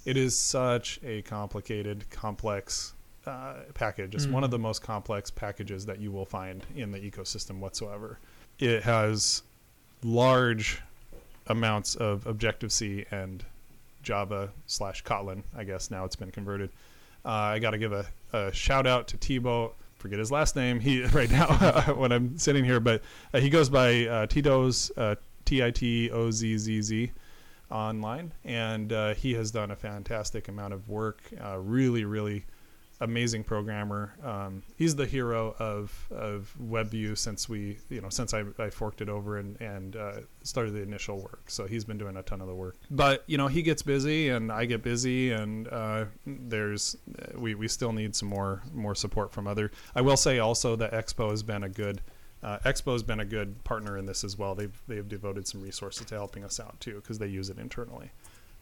It 0.05 0.17
is 0.17 0.37
such 0.37 0.99
a 1.03 1.21
complicated, 1.23 2.09
complex 2.09 2.93
uh, 3.25 3.55
package. 3.73 4.15
It's 4.15 4.25
mm. 4.25 4.31
one 4.31 4.43
of 4.43 4.49
mm. 4.49 4.53
the 4.53 4.59
most 4.59 4.81
complex 4.81 5.29
packages 5.29 5.85
that 5.85 5.99
you 5.99 6.11
will 6.11 6.25
find 6.25 6.65
in 6.75 6.91
the 6.91 6.99
ecosystem 6.99 7.59
whatsoever. 7.59 8.19
It 8.59 8.83
has 8.83 9.43
large 10.03 10.81
amounts 11.47 11.95
of 11.95 12.25
Objective 12.27 12.71
C 12.71 13.05
and 13.11 13.43
Java 14.03 14.49
slash 14.67 15.03
Kotlin. 15.03 15.43
I 15.55 15.63
guess 15.63 15.91
now 15.91 16.05
it's 16.05 16.15
been 16.15 16.31
converted. 16.31 16.69
Uh, 17.25 17.29
I 17.29 17.59
got 17.59 17.71
to 17.71 17.77
give 17.77 17.91
a, 17.91 18.05
a, 18.31 18.51
shout 18.53 18.87
out 18.87 19.07
to 19.09 19.17
Thibault. 19.17 19.75
Forget 19.97 20.19
his 20.19 20.31
last 20.31 20.55
name. 20.55 20.79
He 20.79 21.03
right 21.13 21.29
now 21.29 21.47
when 21.95 22.11
I'm 22.11 22.37
sitting 22.37 22.63
here, 22.63 22.79
but 22.79 23.01
uh, 23.33 23.39
he 23.39 23.49
goes 23.49 23.69
by 23.69 24.05
uh, 24.05 24.25
Tito's 24.27 24.91
uh, 24.95 25.15
T 25.45 25.63
I 25.63 25.71
T 25.71 26.09
O 26.11 26.31
Z 26.31 26.57
Z 26.57 26.81
Z 26.81 27.11
online, 27.71 28.33
and 28.43 28.91
uh, 28.91 29.13
he 29.13 29.33
has 29.33 29.51
done 29.51 29.71
a 29.71 29.75
fantastic 29.75 30.47
amount 30.47 30.73
of 30.73 30.89
work. 30.89 31.21
Uh, 31.43 31.57
really, 31.57 32.05
really 32.05 32.45
amazing 33.01 33.43
programmer. 33.43 34.13
Um, 34.23 34.63
he's 34.75 34.95
the 34.95 35.05
hero 35.05 35.55
of 35.59 36.07
of 36.11 36.53
WebView 36.61 37.17
since 37.17 37.47
we, 37.47 37.77
you 37.89 38.01
know, 38.01 38.09
since 38.09 38.33
I, 38.33 38.43
I 38.57 38.69
forked 38.69 39.01
it 39.01 39.09
over 39.09 39.37
and 39.37 39.59
and 39.61 39.95
uh, 39.95 40.13
started 40.43 40.71
the 40.71 40.81
initial 40.81 41.19
work. 41.19 41.43
So 41.47 41.65
he's 41.65 41.85
been 41.85 41.97
doing 41.97 42.17
a 42.17 42.23
ton 42.23 42.41
of 42.41 42.47
the 42.47 42.55
work. 42.55 42.77
But 42.91 43.23
you 43.27 43.37
know, 43.37 43.47
he 43.47 43.61
gets 43.61 43.81
busy 43.81 44.29
and 44.29 44.51
I 44.51 44.65
get 44.65 44.83
busy, 44.83 45.31
and 45.31 45.67
uh, 45.67 46.05
there's 46.25 46.97
we 47.35 47.55
we 47.55 47.67
still 47.67 47.93
need 47.93 48.15
some 48.15 48.29
more 48.29 48.61
more 48.73 48.95
support 48.95 49.31
from 49.31 49.47
other. 49.47 49.71
I 49.95 50.01
will 50.01 50.17
say 50.17 50.39
also 50.39 50.75
that 50.75 50.91
Expo 50.91 51.31
has 51.31 51.43
been 51.43 51.63
a 51.63 51.69
good. 51.69 52.01
Uh, 52.41 52.59
Expo 52.59 52.93
has 52.93 53.03
been 53.03 53.19
a 53.19 53.25
good 53.25 53.63
partner 53.63 53.97
in 53.97 54.05
this 54.05 54.23
as 54.23 54.37
well. 54.37 54.55
They've 54.55 54.81
they've 54.87 55.07
devoted 55.07 55.47
some 55.47 55.61
resources 55.61 56.05
to 56.07 56.15
helping 56.15 56.43
us 56.43 56.59
out 56.59 56.79
too 56.79 56.95
because 56.95 57.17
they 57.19 57.27
use 57.27 57.49
it 57.49 57.57
internally 57.59 58.11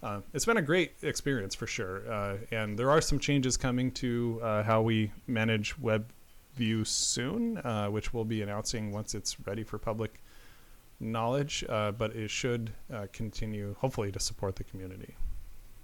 uh, 0.03 0.21
it's 0.33 0.45
been 0.45 0.57
a 0.57 0.61
great 0.61 0.93
experience 1.01 1.55
for 1.55 1.67
sure. 1.67 2.09
Uh, 2.11 2.37
and 2.51 2.77
there 2.77 2.89
are 2.89 3.01
some 3.01 3.19
changes 3.19 3.57
coming 3.57 3.91
to 3.91 4.39
uh, 4.43 4.63
how 4.63 4.81
we 4.81 5.11
manage 5.25 5.75
WebView 5.77 6.85
soon, 6.85 7.57
uh, 7.59 7.87
which 7.87 8.13
we'll 8.13 8.25
be 8.25 8.41
announcing 8.41 8.91
once 8.91 9.15
it's 9.15 9.39
ready 9.45 9.63
for 9.63 9.77
public 9.77 10.21
knowledge. 10.99 11.63
Uh, 11.67 11.91
but 11.91 12.15
it 12.15 12.29
should 12.29 12.71
uh, 12.93 13.07
continue, 13.11 13.75
hopefully, 13.79 14.11
to 14.11 14.19
support 14.19 14.55
the 14.55 14.63
community. 14.63 15.15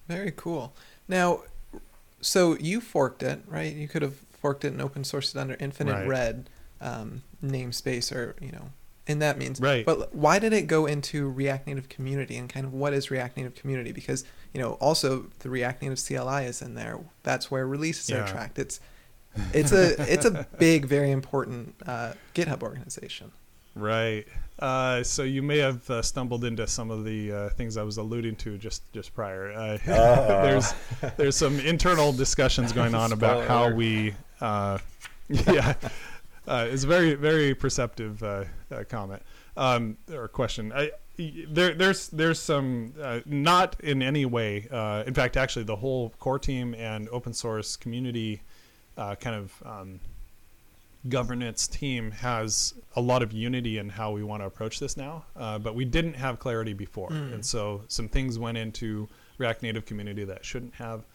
Very 0.07 0.31
cool. 0.31 0.75
Now, 1.07 1.41
so 2.21 2.57
you 2.57 2.81
forked 2.81 3.23
it, 3.23 3.41
right? 3.47 3.73
You 3.73 3.87
could 3.87 4.01
have 4.01 4.15
forked 4.15 4.63
it 4.63 4.73
and 4.73 4.81
open 4.81 5.03
sourced 5.03 5.35
it 5.35 5.39
under 5.39 5.55
Infinite 5.59 5.93
right. 5.93 6.07
Red 6.07 6.49
um, 6.84 7.23
namespace 7.43 8.15
or 8.15 8.36
you 8.39 8.51
know 8.51 8.69
and 9.07 9.21
that 9.21 9.38
means 9.38 9.59
right. 9.59 9.86
but 9.86 10.13
why 10.15 10.39
did 10.39 10.53
it 10.53 10.67
go 10.67 10.86
into 10.86 11.29
react 11.29 11.67
native 11.67 11.89
community 11.89 12.38
and 12.38 12.49
kind 12.49 12.65
of 12.65 12.73
what 12.73 12.93
is 12.93 13.11
react 13.11 13.36
native 13.36 13.55
community? 13.55 13.91
Because 13.91 14.23
you 14.53 14.61
know 14.61 14.73
also 14.73 15.27
the 15.39 15.49
react 15.49 15.81
native 15.81 15.99
cli 15.99 16.45
is 16.45 16.61
in 16.61 16.75
there. 16.75 16.99
That's 17.23 17.51
where 17.51 17.67
releases 17.67 18.09
yeah. 18.09 18.23
are 18.23 18.27
tracked. 18.27 18.59
It's 18.59 18.79
it's 19.53 19.71
a 19.71 20.01
it's 20.11 20.25
a 20.25 20.47
big 20.57 20.86
very 20.86 21.11
important 21.11 21.75
uh, 21.86 22.13
github 22.34 22.63
organization. 22.63 23.31
Right. 23.75 24.25
Uh, 24.59 25.03
so 25.03 25.23
you 25.23 25.41
may 25.41 25.57
have 25.57 25.89
uh, 25.89 26.01
stumbled 26.01 26.45
into 26.45 26.67
some 26.67 26.91
of 26.91 27.03
the 27.03 27.31
uh, 27.31 27.49
things 27.49 27.75
I 27.75 27.84
was 27.84 27.97
alluding 27.97 28.36
to 28.38 28.57
just 28.57 28.89
just 28.93 29.13
prior. 29.13 29.51
Uh, 29.51 29.77
there's 30.43 30.73
there's 31.17 31.36
some 31.36 31.59
internal 31.59 32.13
discussions 32.13 32.71
going 32.71 32.95
on 32.95 33.11
about 33.11 33.47
how 33.47 33.69
we 33.69 34.13
uh, 34.39 34.77
yeah 35.27 35.73
uh, 36.47 36.67
it's 36.69 36.83
a 36.83 36.87
very 36.87 37.13
very 37.15 37.53
perceptive 37.53 38.21
uh, 38.23 38.45
uh, 38.71 38.83
comment 38.89 39.21
um, 39.57 39.97
or 40.11 40.27
question. 40.27 40.71
I, 40.73 40.91
there, 41.17 41.73
there's 41.75 42.07
there's 42.09 42.39
some 42.39 42.93
uh, 43.01 43.19
not 43.25 43.79
in 43.81 44.01
any 44.01 44.25
way. 44.25 44.67
Uh, 44.71 45.03
in 45.05 45.13
fact, 45.13 45.37
actually, 45.37 45.63
the 45.63 45.75
whole 45.75 46.09
core 46.19 46.39
team 46.39 46.73
and 46.73 47.07
open 47.09 47.33
source 47.33 47.75
community 47.75 48.41
uh, 48.97 49.15
kind 49.15 49.35
of 49.35 49.63
um, 49.65 49.99
governance 51.09 51.67
team 51.67 52.11
has 52.11 52.73
a 52.95 53.01
lot 53.01 53.21
of 53.21 53.31
unity 53.31 53.77
in 53.77 53.89
how 53.89 54.11
we 54.11 54.23
want 54.23 54.41
to 54.41 54.47
approach 54.47 54.79
this 54.79 54.97
now. 54.97 55.23
but 55.35 55.75
we 55.75 55.85
didn't 55.85 56.15
have 56.15 56.39
clarity 56.39 56.73
before, 56.73 57.09
mm. 57.09 57.33
and 57.33 57.45
so 57.45 57.83
some 57.87 58.07
things 58.07 58.39
went 58.39 58.57
into 58.57 59.07
React 59.37 59.63
Native 59.63 59.85
community 59.85 60.23
that 60.23 60.43
shouldn't 60.43 60.73
have. 60.75 61.05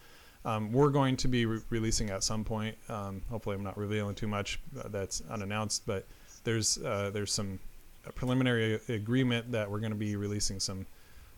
Um, 0.49 0.72
we're 0.72 0.88
going 0.88 1.16
to 1.18 1.28
be 1.28 1.44
re- 1.44 1.61
releasing 1.68 2.09
at 2.09 2.22
some 2.22 2.42
point. 2.42 2.74
Um, 2.88 3.20
hopefully, 3.28 3.55
I'm 3.55 3.62
not 3.62 3.76
revealing 3.76 4.14
too 4.14 4.28
much 4.28 4.59
uh, 4.78 4.88
that's 4.88 5.22
unannounced, 5.28 5.82
but 5.84 6.07
there's 6.44 6.78
uh, 6.78 7.11
there's 7.12 7.32
some 7.32 7.59
preliminary 8.14 8.80
agreement 8.88 9.53
that 9.53 9.70
we're 9.70 9.80
going 9.80 9.92
to 9.92 9.99
be 9.99 10.16
releasing 10.16 10.59
some 10.59 10.86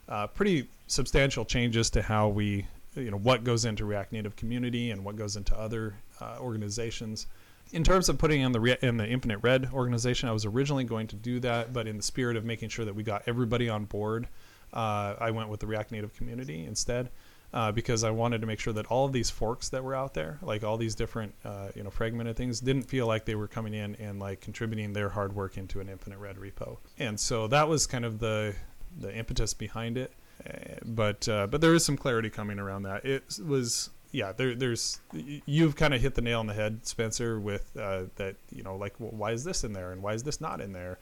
uh, 0.09 0.29
pretty 0.29 0.69
substantial 0.87 1.45
changes 1.45 1.91
to 1.91 2.03
how 2.03 2.29
we, 2.29 2.67
you 2.95 3.11
know, 3.11 3.17
what 3.17 3.43
goes 3.43 3.65
into 3.65 3.85
React 3.85 4.13
Native 4.13 4.37
community 4.37 4.93
and 4.93 5.05
what 5.05 5.17
goes 5.17 5.35
into 5.35 5.59
other 5.59 5.97
uh, 6.21 6.37
organizations. 6.39 7.27
In 7.73 7.83
terms 7.83 8.09
of 8.09 8.17
putting 8.17 8.43
in 8.43 8.53
the 8.53 8.61
Re- 8.61 8.79
in 8.81 8.97
the 8.97 9.09
Infinite 9.09 9.39
Red 9.43 9.71
organization, 9.73 10.29
I 10.29 10.33
was 10.33 10.45
originally 10.45 10.85
going 10.85 11.09
to 11.09 11.17
do 11.17 11.41
that, 11.41 11.73
but 11.73 11.89
in 11.89 11.97
the 11.97 12.03
spirit 12.05 12.37
of 12.37 12.45
making 12.45 12.69
sure 12.69 12.85
that 12.85 12.95
we 12.95 13.03
got 13.03 13.25
everybody 13.27 13.69
on 13.69 13.87
board, 13.87 14.29
uh, 14.73 15.15
I 15.19 15.33
went 15.33 15.49
with 15.49 15.59
the 15.59 15.67
React 15.67 15.91
Native 15.91 16.15
community 16.15 16.65
instead 16.65 17.11
uh, 17.53 17.73
because 17.73 18.05
I 18.05 18.11
wanted 18.11 18.41
to 18.43 18.47
make 18.47 18.61
sure 18.61 18.73
that 18.73 18.87
all 18.87 19.07
of 19.07 19.13
these 19.13 19.31
forks 19.31 19.69
that 19.71 19.83
were 19.83 19.95
out 19.95 20.15
there, 20.15 20.39
like 20.43 20.63
all 20.63 20.77
these 20.77 20.95
different, 20.95 21.35
uh, 21.45 21.69
you 21.75 21.83
know, 21.83 21.91
fragmented 21.91 22.37
things, 22.37 22.61
didn't 22.61 22.85
feel 22.85 23.07
like 23.07 23.25
they 23.25 23.35
were 23.35 23.49
coming 23.49 23.75
in 23.75 23.97
and 23.97 24.21
like 24.21 24.41
contributing 24.41 24.93
their 24.93 25.09
hard 25.09 25.35
work 25.35 25.57
into 25.57 25.81
an 25.81 25.89
infinite 25.89 26.19
red 26.19 26.37
repo. 26.37 26.79
And 26.99 27.19
so 27.19 27.49
that 27.49 27.69
was 27.69 27.87
kind 27.87 28.05
of 28.05 28.19
the 28.19 28.55
the 28.99 29.15
impetus 29.15 29.55
behind 29.55 29.97
it. 29.97 30.13
Uh, 30.45 30.77
but 30.85 31.29
uh, 31.29 31.47
but 31.47 31.61
there 31.61 31.75
is 31.75 31.85
some 31.85 31.97
clarity 31.97 32.31
coming 32.31 32.59
around 32.59 32.83
that. 32.83 33.05
It 33.05 33.25
was 33.45 33.91
yeah. 34.13 34.33
There 34.33 34.55
there's 34.55 35.01
you've 35.13 35.77
kind 35.77 35.93
of 35.93 36.01
hit 36.01 36.15
the 36.15 36.23
nail 36.23 36.41
on 36.41 36.47
the 36.47 36.55
head, 36.55 36.87
Spencer, 36.87 37.41
with 37.41 37.77
uh, 37.77 38.05
that. 38.17 38.37
You 38.51 38.63
know, 38.63 38.77
like 38.77 38.95
well, 38.99 39.11
why 39.13 39.33
is 39.33 39.45
this 39.45 39.65
in 39.65 39.73
there 39.73 39.93
and 39.93 40.03
why 40.03 40.15
is 40.15 40.23
this 40.23 40.41
not 40.41 40.61
in 40.61 40.73
there? 40.73 40.99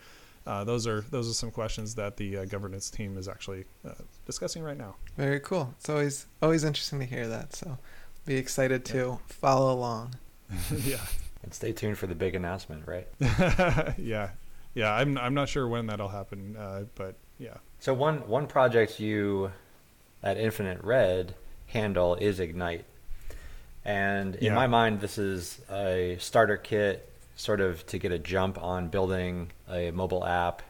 Uh, 0.48 0.64
those 0.64 0.86
are 0.86 1.02
those 1.10 1.28
are 1.28 1.34
some 1.34 1.50
questions 1.50 1.94
that 1.96 2.16
the 2.16 2.38
uh, 2.38 2.44
governance 2.46 2.88
team 2.88 3.18
is 3.18 3.28
actually 3.28 3.64
uh, 3.86 3.90
discussing 4.24 4.62
right 4.62 4.78
now. 4.78 4.96
Very 5.18 5.40
cool. 5.40 5.74
It's 5.78 5.90
always 5.90 6.26
always 6.40 6.64
interesting 6.64 6.98
to 7.00 7.04
hear 7.04 7.28
that. 7.28 7.54
So, 7.54 7.76
be 8.24 8.36
excited 8.36 8.84
to 8.86 8.96
yeah. 8.96 9.16
follow 9.28 9.72
along. 9.72 10.14
yeah. 10.84 11.04
And 11.42 11.52
stay 11.52 11.72
tuned 11.72 11.98
for 11.98 12.06
the 12.06 12.14
big 12.14 12.34
announcement, 12.34 12.88
right? 12.88 13.06
yeah, 13.98 14.30
yeah. 14.74 14.92
I'm 14.94 15.18
I'm 15.18 15.34
not 15.34 15.50
sure 15.50 15.68
when 15.68 15.86
that'll 15.86 16.08
happen, 16.08 16.56
uh, 16.56 16.84
but 16.94 17.16
yeah. 17.38 17.58
So 17.78 17.92
one 17.92 18.26
one 18.26 18.46
project 18.46 18.98
you 18.98 19.52
at 20.22 20.38
Infinite 20.38 20.82
Red 20.82 21.34
handle 21.66 22.14
is 22.14 22.40
Ignite, 22.40 22.86
and 23.84 24.34
in 24.36 24.44
Yeah. 24.46 24.54
my 24.54 24.66
mind, 24.66 25.00
this 25.02 25.18
is 25.18 25.60
a 25.70 26.16
starter 26.18 26.56
kit, 26.56 27.06
sort 27.38 27.60
of 27.62 27.86
to 27.86 27.98
get 27.98 28.10
a 28.12 28.18
jump 28.18 28.60
on 28.62 28.88
building 28.88 29.50
a 29.70 29.90
mobile 29.92 30.26
app. 30.26 30.60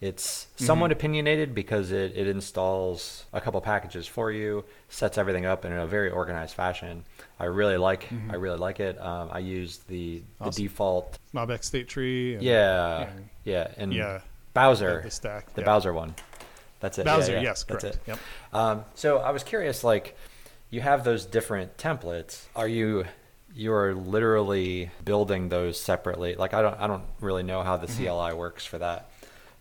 It's 0.00 0.46
somewhat 0.56 0.92
opinionated 0.92 1.54
because 1.54 1.90
it, 1.90 2.12
it 2.14 2.26
installs 2.26 3.24
a 3.32 3.40
couple 3.40 3.58
packages 3.60 4.06
for 4.06 4.30
you, 4.30 4.64
sets 4.88 5.16
everything 5.18 5.44
up 5.46 5.64
in 5.64 5.72
a 5.72 5.86
very 5.86 6.10
organized 6.10 6.54
fashion. 6.54 7.04
I 7.40 7.46
really 7.46 7.78
like 7.78 8.06
I 8.30 8.34
really 8.36 8.58
like 8.58 8.80
it. 8.80 9.00
Um, 9.00 9.30
I 9.32 9.38
use 9.40 9.78
the 9.88 10.22
the 10.42 10.50
default 10.50 11.18
Mobx 11.34 11.64
State 11.64 11.88
Tree. 11.88 12.34
And, 12.34 12.42
yeah 12.42 13.08
and- 13.08 13.28
yeah 13.44 13.68
and 13.76 13.92
yeah. 13.94 14.20
Bowser 14.52 15.00
The, 15.02 15.10
stack. 15.10 15.52
the 15.54 15.62
yeah. 15.62 15.66
Bowser 15.66 15.92
one. 15.92 16.14
That's 16.80 16.98
it. 16.98 17.06
Bowser, 17.06 17.32
yeah, 17.32 17.40
yes, 17.40 17.64
that's 17.64 17.82
correct. 17.82 17.96
it. 17.96 18.02
Yep. 18.08 18.18
Um, 18.52 18.84
so 18.94 19.18
I 19.18 19.30
was 19.30 19.42
curious, 19.42 19.82
like, 19.82 20.16
you 20.70 20.80
have 20.82 21.02
those 21.02 21.24
different 21.24 21.76
templates. 21.76 22.44
Are 22.54 22.68
you 22.68 23.04
you 23.54 23.72
are 23.72 23.94
literally 23.94 24.90
building 25.04 25.48
those 25.48 25.80
separately? 25.80 26.34
Like, 26.34 26.54
I 26.54 26.62
don't 26.62 26.78
I 26.80 26.86
don't 26.86 27.04
really 27.20 27.42
know 27.42 27.62
how 27.62 27.76
the 27.76 27.86
CLI 27.86 28.34
works 28.34 28.64
for 28.64 28.78
that, 28.78 29.10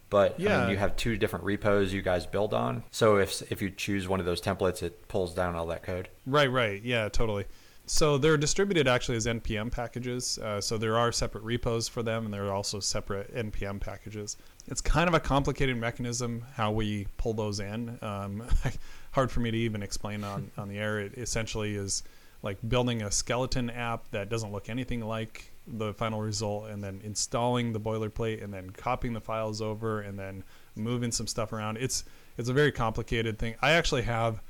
but 0.10 0.34
I 0.34 0.34
Mm-hmm. 0.36 0.42
Yeah. 0.44 0.62
mean, 0.62 0.70
you 0.72 0.78
have 0.78 0.96
two 0.96 1.18
different 1.18 1.46
repos 1.46 1.94
you 1.94 2.02
guys 2.02 2.26
build 2.26 2.54
on. 2.54 2.84
So 2.92 3.18
if 3.18 3.42
if 3.52 3.62
you 3.62 3.70
choose 3.70 4.08
one 4.08 4.20
of 4.20 4.26
those 4.26 4.42
templates, 4.42 4.82
it 4.84 5.08
pulls 5.08 5.34
down 5.34 5.56
all 5.56 5.68
that 5.68 5.84
code. 5.84 6.10
Right, 6.26 6.52
right. 6.52 6.82
Yeah, 6.84 7.10
totally. 7.10 7.46
So 7.86 8.18
they're 8.18 8.38
distributed 8.38 8.88
actually 8.88 9.18
as 9.18 9.26
NPM 9.26 9.70
packages. 9.70 10.38
Uh, 10.38 10.62
so 10.62 10.78
there 10.78 10.98
are 10.98 11.12
separate 11.12 11.44
repos 11.44 11.90
for 11.90 12.02
them, 12.02 12.24
and 12.24 12.34
there 12.34 12.46
are 12.46 12.54
also 12.54 12.80
separate 12.80 13.36
NPM 13.36 13.82
packages. 13.82 14.38
It's 14.68 14.80
kind 14.80 15.10
of 15.10 15.14
a 15.14 15.20
complicated 15.20 15.76
mechanism 15.76 16.46
how 16.56 16.72
we 16.72 17.08
pull 17.18 17.34
those 17.34 17.60
in. 17.60 18.00
Um, 18.02 18.42
hard 19.12 19.30
for 19.32 19.42
me 19.42 19.52
to 19.52 19.58
even 19.58 19.84
explain 19.84 20.24
on, 20.24 20.50
on 20.58 20.70
the 20.70 20.78
air. 20.78 21.00
It 21.02 21.18
essentially 21.18 21.76
is 21.76 22.04
like 22.44 22.58
building 22.68 23.02
a 23.02 23.12
skeleton 23.12 23.70
app 23.70 24.10
that 24.12 24.30
doesn't 24.30 24.52
look 24.52 24.70
anything 24.70 25.02
like 25.02 25.52
the 25.66 25.94
final 25.94 26.22
result, 26.22 26.70
and 26.70 26.84
then 26.84 27.02
installing 27.04 27.74
the 27.74 27.80
boilerplate, 27.80 28.44
and 28.44 28.54
then 28.54 28.70
copying 28.70 29.14
the 29.14 29.22
files 29.22 29.62
over, 29.62 30.02
and 30.02 30.20
then 30.20 30.44
moving 30.76 31.12
some 31.12 31.26
stuff 31.26 31.52
around. 31.54 31.78
It's 31.78 32.04
it's 32.38 32.50
a 32.50 32.54
very 32.54 32.72
complicated 32.72 33.40
thing. 33.40 33.56
I 33.62 33.72
actually 33.72 34.04
have 34.04 34.42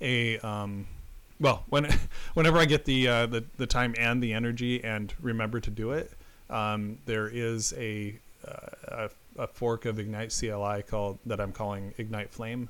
a 0.00 0.38
um, 0.38 0.86
well, 1.40 1.64
when 1.68 1.88
whenever 2.34 2.58
I 2.58 2.64
get 2.64 2.84
the, 2.84 3.08
uh, 3.08 3.26
the 3.26 3.44
the 3.58 3.66
time 3.66 3.94
and 3.98 4.22
the 4.22 4.32
energy 4.32 4.82
and 4.82 5.12
remember 5.20 5.60
to 5.60 5.70
do 5.70 5.92
it, 5.92 6.10
um, 6.48 6.98
there 7.04 7.28
is 7.28 7.74
a, 7.76 8.18
uh, 8.46 8.66
a 8.88 9.10
a 9.38 9.46
fork 9.46 9.84
of 9.84 9.98
Ignite 9.98 10.34
CLI 10.38 10.82
called 10.82 11.18
that 11.26 11.40
I'm 11.40 11.52
calling 11.52 11.94
Ignite 11.98 12.30
Flame, 12.30 12.68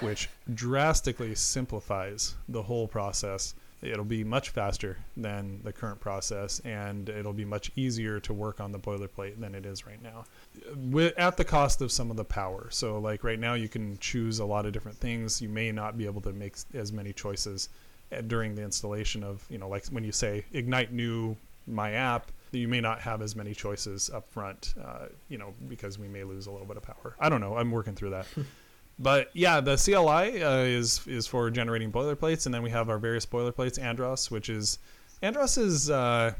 which 0.00 0.28
drastically 0.52 1.34
simplifies 1.34 2.34
the 2.48 2.62
whole 2.62 2.88
process. 2.88 3.54
It'll 3.84 4.04
be 4.04 4.24
much 4.24 4.50
faster 4.50 4.98
than 5.16 5.60
the 5.62 5.72
current 5.72 6.00
process, 6.00 6.60
and 6.60 7.08
it'll 7.08 7.32
be 7.32 7.44
much 7.44 7.70
easier 7.76 8.18
to 8.20 8.32
work 8.32 8.60
on 8.60 8.72
the 8.72 8.78
boilerplate 8.78 9.38
than 9.38 9.54
it 9.54 9.66
is 9.66 9.86
right 9.86 10.02
now, 10.02 10.24
Wi- 10.70 11.12
at 11.16 11.36
the 11.36 11.44
cost 11.44 11.82
of 11.82 11.92
some 11.92 12.10
of 12.10 12.16
the 12.16 12.24
power. 12.24 12.68
So, 12.70 12.98
like 12.98 13.22
right 13.22 13.38
now, 13.38 13.54
you 13.54 13.68
can 13.68 13.98
choose 13.98 14.38
a 14.38 14.44
lot 14.44 14.66
of 14.66 14.72
different 14.72 14.96
things. 14.98 15.42
You 15.42 15.48
may 15.48 15.70
not 15.70 15.98
be 15.98 16.06
able 16.06 16.22
to 16.22 16.32
make 16.32 16.56
as 16.72 16.92
many 16.92 17.12
choices 17.12 17.68
uh, 18.12 18.20
during 18.22 18.54
the 18.54 18.62
installation 18.62 19.22
of, 19.22 19.44
you 19.50 19.58
know, 19.58 19.68
like 19.68 19.86
when 19.86 20.04
you 20.04 20.12
say 20.12 20.44
Ignite 20.52 20.92
new 20.92 21.36
my 21.66 21.92
app, 21.92 22.30
you 22.52 22.68
may 22.68 22.80
not 22.80 23.00
have 23.00 23.22
as 23.22 23.34
many 23.34 23.54
choices 23.54 24.10
up 24.10 24.28
front, 24.28 24.74
uh, 24.82 25.06
you 25.28 25.38
know, 25.38 25.54
because 25.68 25.98
we 25.98 26.08
may 26.08 26.24
lose 26.24 26.46
a 26.46 26.50
little 26.50 26.66
bit 26.66 26.76
of 26.76 26.82
power. 26.82 27.16
I 27.18 27.28
don't 27.28 27.40
know. 27.40 27.56
I'm 27.56 27.70
working 27.70 27.94
through 27.94 28.10
that. 28.10 28.26
But 28.98 29.30
yeah, 29.32 29.60
the 29.60 29.76
CLI 29.76 30.42
uh, 30.42 30.58
is 30.58 31.06
is 31.06 31.26
for 31.26 31.50
generating 31.50 31.90
boilerplates, 31.90 32.46
and 32.46 32.54
then 32.54 32.62
we 32.62 32.70
have 32.70 32.88
our 32.88 32.98
various 32.98 33.26
boilerplates. 33.26 33.80
Andros, 33.80 34.30
which 34.30 34.48
is 34.48 34.78
Andros 35.20 35.58
is 35.58 35.90
uh, 35.90 36.34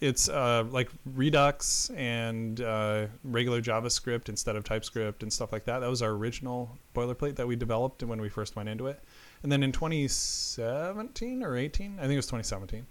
it's 0.00 0.30
uh, 0.30 0.64
like 0.70 0.88
Redux 1.14 1.90
and 1.90 2.60
uh, 2.60 3.06
regular 3.22 3.60
JavaScript 3.60 4.30
instead 4.30 4.56
of 4.56 4.64
TypeScript 4.64 5.22
and 5.22 5.32
stuff 5.32 5.52
like 5.52 5.64
that. 5.66 5.80
That 5.80 5.90
was 5.90 6.00
our 6.00 6.10
original 6.10 6.78
boilerplate 6.94 7.36
that 7.36 7.46
we 7.46 7.56
developed 7.56 8.02
when 8.02 8.20
we 8.20 8.30
first 8.30 8.56
went 8.56 8.68
into 8.68 8.86
it. 8.86 9.02
And 9.42 9.52
then 9.52 9.62
in 9.62 9.72
2017 9.72 11.42
or 11.42 11.56
18, 11.56 11.98
I 11.98 12.02
think 12.02 12.12
it 12.12 12.16
was 12.16 12.26
2017, 12.26 12.86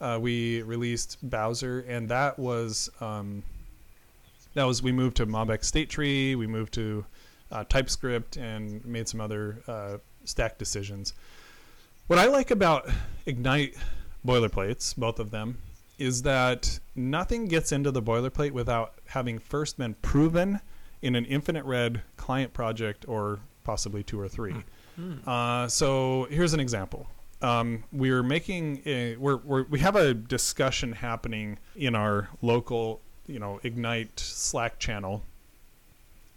uh, 0.00 0.18
we 0.20 0.62
released 0.62 1.18
Bowser, 1.22 1.84
and 1.88 2.08
that 2.08 2.38
was 2.38 2.90
um, 3.00 3.42
that 4.54 4.64
was 4.64 4.82
we 4.82 4.92
moved 4.92 5.16
to 5.18 5.26
Mobx 5.26 5.64
State 5.64 5.90
Tree, 5.90 6.34
we 6.34 6.46
moved 6.46 6.72
to 6.74 7.04
uh, 7.50 7.64
TypeScript, 7.64 8.36
and 8.36 8.84
made 8.84 9.08
some 9.08 9.20
other 9.20 9.62
uh, 9.66 9.98
stack 10.24 10.58
decisions. 10.58 11.14
What 12.06 12.18
I 12.18 12.26
like 12.26 12.50
about 12.50 12.88
Ignite 13.26 13.76
boilerplates, 14.26 14.96
both 14.96 15.18
of 15.18 15.30
them, 15.30 15.58
is 15.98 16.22
that 16.22 16.78
nothing 16.94 17.46
gets 17.46 17.72
into 17.72 17.90
the 17.90 18.02
boilerplate 18.02 18.52
without 18.52 18.94
having 19.06 19.38
first 19.38 19.78
been 19.78 19.94
proven 19.94 20.60
in 21.02 21.14
an 21.14 21.24
infinite 21.24 21.64
red 21.64 22.02
client 22.16 22.52
project 22.52 23.04
or 23.08 23.40
possibly 23.64 24.02
two 24.02 24.18
or 24.18 24.28
three. 24.28 24.54
Uh, 25.26 25.68
so 25.68 26.26
here's 26.30 26.54
an 26.54 26.60
example. 26.60 27.06
Um, 27.40 27.84
we're 27.92 28.22
making 28.24 28.82
a, 28.84 29.16
we're, 29.16 29.36
we're, 29.36 29.62
we 29.64 29.78
have 29.78 29.94
a 29.94 30.12
discussion 30.12 30.92
happening 30.92 31.58
in 31.76 31.94
our 31.94 32.28
local, 32.42 33.00
you 33.28 33.38
know, 33.38 33.60
Ignite 33.62 34.18
Slack 34.18 34.78
channel 34.80 35.22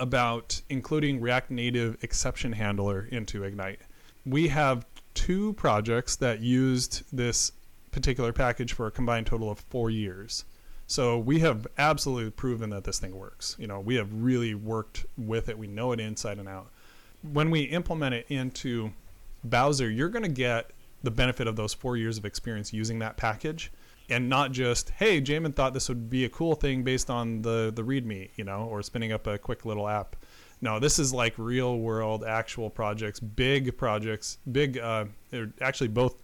about 0.02 0.62
including 0.68 1.22
React 1.22 1.52
Native 1.52 2.04
exception 2.04 2.54
handler 2.54 3.08
into 3.12 3.44
Ignite. 3.44 3.80
We 4.26 4.48
have 4.48 4.86
two 5.14 5.54
projects 5.54 6.16
that 6.18 6.42
used 6.42 7.04
this 7.16 7.52
particular 7.92 8.34
package 8.34 8.74
for 8.74 8.88
a 8.88 8.92
combined 8.92 9.28
total 9.28 9.52
of 9.52 9.60
four 9.60 9.92
years. 9.92 10.44
So 10.88 11.20
we 11.20 11.40
have 11.40 11.68
absolutely 11.78 12.32
proven 12.32 12.72
that 12.72 12.84
this 12.84 13.00
thing 13.00 13.16
works. 13.16 13.56
You 13.60 13.68
know, 13.68 13.80
we 13.80 13.96
have 13.96 14.10
really 14.12 14.56
worked 14.56 15.06
with 15.18 15.50
it. 15.50 15.58
We 15.58 15.68
know 15.68 15.92
it 15.92 16.00
inside 16.00 16.40
and 16.40 16.50
out. 16.50 16.72
When 17.22 17.52
we 17.52 17.62
implement 17.62 18.16
it 18.16 18.26
into 18.28 18.92
Bowser, 19.44 19.90
you're 19.90 20.10
going 20.10 20.24
to 20.24 20.30
get 20.30 20.72
the 21.04 21.12
benefit 21.12 21.48
of 21.48 21.56
those 21.56 21.74
four 21.74 21.96
years 21.96 22.18
of 22.18 22.26
experience 22.26 22.74
using 22.74 23.00
that 23.00 23.18
package 23.18 23.72
and 24.10 24.30
not 24.30 24.52
just, 24.52 24.90
hey, 24.92 25.22
Jamon 25.22 25.56
thought 25.56 25.74
this 25.74 25.88
would 25.90 26.10
be 26.10 26.26
a 26.26 26.30
cool 26.30 26.56
thing 26.56 26.84
based 26.84 27.10
on 27.10 27.42
the, 27.42 27.72
the 27.74 27.84
README, 27.84 28.32
you 28.36 28.44
know, 28.44 28.68
or 28.70 28.82
spinning 28.82 29.12
up 29.12 29.28
a 29.28 29.38
quick 29.38 29.66
little 29.66 29.88
app. 29.88 30.16
No, 30.62 30.80
this 30.80 31.00
is 31.00 31.14
like 31.14 31.34
real 31.38 31.80
world, 31.80 32.24
actual 32.24 32.70
projects, 32.70 33.20
big 33.20 33.78
projects, 33.78 34.38
big, 34.52 34.78
uh, 34.78 35.06
actually 35.60 35.88
both, 35.88 36.22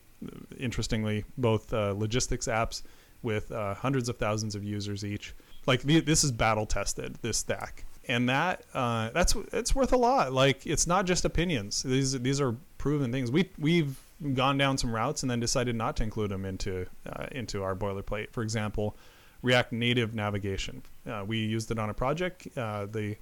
interestingly, 0.60 1.26
both 1.38 1.74
uh, 1.74 1.94
logistics 1.98 2.48
apps 2.48 2.84
with 3.24 3.52
uh, 3.52 3.74
hundreds 3.74 4.10
of 4.10 4.18
thousands 4.18 4.56
of 4.56 4.64
users 4.64 5.04
each. 5.04 5.34
Like 5.66 5.82
this 5.82 6.24
is 6.24 6.32
battle 6.32 6.66
tested, 6.66 7.18
this 7.22 7.38
stack. 7.38 7.86
And 8.08 8.30
that 8.30 8.64
uh, 8.74 9.10
that's 9.10 9.36
it's 9.52 9.76
worth 9.76 9.92
a 9.92 9.98
lot. 9.98 10.32
Like 10.32 10.66
it's 10.66 10.88
not 10.88 11.06
just 11.06 11.26
opinions. 11.26 11.84
These 11.84 12.14
these 12.22 12.40
are 12.40 12.56
proven 12.78 13.12
things. 13.12 13.32
We 13.32 13.50
we've 13.58 14.00
gone 14.34 14.58
down 14.58 14.78
some 14.78 14.94
routes 14.94 15.24
and 15.24 15.30
then 15.30 15.40
decided 15.40 15.76
not 15.76 15.96
to 15.98 16.04
include 16.04 16.32
them 16.32 16.46
into 16.46 16.88
uh, 17.08 17.28
into 17.32 17.64
our 17.64 17.76
boilerplate. 17.76 18.32
For 18.32 18.44
example, 18.44 18.98
React 19.42 19.74
Native 19.74 20.16
navigation. 20.16 20.82
Uh, 21.10 21.24
we 21.26 21.38
used 21.38 21.72
it 21.72 21.80
on 21.80 21.90
a 21.90 21.94
project. 21.94 22.48
Uh, 22.58 22.86
the 22.86 23.16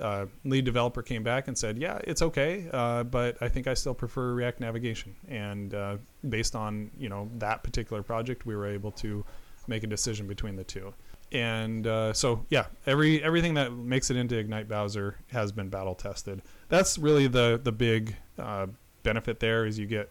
uh, 0.00 0.26
lead 0.44 0.64
developer 0.64 1.02
came 1.02 1.22
back 1.22 1.48
and 1.48 1.58
said, 1.58 1.78
"Yeah, 1.78 1.98
it's 2.04 2.22
okay, 2.22 2.68
uh, 2.72 3.04
but 3.04 3.36
I 3.40 3.48
think 3.48 3.66
I 3.66 3.74
still 3.74 3.94
prefer 3.94 4.32
React 4.34 4.60
navigation." 4.60 5.16
And 5.28 5.74
uh, 5.74 5.96
based 6.28 6.54
on 6.54 6.90
you 6.98 7.08
know 7.08 7.28
that 7.38 7.62
particular 7.62 8.02
project, 8.02 8.46
we 8.46 8.54
were 8.54 8.66
able 8.66 8.92
to 8.92 9.24
make 9.66 9.82
a 9.82 9.86
decision 9.86 10.26
between 10.26 10.56
the 10.56 10.64
two. 10.64 10.94
And 11.30 11.86
uh, 11.86 12.14
so, 12.14 12.46
yeah, 12.48 12.66
every 12.86 13.22
everything 13.22 13.54
that 13.54 13.72
makes 13.72 14.10
it 14.10 14.16
into 14.16 14.38
Ignite 14.38 14.68
Bowser 14.68 15.16
has 15.30 15.52
been 15.52 15.68
battle 15.68 15.94
tested. 15.94 16.42
That's 16.68 16.96
really 16.96 17.26
the 17.26 17.60
the 17.62 17.72
big 17.72 18.16
uh, 18.38 18.68
benefit 19.02 19.40
there 19.40 19.66
is 19.66 19.78
you 19.78 19.86
get 19.86 20.10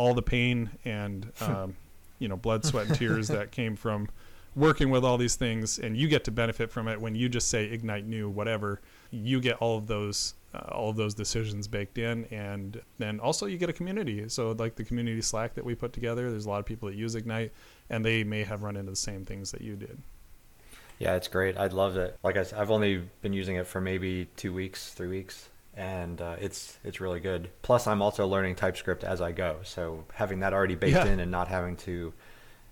all 0.00 0.14
the 0.14 0.22
pain 0.22 0.70
and 0.86 1.30
um, 1.42 1.76
you 2.18 2.28
know 2.28 2.36
blood, 2.36 2.64
sweat, 2.64 2.86
and 2.86 2.96
tears 2.96 3.28
that 3.28 3.50
came 3.52 3.76
from 3.76 4.08
working 4.56 4.90
with 4.90 5.04
all 5.04 5.18
these 5.18 5.36
things, 5.36 5.78
and 5.78 5.96
you 5.96 6.08
get 6.08 6.24
to 6.24 6.30
benefit 6.30 6.70
from 6.70 6.88
it 6.88 7.00
when 7.00 7.14
you 7.14 7.28
just 7.28 7.48
say 7.48 7.64
Ignite 7.66 8.06
new 8.06 8.30
whatever. 8.30 8.80
You 9.10 9.40
get 9.40 9.56
all 9.58 9.76
of 9.76 9.86
those 9.86 10.34
uh, 10.54 10.58
all 10.72 10.88
of 10.88 10.96
those 10.96 11.12
decisions 11.14 11.68
baked 11.68 11.98
in, 11.98 12.24
and 12.26 12.80
then 12.98 13.20
also 13.20 13.44
you 13.44 13.58
get 13.58 13.68
a 13.68 13.74
community. 13.74 14.26
So 14.28 14.52
like 14.52 14.74
the 14.74 14.84
community 14.84 15.20
Slack 15.20 15.54
that 15.54 15.64
we 15.64 15.74
put 15.74 15.92
together, 15.92 16.30
there's 16.30 16.46
a 16.46 16.48
lot 16.48 16.60
of 16.60 16.66
people 16.66 16.88
that 16.88 16.96
use 16.96 17.14
Ignite, 17.14 17.52
and 17.90 18.02
they 18.02 18.24
may 18.24 18.42
have 18.42 18.62
run 18.62 18.76
into 18.76 18.90
the 18.90 18.96
same 18.96 19.26
things 19.26 19.50
that 19.50 19.60
you 19.60 19.76
did. 19.76 19.98
Yeah, 20.98 21.14
it's 21.14 21.28
great. 21.28 21.58
I 21.58 21.66
loved 21.66 21.98
it. 21.98 22.18
Like 22.22 22.36
I 22.36 22.42
said, 22.42 22.58
I've 22.58 22.70
only 22.70 23.02
been 23.22 23.32
using 23.32 23.56
it 23.56 23.66
for 23.66 23.80
maybe 23.80 24.28
two 24.36 24.52
weeks, 24.52 24.92
three 24.92 25.08
weeks, 25.08 25.48
and 25.76 26.20
uh, 26.20 26.36
it's 26.40 26.78
it's 26.84 27.00
really 27.00 27.20
good. 27.20 27.50
Plus, 27.62 27.86
I'm 27.86 28.02
also 28.02 28.26
learning 28.26 28.54
TypeScript 28.56 29.04
as 29.04 29.20
I 29.20 29.32
go, 29.32 29.58
so 29.64 30.04
having 30.14 30.40
that 30.40 30.52
already 30.52 30.74
baked 30.74 30.96
Yeah. 30.96 31.06
in 31.06 31.20
and 31.20 31.30
not 31.30 31.48
having 31.48 31.76
to 31.78 32.12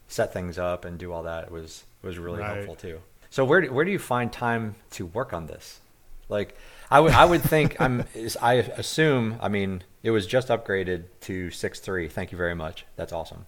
set 0.08 0.32
things 0.32 0.58
up 0.58 0.84
and 0.84 0.98
do 0.98 1.12
all 1.12 1.22
that 1.24 1.50
was 1.50 1.84
was 2.02 2.18
really 2.18 2.40
Right. 2.40 2.54
helpful 2.56 2.76
too. 2.76 3.00
So 3.30 3.44
where 3.44 3.60
do, 3.60 3.72
where 3.72 3.84
do 3.84 3.90
you 3.90 3.98
find 3.98 4.32
time 4.32 4.74
to 4.92 5.06
work 5.06 5.32
on 5.32 5.46
this? 5.46 5.80
Like 6.28 6.56
I 6.90 7.00
would 7.00 7.12
I 7.12 7.24
would 7.24 7.42
think 7.42 7.80
I'm 7.80 8.04
I 8.42 8.54
assume 8.54 9.38
I 9.40 9.48
mean 9.48 9.82
it 10.02 10.10
was 10.10 10.26
just 10.26 10.48
upgraded 10.48 11.04
to 11.22 11.48
6.3. 11.48 12.10
Thank 12.10 12.32
you 12.32 12.38
very 12.38 12.54
much. 12.54 12.86
That's 12.96 13.12
awesome. 13.12 13.44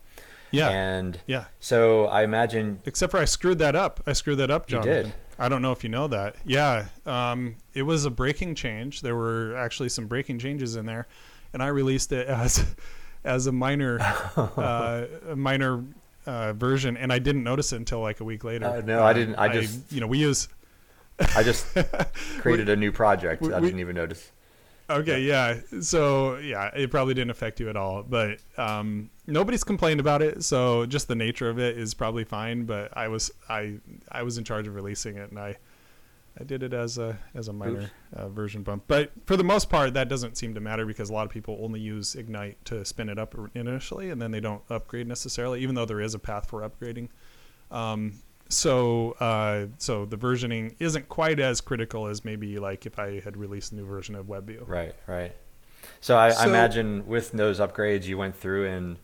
Yeah. 0.51 0.69
And 0.69 1.21
yeah. 1.27 1.45
so 1.61 2.07
I 2.07 2.25
imagine 2.25 2.81
Except 2.85 3.11
for 3.13 3.19
I 3.19 3.25
screwed 3.25 3.59
that 3.61 3.77
up. 3.77 4.01
I 4.07 4.13
screwed 4.15 4.39
that 4.39 4.51
up, 4.51 4.69
You 4.71 4.79
John. 4.79 4.85
did? 4.87 5.13
I 5.41 5.49
don't 5.49 5.63
know 5.63 5.73
if 5.73 5.83
you 5.83 5.89
know 5.91 6.07
that. 6.09 6.37
Yeah. 6.45 6.87
Um, 7.07 7.57
it 7.75 7.83
was 7.83 8.05
a 8.05 8.11
breaking 8.11 8.55
change. 8.55 9.01
There 9.01 9.17
were 9.17 9.57
actually 9.57 9.89
some 9.89 10.07
breaking 10.07 10.39
changes 10.39 10.77
in 10.77 10.85
there, 10.85 11.09
and 11.55 11.63
I 11.63 11.69
released 11.69 12.13
it 12.13 12.29
as 12.29 12.65
as 13.25 13.47
a 13.47 13.53
minor 13.53 13.99
uh, 14.37 15.07
a 15.31 15.35
minor 15.37 15.83
uh, 16.27 16.53
version, 16.53 16.97
and 16.99 17.11
I 17.13 17.19
didn't 17.19 17.43
notice 17.43 17.73
it 17.73 17.77
until 17.77 18.01
like 18.01 18.21
a 18.21 18.25
week 18.25 18.45
later. 18.45 18.67
Uh, 18.67 18.83
no, 18.83 19.03
I 19.03 19.13
didn't. 19.15 19.37
I 19.37 19.49
just- 19.49 19.91
you 19.91 20.01
know 20.01 20.07
we 20.07 20.19
use 20.19 20.49
I 21.35 21.43
just 21.43 21.67
created 22.41 22.69
a 22.69 22.77
new 22.77 22.93
project. 22.93 23.43
we- 23.43 23.53
I 23.53 23.61
didn't 23.61 23.81
even 23.81 23.97
notice. 23.97 24.31
Okay, 24.91 25.21
yeah. 25.23 25.61
So 25.81 26.39
yeah, 26.39 26.71
it 26.75 26.91
probably 26.91 27.15
didn't 27.15 27.31
affect 27.31 27.61
you 27.61 27.69
at 27.69 27.77
all, 27.77 28.03
but 28.03 28.39
um, 28.59 29.09
nobody's 29.27 29.63
complained 29.63 30.01
about 30.01 30.21
it. 30.21 30.43
So 30.43 30.85
just 30.85 31.07
the 31.07 31.15
nature 31.15 31.49
of 31.49 31.59
it 31.61 31.79
is 31.79 31.95
probably 31.95 32.25
fine. 32.25 32.65
But 32.65 32.97
I 32.97 33.07
was 33.09 33.31
I 33.49 33.79
I 34.11 34.25
was 34.25 34.37
in 34.37 34.45
charge 34.45 34.67
of 34.67 34.75
releasing 34.75 35.17
it, 35.17 35.31
and 35.31 35.39
I 35.39 35.57
I 36.39 36.45
did 36.45 36.65
it 36.65 36.73
as 36.73 36.99
a 36.99 37.17
as 37.35 37.47
a 37.49 37.53
minor 37.53 37.91
uh, 38.15 38.29
version 38.29 38.63
bump. 38.65 38.85
But 38.89 39.13
for 39.27 39.37
the 39.37 39.45
most 39.45 39.71
part, 39.71 39.95
that 39.95 40.09
doesn't 40.09 40.37
seem 40.37 40.55
to 40.55 40.61
matter 40.61 40.85
because 40.85 41.09
a 41.09 41.13
lot 41.13 41.25
of 41.25 41.31
people 41.31 41.59
only 41.61 41.81
use 41.81 42.17
Ignite 42.17 42.65
to 42.67 42.85
spin 42.85 43.09
it 43.09 43.19
up 43.19 43.37
initially, 43.55 44.11
and 44.11 44.21
then 44.21 44.33
they 44.33 44.41
don't 44.41 44.63
upgrade 44.71 45.07
necessarily, 45.07 45.61
even 45.63 45.77
though 45.77 45.87
there 45.87 46.01
is 46.01 46.15
a 46.15 46.19
path 46.19 46.49
for 46.49 46.69
upgrading. 46.69 47.11
Um, 47.71 48.15
so 48.51 49.13
uh, 49.13 49.67
so 49.79 50.05
the 50.05 50.19
versioning 50.19 50.75
isn't 50.79 51.09
quite 51.09 51.41
as 51.41 51.61
critical 51.61 52.07
as 52.07 52.25
maybe 52.25 52.59
like 52.59 52.85
if 52.85 52.99
I 52.99 53.21
had 53.21 53.37
released 53.37 53.73
a 53.73 53.77
new 53.77 53.87
version 53.87 54.15
of 54.15 54.27
WebView. 54.27 54.69
Right, 54.69 54.95
right. 55.07 55.35
So 56.01 56.17
I, 56.17 56.31
I 56.31 56.47
imagine 56.47 57.07
with 57.07 57.33
those 57.33 57.59
upgrades, 57.61 58.05
you 58.05 58.19
went 58.19 58.37
through 58.37 58.69
and 58.69 58.99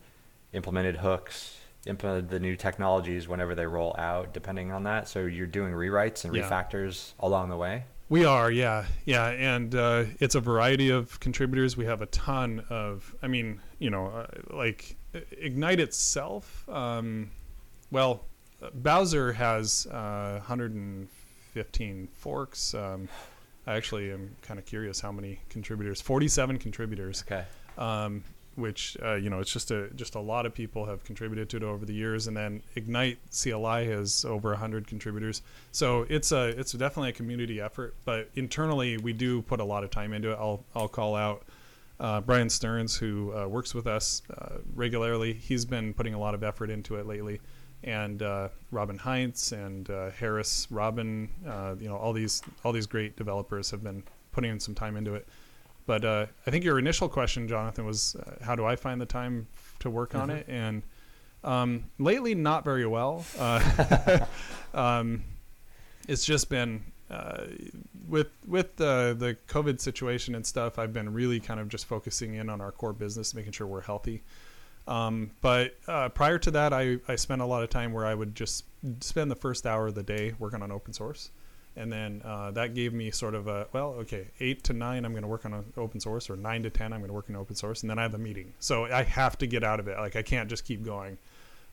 implemented 0.53 0.97
hooks, 0.97 1.57
implemented 1.85 2.29
the 2.29 2.39
new 2.39 2.55
technologies 2.55 3.27
whenever 3.27 3.55
they 3.55 3.65
roll 3.65 3.95
out, 3.97 4.33
depending 4.33 4.71
on 4.71 4.83
that. 4.83 5.07
So 5.07 5.25
you're 5.25 5.47
doing 5.47 5.73
rewrites 5.73 6.25
and 6.25 6.35
Yeah. 6.35 6.49
refactors 6.49 7.13
along 7.19 7.49
the 7.49 7.57
way. 7.57 7.83
We 8.09 8.23
are, 8.23 8.49
yeah, 8.49 8.85
yeah, 9.03 9.27
and 9.31 9.75
uh, 9.75 10.05
it's 10.21 10.35
a 10.35 10.39
variety 10.39 10.89
of 10.91 11.19
contributors. 11.19 11.75
We 11.75 11.85
have 11.85 12.01
a 12.01 12.05
ton 12.05 12.63
of, 12.69 13.13
I 13.21 13.27
mean, 13.27 13.59
you 13.79 13.89
know, 13.89 14.07
uh, 14.07 14.27
like 14.55 14.95
Ignite 15.31 15.81
itself. 15.81 16.67
Um, 16.69 17.31
well, 17.91 18.23
Bowser 18.73 19.33
has 19.33 19.85
uh, 19.87 20.39
115 20.39 22.07
forks. 22.13 22.73
Um, 22.73 23.07
I 23.65 23.75
actually 23.75 24.11
am 24.11 24.35
kind 24.41 24.59
of 24.59 24.65
curious 24.65 24.99
how 24.99 25.11
many 25.11 25.39
contributors. 25.49 26.01
47 26.01 26.57
contributors 26.57 27.23
Okay. 27.29 27.43
um, 27.77 28.23
which 28.55 28.97
uh, 29.03 29.13
you 29.13 29.29
know 29.29 29.39
it's 29.39 29.51
just 29.53 29.69
a 29.69 29.87
just 29.95 30.15
a 30.15 30.19
lot 30.19 30.47
of 30.47 30.53
people 30.53 30.85
have 30.85 31.03
contributed 31.03 31.47
to 31.49 31.57
it 31.57 31.63
over 31.63 31.85
the 31.85 31.93
years, 31.93 32.25
and 32.25 32.35
then 32.35 32.63
Ignite 32.75 33.19
CLI 33.31 33.85
has 33.85 34.25
over 34.25 34.55
hundred 34.55 34.87
contributors. 34.87 35.43
So 35.71 36.07
it's 36.09 36.31
a 36.31 36.47
it's 36.59 36.71
definitely 36.71 37.09
a 37.09 37.13
community 37.13 37.61
effort, 37.61 37.93
but 38.03 38.29
internally 38.33 38.97
we 38.97 39.13
do 39.13 39.43
put 39.43 39.59
a 39.59 39.63
lot 39.63 39.83
of 39.83 39.91
time 39.91 40.11
into 40.11 40.31
it. 40.31 40.37
I'll 40.39 40.63
I'll 40.75 40.87
call 40.87 41.15
out 41.15 41.43
uh, 41.99 42.21
Brian 42.21 42.49
Stearns 42.49 42.95
who 42.95 43.31
uh, 43.37 43.47
works 43.47 43.75
with 43.75 43.85
us 43.85 44.23
uh, 44.35 44.57
regularly. 44.73 45.33
He's 45.33 45.65
been 45.65 45.93
putting 45.93 46.15
a 46.15 46.19
lot 46.19 46.33
of 46.33 46.43
effort 46.43 46.71
into 46.71 46.95
it 46.95 47.05
lately. 47.05 47.39
And 47.83 48.21
uh, 48.23 48.49
Robin 48.71 48.97
Heinze 48.97 49.51
and 49.51 49.89
uh, 49.89 50.09
Harris 50.11 50.67
Robin, 50.71 51.29
uh, 51.47 51.75
you 51.79 51.87
know, 51.87 51.95
all 51.95 52.11
these 52.11 52.41
all 52.63 52.71
these 52.71 52.87
great 52.87 53.15
developers 53.15 53.69
have 53.71 53.83
been 53.83 54.03
putting 54.31 54.51
in 54.51 54.59
some 54.59 54.75
time 54.75 54.97
into 54.97 55.13
it. 55.13 55.27
But 55.85 56.03
uh, 56.03 56.25
I 56.45 56.51
think 56.51 56.65
your 56.65 56.79
initial 56.79 57.07
question, 57.07 57.47
Jonathan, 57.47 57.85
was 57.85 58.15
uh, 58.15 58.43
how 58.43 58.55
do 58.55 58.65
I 58.65 58.75
find 58.75 58.99
the 58.99 59.05
time 59.05 59.47
to 59.79 59.89
work 59.89 60.15
on 60.15 60.29
it? 60.29 60.45
And 60.49 60.83
um, 61.43 61.85
lately, 61.97 62.35
not 62.35 62.65
very 62.65 62.85
well. 62.85 63.25
Uh, 63.39 64.25
um, 64.73 65.23
it's 66.07 66.25
just 66.25 66.49
been 66.49 66.83
uh, 67.09 67.45
with 68.07 68.27
with 68.45 68.75
the 68.75 69.15
the 69.17 69.37
COVID 69.47 69.79
situation 69.79 70.35
and 70.35 70.45
stuff. 70.45 70.77
I've 70.77 70.93
been 70.93 71.13
really 71.13 71.39
kind 71.39 71.59
of 71.59 71.69
just 71.69 71.85
focusing 71.85 72.35
in 72.35 72.49
on 72.49 72.59
our 72.59 72.71
core 72.71 72.93
business, 72.93 73.33
making 73.33 73.53
sure 73.53 73.65
we're 73.65 73.81
healthy. 73.81 74.23
Um, 74.87 75.31
but 75.41 75.75
uh, 75.87 76.09
prior 76.09 76.39
to 76.39 76.51
that, 76.51 76.73
I, 76.73 76.97
I 77.07 77.15
spent 77.15 77.41
a 77.41 77.45
lot 77.45 77.63
of 77.63 77.69
time 77.69 77.91
where 77.91 78.05
I 78.05 78.13
would 78.13 78.35
just 78.35 78.63
spend 79.01 79.29
the 79.29 79.35
first 79.35 79.65
hour 79.65 79.87
of 79.87 79.95
the 79.95 80.03
day 80.03 80.33
working 80.39 80.61
on 80.61 80.71
open 80.71 80.93
source. 80.93 81.31
And 81.75 81.91
then 81.93 82.21
uh, 82.25 82.51
that 82.51 82.73
gave 82.73 82.91
me 82.91 83.11
sort 83.11 83.35
of 83.35 83.47
a, 83.47 83.67
well, 83.71 83.89
okay, 83.99 84.27
eight 84.39 84.63
to 84.63 84.73
nine, 84.73 85.05
I'm 85.05 85.11
going 85.11 85.21
to 85.21 85.27
work 85.27 85.45
on 85.45 85.63
open 85.77 85.99
source, 85.99 86.27
or 86.29 86.35
nine 86.35 86.63
to 86.63 86.71
10, 86.71 86.91
I'm 86.91 87.01
going 87.01 87.09
to 87.09 87.13
work 87.13 87.29
on 87.29 87.35
open 87.35 87.55
source. 87.55 87.83
And 87.83 87.89
then 87.89 87.99
I 87.99 88.01
have 88.01 88.15
a 88.15 88.17
meeting. 88.19 88.53
So 88.59 88.85
I 88.85 89.03
have 89.03 89.37
to 89.39 89.47
get 89.47 89.63
out 89.63 89.79
of 89.79 89.87
it. 89.87 89.97
Like, 89.97 90.15
I 90.15 90.23
can't 90.23 90.49
just 90.49 90.65
keep 90.65 90.83
going. 90.83 91.19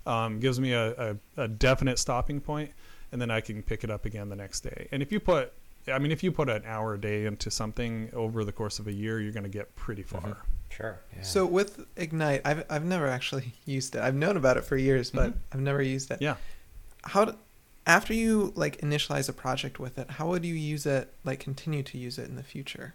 Um, 0.06 0.40
gives 0.40 0.60
me 0.60 0.72
a, 0.72 1.16
a, 1.36 1.44
a 1.44 1.48
definite 1.48 1.98
stopping 1.98 2.38
point, 2.38 2.72
and 3.12 3.22
then 3.22 3.30
I 3.30 3.40
can 3.40 3.62
pick 3.62 3.82
it 3.84 3.90
up 3.90 4.04
again 4.04 4.28
the 4.28 4.36
next 4.36 4.60
day. 4.60 4.88
And 4.92 5.00
if 5.00 5.10
you 5.10 5.20
put, 5.20 5.54
I 5.93 5.99
mean, 5.99 6.12
if 6.12 6.22
you 6.22 6.32
put 6.32 6.49
an 6.49 6.62
hour 6.66 6.95
a 6.95 7.01
day 7.01 7.26
into 7.26 7.51
something 7.51 8.11
over 8.14 8.45
the 8.45 8.53
course 8.53 8.78
of 8.78 8.87
a 8.87 8.93
year, 8.93 9.20
you're 9.20 9.32
going 9.32 9.43
to 9.45 9.49
get 9.51 9.74
pretty 9.76 10.03
far. 10.03 10.39
Sure. 10.70 10.99
Yeah. 11.14 11.22
So 11.22 11.47
with 11.47 11.87
Ignite, 11.97 12.41
I've 12.45 12.64
I've 12.70 12.85
never 12.85 13.07
actually 13.07 13.53
used 13.66 13.95
it. 13.95 14.01
I've 14.03 14.14
known 14.14 14.37
about 14.37 14.57
it 14.57 14.64
for 14.64 14.76
years, 14.76 15.11
but 15.11 15.30
Mhm. 15.32 15.39
I've 15.53 15.61
never 15.61 15.82
used 15.82 16.11
it. 16.11 16.20
Yeah. 16.22 16.37
How 17.05 17.26
d 17.26 17.32
after 17.87 18.14
you 18.14 18.53
like 18.57 18.80
initialize 18.80 19.28
a 19.28 19.32
project 19.35 19.78
with 19.78 19.99
it, 19.99 20.11
how 20.12 20.28
would 20.28 20.45
you 20.45 20.55
use 20.55 20.87
it 20.87 21.12
like 21.22 21.39
continue 21.39 21.82
to 21.82 21.99
use 21.99 22.18
it 22.18 22.28
in 22.30 22.37
the 22.37 22.43
future 22.43 22.95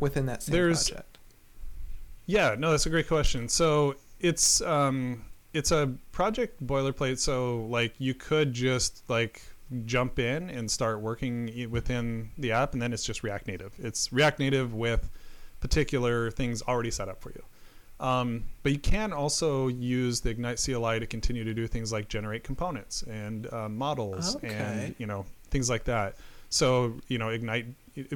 within 0.00 0.26
that 0.26 0.42
same 0.42 0.52
There's- 0.52 0.88
project? 0.90 1.18
Yeah, 2.26 2.56
no, 2.58 2.72
that's 2.72 2.86
a 2.86 2.90
great 2.90 3.06
question. 3.08 3.48
So 3.48 3.94
it's 4.18 4.60
um, 4.62 5.24
it's 5.52 5.70
a 5.70 5.94
project 6.12 6.66
boilerplate. 6.66 7.18
So 7.18 7.64
like 7.66 7.94
you 7.98 8.14
could 8.14 8.52
just 8.52 9.08
like 9.08 9.42
jump 9.84 10.18
in 10.18 10.48
and 10.50 10.70
start 10.70 11.00
working 11.00 11.68
within 11.70 12.30
the 12.38 12.52
app, 12.52 12.72
and 12.72 12.80
then 12.80 12.92
it's 12.92 13.04
just 13.04 13.22
React 13.22 13.48
Native. 13.48 13.74
It's 13.78 14.12
React 14.12 14.38
Native 14.38 14.74
with 14.74 15.10
particular 15.60 16.30
things 16.30 16.62
already 16.62 16.90
set 16.90 17.08
up 17.08 17.20
for 17.20 17.30
you. 17.30 17.42
Um, 17.98 18.44
but 18.62 18.72
you 18.72 18.78
can 18.78 19.12
also 19.12 19.68
use 19.68 20.20
the 20.20 20.28
Ignite 20.30 20.62
CLI 20.62 21.00
to 21.00 21.06
continue 21.06 21.44
to 21.44 21.54
do 21.54 21.66
things 21.66 21.92
like 21.92 22.08
generate 22.08 22.44
components 22.44 23.02
and 23.02 23.50
uh, 23.52 23.68
models 23.70 24.36
Okay. 24.36 24.48
and 24.48 24.94
you 24.98 25.06
know 25.06 25.24
things 25.50 25.70
like 25.70 25.84
that. 25.84 26.16
So 26.50 26.94
you 27.08 27.16
know 27.18 27.30
Ignite, 27.30 27.66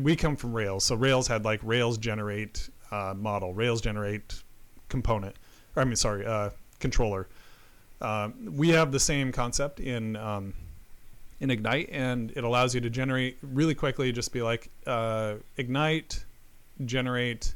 we 0.01 0.17
come 0.17 0.37
from 0.37 0.53
Rails, 0.53 0.85
so 0.85 0.95
Rails 0.95 1.27
had 1.27 1.45
like 1.45 1.61
Rails 1.63 1.97
generate 1.97 2.69
uh, 2.91 3.15
model, 3.17 3.55
Rails 3.55 3.81
generate 3.81 4.43
component, 4.91 5.35
or 5.75 5.83
I 5.83 5.85
mean 5.87 5.97
sorry, 5.97 6.27
uh, 6.27 6.51
controller. 6.79 7.27
Um, 8.03 8.35
we 8.57 8.69
have 8.71 8.93
the 8.93 9.01
same 9.01 9.33
concept 9.33 9.81
in 9.81 10.15
um, 10.17 10.53
in 11.41 11.51
Ignite, 11.51 11.89
and 11.91 12.31
it 12.37 12.45
allows 12.45 12.75
you 12.75 12.81
to 12.83 12.91
generate 12.91 13.39
really 13.43 13.75
quickly. 13.75 14.13
Just 14.13 14.33
be 14.33 14.43
like 14.43 14.71
uh, 14.87 15.37
Ignite 15.57 16.25
generate 16.85 17.55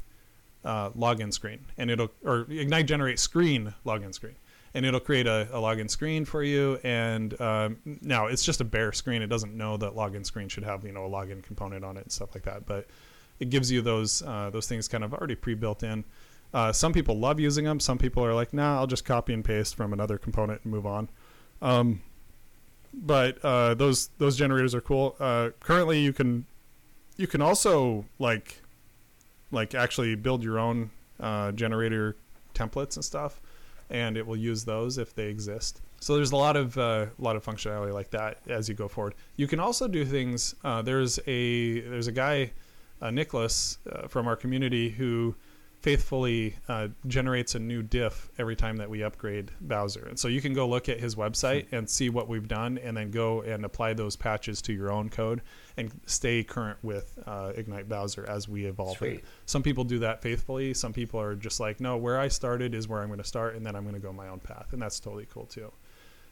uh, 0.63 0.89
login 0.91 1.31
screen, 1.31 1.65
and 1.77 1.89
it'll 1.91 2.11
or 2.23 2.47
Ignite 2.49 2.87
generate 2.87 3.19
screen 3.19 3.73
login 3.85 4.13
screen, 4.13 4.35
and 4.73 4.85
it'll 4.85 4.99
create 4.99 5.27
a, 5.27 5.47
a 5.51 5.59
login 5.59 5.89
screen 5.89 6.25
for 6.25 6.43
you. 6.43 6.79
And 6.83 7.39
um, 7.39 7.77
now 8.01 8.25
it's 8.25 8.43
just 8.43 8.59
a 8.59 8.65
bare 8.65 8.91
screen; 8.91 9.21
it 9.21 9.27
doesn't 9.27 9.55
know 9.55 9.77
that 9.77 9.93
login 9.93 10.25
screen 10.25 10.49
should 10.49 10.63
have 10.63 10.83
you 10.83 10.91
know 10.91 11.05
a 11.05 11.09
login 11.09 11.43
component 11.43 11.85
on 11.85 11.97
it 11.97 12.03
and 12.03 12.11
stuff 12.11 12.33
like 12.33 12.43
that. 12.43 12.65
But 12.65 12.87
it 13.39 13.49
gives 13.49 13.71
you 13.71 13.81
those 13.81 14.23
uh, 14.23 14.49
those 14.51 14.67
things 14.67 14.87
kind 14.87 15.03
of 15.03 15.13
already 15.13 15.35
pre-built 15.35 15.83
in. 15.83 16.03
Uh, 16.53 16.71
some 16.71 16.93
people 16.93 17.19
love 17.19 17.39
using 17.39 17.65
them. 17.65 17.79
Some 17.79 17.99
people 17.99 18.25
are 18.25 18.33
like, 18.33 18.51
"Nah, 18.51 18.77
I'll 18.77 18.87
just 18.87 19.05
copy 19.05 19.33
and 19.33 19.45
paste 19.45 19.75
from 19.75 19.93
another 19.93 20.17
component 20.17 20.61
and 20.63 20.73
move 20.73 20.87
on." 20.87 21.09
Um, 21.61 22.01
but 22.97 23.43
uh, 23.43 23.73
those 23.73 24.09
those 24.17 24.37
generators 24.37 24.73
are 24.73 24.81
cool. 24.81 25.15
Uh, 25.19 25.49
currently, 25.59 25.99
you 25.99 26.13
can 26.13 26.45
you 27.17 27.27
can 27.27 27.41
also 27.41 28.05
like 28.19 28.61
like 29.51 29.75
actually 29.75 30.15
build 30.15 30.43
your 30.43 30.59
own 30.59 30.91
uh, 31.19 31.51
generator 31.51 32.15
templates 32.53 32.95
and 32.95 33.05
stuff, 33.05 33.41
and 33.89 34.17
it 34.17 34.25
will 34.25 34.37
use 34.37 34.65
those 34.65 34.97
if 34.97 35.13
they 35.13 35.27
exist. 35.27 35.81
So 35.99 36.15
there's 36.15 36.31
a 36.31 36.37
lot 36.37 36.55
of 36.55 36.77
uh, 36.77 37.07
a 37.17 37.21
lot 37.21 37.35
of 37.35 37.45
functionality 37.45 37.93
like 37.93 38.11
that 38.11 38.39
as 38.47 38.69
you 38.69 38.75
go 38.75 38.87
forward. 38.87 39.15
You 39.35 39.47
can 39.47 39.59
also 39.59 39.87
do 39.87 40.05
things. 40.05 40.55
Uh, 40.63 40.81
there's 40.81 41.19
a 41.27 41.81
there's 41.81 42.07
a 42.07 42.11
guy, 42.11 42.51
uh, 43.01 43.11
Nicholas 43.11 43.77
from 44.07 44.27
our 44.27 44.35
community 44.35 44.89
who 44.89 45.35
faithfully 45.85 46.55
uh, 46.67 46.87
generates 47.05 47.53
a 47.53 47.59
new 47.59 47.83
diff 47.83 48.27
every 48.39 48.55
time 48.55 48.75
that 48.75 48.89
we 48.89 49.03
upgrade 49.03 49.51
Bowser. 49.61 50.07
And 50.07 50.17
so 50.17 50.27
you 50.27 50.41
can 50.41 50.51
go 50.51 50.67
look 50.67 50.89
at 50.89 50.99
his 50.99 51.13
website 51.13 51.67
and 51.71 51.87
see 51.87 52.09
what 52.09 52.27
we've 52.27 52.47
done, 52.47 52.79
and 52.79 52.97
then 52.97 53.11
go 53.11 53.41
and 53.41 53.63
apply 53.63 53.93
those 53.93 54.15
patches 54.15 54.63
to 54.63 54.73
your 54.73 54.91
own 54.91 55.09
code 55.09 55.43
and 55.77 55.91
stay 56.07 56.43
current 56.43 56.79
with 56.81 57.19
uh, 57.27 57.51
Ignite 57.55 57.87
Bowser 57.87 58.25
as 58.27 58.49
we 58.49 58.65
evolve. 58.65 58.97
Sweet. 58.97 59.23
Some 59.45 59.61
people 59.61 59.83
do 59.83 59.99
that 59.99 60.23
faithfully. 60.23 60.73
Some 60.73 60.91
people 60.91 61.21
are 61.21 61.35
just 61.35 61.59
like, 61.59 61.79
no, 61.79 61.97
where 61.97 62.19
I 62.19 62.29
started 62.29 62.73
is 62.73 62.87
where 62.87 63.01
I'm 63.01 63.09
going 63.09 63.19
to 63.19 63.23
start, 63.23 63.53
and 63.53 63.63
then 63.63 63.75
I'm 63.75 63.83
going 63.83 63.93
to 63.93 64.01
go 64.01 64.11
my 64.11 64.29
own 64.29 64.39
path, 64.39 64.73
and 64.73 64.81
that's 64.81 64.99
totally 64.99 65.27
cool 65.31 65.45
too. 65.45 65.71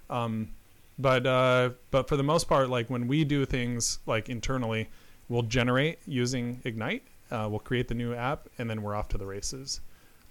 Um, 0.10 0.50
but 0.98 1.28
uh, 1.28 1.70
but 1.92 2.10
for 2.10 2.18
the 2.18 2.24
most 2.24 2.50
part, 2.50 2.72
like 2.72 2.90
when 2.90 3.08
we 3.08 3.24
do 3.24 3.46
things 3.46 4.00
like 4.08 4.30
internally, 4.30 4.90
we'll 5.30 5.44
generate 5.44 6.00
using 6.08 6.60
Ignite. 6.66 7.04
Uh, 7.34 7.48
we'll 7.50 7.60
create 7.60 7.88
the 7.88 7.96
new 7.96 8.14
app, 8.14 8.48
and 8.60 8.70
then 8.70 8.82
we're 8.84 8.96
off 8.96 9.10
to 9.10 9.18
the 9.18 9.26
races. 9.26 9.82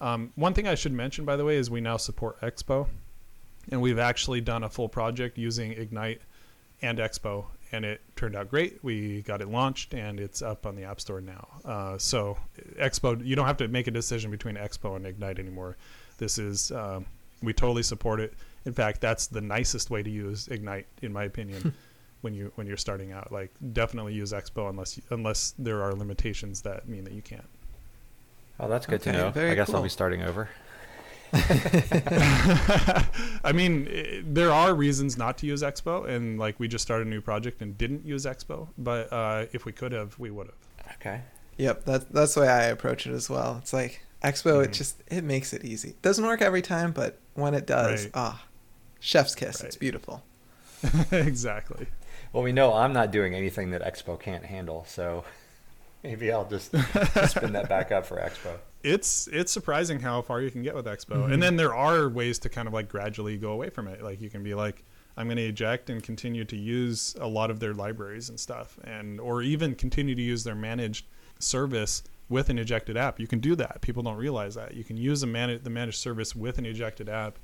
Um, 0.01 0.33
one 0.37 0.55
thing 0.55 0.67
I 0.69 0.75
should 0.75 0.93
mention, 0.93 1.25
by 1.25 1.37
the 1.37 1.45
way, 1.45 1.57
is 1.57 1.71
we 1.71 1.81
now 1.81 1.97
support 1.97 2.41
Expo, 2.41 2.87
and 3.71 3.83
we've 3.83 3.99
actually 3.99 4.41
done 4.41 4.63
a 4.63 4.69
full 4.69 4.89
project 4.89 5.37
using 5.37 5.73
Ignite 5.73 6.23
and 6.81 6.99
Expo, 6.99 7.47
and 7.73 7.85
it 7.85 8.01
turned 8.17 8.37
out 8.37 8.49
great. 8.49 8.83
We 8.83 9.23
got 9.23 9.41
it 9.41 9.49
launched, 9.49 9.95
and 9.95 10.21
it's 10.21 10.43
up 10.43 10.67
on 10.67 10.77
the 10.77 10.85
App 10.85 11.01
Store 11.01 11.21
now. 11.21 11.49
Uh, 11.65 11.99
so 11.99 12.39
Expo, 12.79 13.25
you 13.25 13.37
don't 13.37 13.47
have 13.47 13.57
to 13.59 13.69
make 13.69 13.87
a 13.87 13.93
decision 13.93 14.31
between 14.31 14.57
Expo 14.57 14.97
and 14.97 15.07
Ignite 15.07 15.39
anymore. 15.39 15.77
This 16.19 16.39
is 16.39 16.71
um, 16.73 17.07
we 17.43 17.53
totally 17.53 17.83
support 17.83 18.21
it. 18.21 18.35
In 18.65 18.73
fact, 18.73 19.01
that's 19.01 19.27
the 19.27 19.41
nicest 19.41 19.91
way 19.91 20.03
to 20.03 20.11
use 20.11 20.49
Ignite, 20.49 20.87
in 21.03 21.13
my 21.13 21.25
opinion, 21.25 21.75
when 22.23 22.35
you 22.35 22.51
when 22.57 22.67
you're 22.67 22.77
starting 22.77 23.13
out. 23.13 23.31
Like, 23.31 23.53
definitely 23.73 24.15
use 24.15 24.33
Expo 24.33 24.69
unless 24.71 24.97
you, 24.97 25.03
unless 25.11 25.55
there 25.59 25.83
are 25.83 25.93
limitations 25.93 26.63
that 26.63 26.89
mean 26.89 27.05
that 27.05 27.13
you 27.13 27.23
can't. 27.23 27.45
Oh, 28.59 28.69
that's 28.69 28.87
good 28.87 29.01
Okay, 29.01 29.13
to 29.13 29.19
know. 29.19 29.31
very 29.31 29.51
I 29.51 29.55
guess 29.55 29.73
I'll 29.75 29.83
be 29.83 29.89
starting 29.89 30.23
over. 30.23 30.49
I 31.35 33.07
mean, 33.55 33.89
i 33.89 34.23
there 34.25 34.53
are 34.53 34.75
reasons 34.75 35.17
not 35.17 35.39
to 35.39 35.47
use 35.47 35.63
Expo, 35.63 36.09
and 36.09 36.39
like 36.39 36.59
we 36.61 36.69
just 36.69 36.83
started 36.83 37.07
a 37.07 37.11
new 37.11 37.21
project 37.21 37.63
and 37.63 37.77
didn't 37.79 38.05
use 38.07 38.25
Expo, 38.27 38.69
but 38.79 39.13
uh, 39.13 39.47
if 39.53 39.65
we 39.65 39.73
could 39.73 39.93
have, 39.93 40.19
we 40.19 40.31
would 40.31 40.49
have. 40.49 40.95
Okay. 40.97 41.21
Yep, 41.57 41.85
that's 41.85 42.05
that's 42.07 42.35
the 42.35 42.41
way 42.43 42.49
I 42.49 42.65
approach 42.65 43.07
it 43.07 43.13
as 43.13 43.29
well. 43.31 43.59
It's 43.63 43.73
like 43.73 44.03
Expo, 44.23 44.63
it 44.65 44.71
Mhm. 44.71 44.75
just 44.75 45.03
it 45.09 45.25
makes 45.25 45.53
it 45.53 45.65
easy. 45.65 45.91
It 45.91 46.03
Doesn't 46.03 46.25
work 46.25 46.43
every 46.43 46.63
time, 46.63 46.93
but 46.93 47.19
when 47.35 47.55
it 47.55 47.67
does, 47.67 48.05
Right. 48.05 48.11
ah, 48.15 48.45
chef's 49.01 49.35
kiss. 49.35 49.61
It's 49.63 49.77
beautiful. 49.77 50.23
exactly. 51.13 51.87
Well, 52.33 52.43
we 52.43 52.53
know 52.53 52.73
I'm 52.75 52.93
not 52.93 53.11
doing 53.11 53.35
anything 53.35 53.71
that 53.71 53.83
Expo 53.83 54.19
can't 54.19 54.45
handle, 54.45 54.85
so 54.89 55.25
maybe 56.03 56.33
I'll 56.33 56.49
just 56.49 56.67
spin 57.29 57.53
that 57.53 57.69
back 57.69 57.93
up 57.93 58.07
for 58.07 58.17
Expo. 58.17 58.57
It's 58.83 59.29
it's 59.29 59.53
surprising 59.53 60.01
how 60.01 60.23
far 60.23 60.41
you 60.41 60.51
can 60.51 60.63
get 60.63 60.75
with 60.75 60.87
Expo, 60.87 61.27
Mhm. 61.27 61.33
and 61.35 61.43
then 61.43 61.57
there 61.57 61.75
are 61.75 62.09
ways 62.09 62.39
to 62.41 62.49
kind 62.49 62.67
of 62.67 62.75
like 62.75 62.89
gradually 62.89 63.37
go 63.37 63.53
away 63.53 63.71
from 63.71 63.87
it. 63.87 64.03
Like 64.03 64.21
you 64.21 64.29
can 64.31 64.43
be 64.43 64.55
like, 64.55 64.83
I'm 65.17 65.27
going 65.27 65.37
to 65.37 65.45
eject 65.47 65.91
and 65.91 66.03
continue 66.03 66.45
to 66.47 66.57
use 66.57 67.15
a 67.21 67.27
lot 67.29 67.51
of 67.51 67.61
their 67.61 67.75
libraries 67.75 68.29
and 68.29 68.41
stuff, 68.41 68.79
and 68.83 69.21
or 69.21 69.43
even 69.43 69.75
continue 69.75 70.15
to 70.15 70.23
use 70.23 70.43
their 70.43 70.55
managed 70.57 71.07
service 71.39 72.03
with 72.29 72.49
an 72.49 72.59
ejected 72.59 72.97
app. 72.97 73.21
You 73.21 73.27
can 73.27 73.41
do 73.41 73.55
that. 73.57 73.83
People 73.83 74.03
don't 74.03 74.17
realize 74.17 74.55
that 74.55 74.75
you 74.75 74.85
can 74.85 74.97
use 74.97 75.23
a 75.23 75.27
manage 75.27 75.63
the 75.65 75.71
managed 75.71 75.99
service 75.99 76.35
with 76.35 76.57
an 76.59 76.65
ejected 76.67 77.09
app 77.09 77.39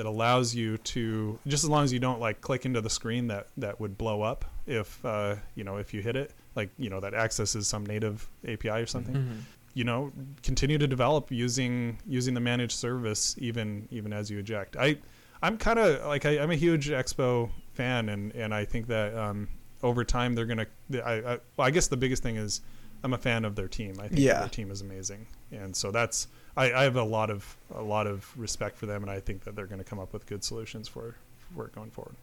that 0.00 0.06
allows 0.06 0.54
you 0.54 0.78
to 0.78 1.38
just 1.46 1.62
as 1.62 1.68
long 1.68 1.84
as 1.84 1.92
you 1.92 1.98
don't 1.98 2.20
like 2.20 2.40
click 2.40 2.64
into 2.64 2.80
the 2.80 2.88
screen 2.88 3.26
that 3.26 3.48
that 3.58 3.78
would 3.78 3.98
blow 3.98 4.22
up 4.22 4.46
if 4.66 5.04
uh, 5.04 5.34
you 5.54 5.62
know 5.62 5.76
if 5.76 5.92
you 5.92 6.00
hit 6.00 6.16
it 6.16 6.32
like 6.56 6.70
you 6.78 6.88
know 6.88 7.00
that 7.00 7.12
accesses 7.12 7.68
some 7.68 7.84
native 7.84 8.26
API 8.48 8.70
or 8.70 8.86
something 8.86 9.14
Mhm. 9.14 9.40
you 9.74 9.84
know 9.84 10.10
continue 10.42 10.78
to 10.78 10.86
develop 10.86 11.30
using 11.30 11.98
using 12.06 12.32
the 12.32 12.40
managed 12.40 12.72
service 12.72 13.34
even 13.38 13.86
even 13.90 14.10
as 14.14 14.30
you 14.30 14.38
eject 14.38 14.74
i 14.78 14.96
i'm 15.42 15.58
kind 15.58 15.78
of 15.78 16.06
like 16.06 16.24
I, 16.24 16.38
i'm 16.38 16.50
a 16.50 16.56
huge 16.56 16.88
expo 16.88 17.50
fan 17.74 18.08
and 18.08 18.34
and 18.34 18.54
i 18.54 18.64
think 18.64 18.86
that 18.86 19.14
um 19.14 19.48
over 19.82 20.02
time 20.02 20.34
they're 20.34 20.46
gonna 20.46 20.66
I, 20.94 21.12
I 21.12 21.38
well 21.58 21.66
i 21.68 21.70
guess 21.70 21.88
the 21.88 21.98
biggest 21.98 22.22
thing 22.22 22.36
is 22.36 22.62
i'm 23.04 23.12
a 23.12 23.18
fan 23.18 23.44
of 23.44 23.54
their 23.54 23.68
team 23.68 23.96
i 24.00 24.08
think 24.08 24.20
Yeah. 24.20 24.40
their 24.40 24.48
team 24.48 24.70
is 24.70 24.80
amazing 24.80 25.26
and 25.52 25.76
so 25.76 25.90
that's 25.90 26.26
I, 26.56 26.72
I 26.72 26.82
have 26.84 26.96
a 26.96 27.02
lot 27.04 27.30
of 27.30 27.56
a 27.74 27.82
lot 27.82 28.06
of 28.06 28.30
respect 28.36 28.76
for 28.76 28.86
them 28.86 29.02
and 29.02 29.10
i 29.10 29.20
think 29.20 29.44
that 29.44 29.54
they're 29.56 29.66
going 29.66 29.78
to 29.78 29.84
come 29.84 29.98
up 29.98 30.12
with 30.12 30.26
good 30.26 30.42
solutions 30.44 30.88
for 30.88 31.16
for 31.54 31.66
it 31.66 31.74
going 31.74 31.90
forward 31.90 32.16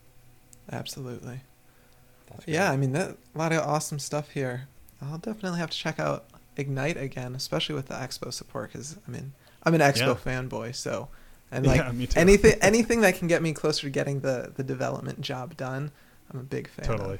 Absolutely. 0.71 1.39
Yeah. 2.45 2.69
I 2.71 2.77
mean 2.77 2.91
that 2.91 3.17
a 3.33 3.37
lot 3.37 3.51
of 3.53 3.59
awesome 3.59 3.99
stuff 3.99 4.31
here. 4.31 4.67
I'll 5.01 5.17
definitely 5.17 5.59
have 5.59 5.69
to 5.69 5.77
check 5.77 5.99
out 5.99 6.25
Ignite 6.57 6.97
again, 6.97 7.35
especially 7.35 7.75
with 7.75 7.87
the 7.87 7.93
Expo 7.93 8.33
support, 8.33 8.71
because 8.73 8.97
I 9.07 9.11
mean 9.11 9.33
I'm 9.63 9.73
an 9.73 9.81
Expo 9.81 10.17
fanboy, 10.17 10.75
so 10.75 11.07
and 11.51 11.65
like 11.65 11.77
Yeah, 11.79 11.91
me 11.91 12.07
too. 12.07 12.19
anything 12.19 12.55
anything 12.61 13.01
that 13.01 13.15
can 13.15 13.27
get 13.27 13.41
me 13.41 13.53
closer 13.53 13.83
to 13.83 13.89
getting 13.89 14.19
the 14.21 14.51
the 14.55 14.63
development 14.63 15.21
job 15.21 15.55
done, 15.55 15.91
I'm 16.33 16.39
a 16.39 16.43
big 16.43 16.67
fan. 16.67 16.85
totally 16.85 17.13
Of. 17.15 17.19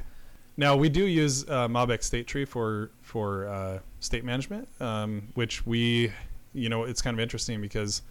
now 0.57 0.75
we 0.75 0.89
do 0.89 1.05
use 1.05 1.47
uh, 1.49 1.67
mobx 1.69 2.03
state 2.03 2.27
tree 2.27 2.45
for 2.45 2.91
for 3.01 3.47
uh, 3.47 3.79
state 4.01 4.25
management 4.25 4.67
um, 4.81 5.29
which 5.35 5.65
we 5.65 6.11
you 6.57 6.69
know 6.69 6.83
it's 6.83 7.01
kind 7.01 7.13
of 7.13 7.19
interesting 7.19 7.61
because 7.61 8.01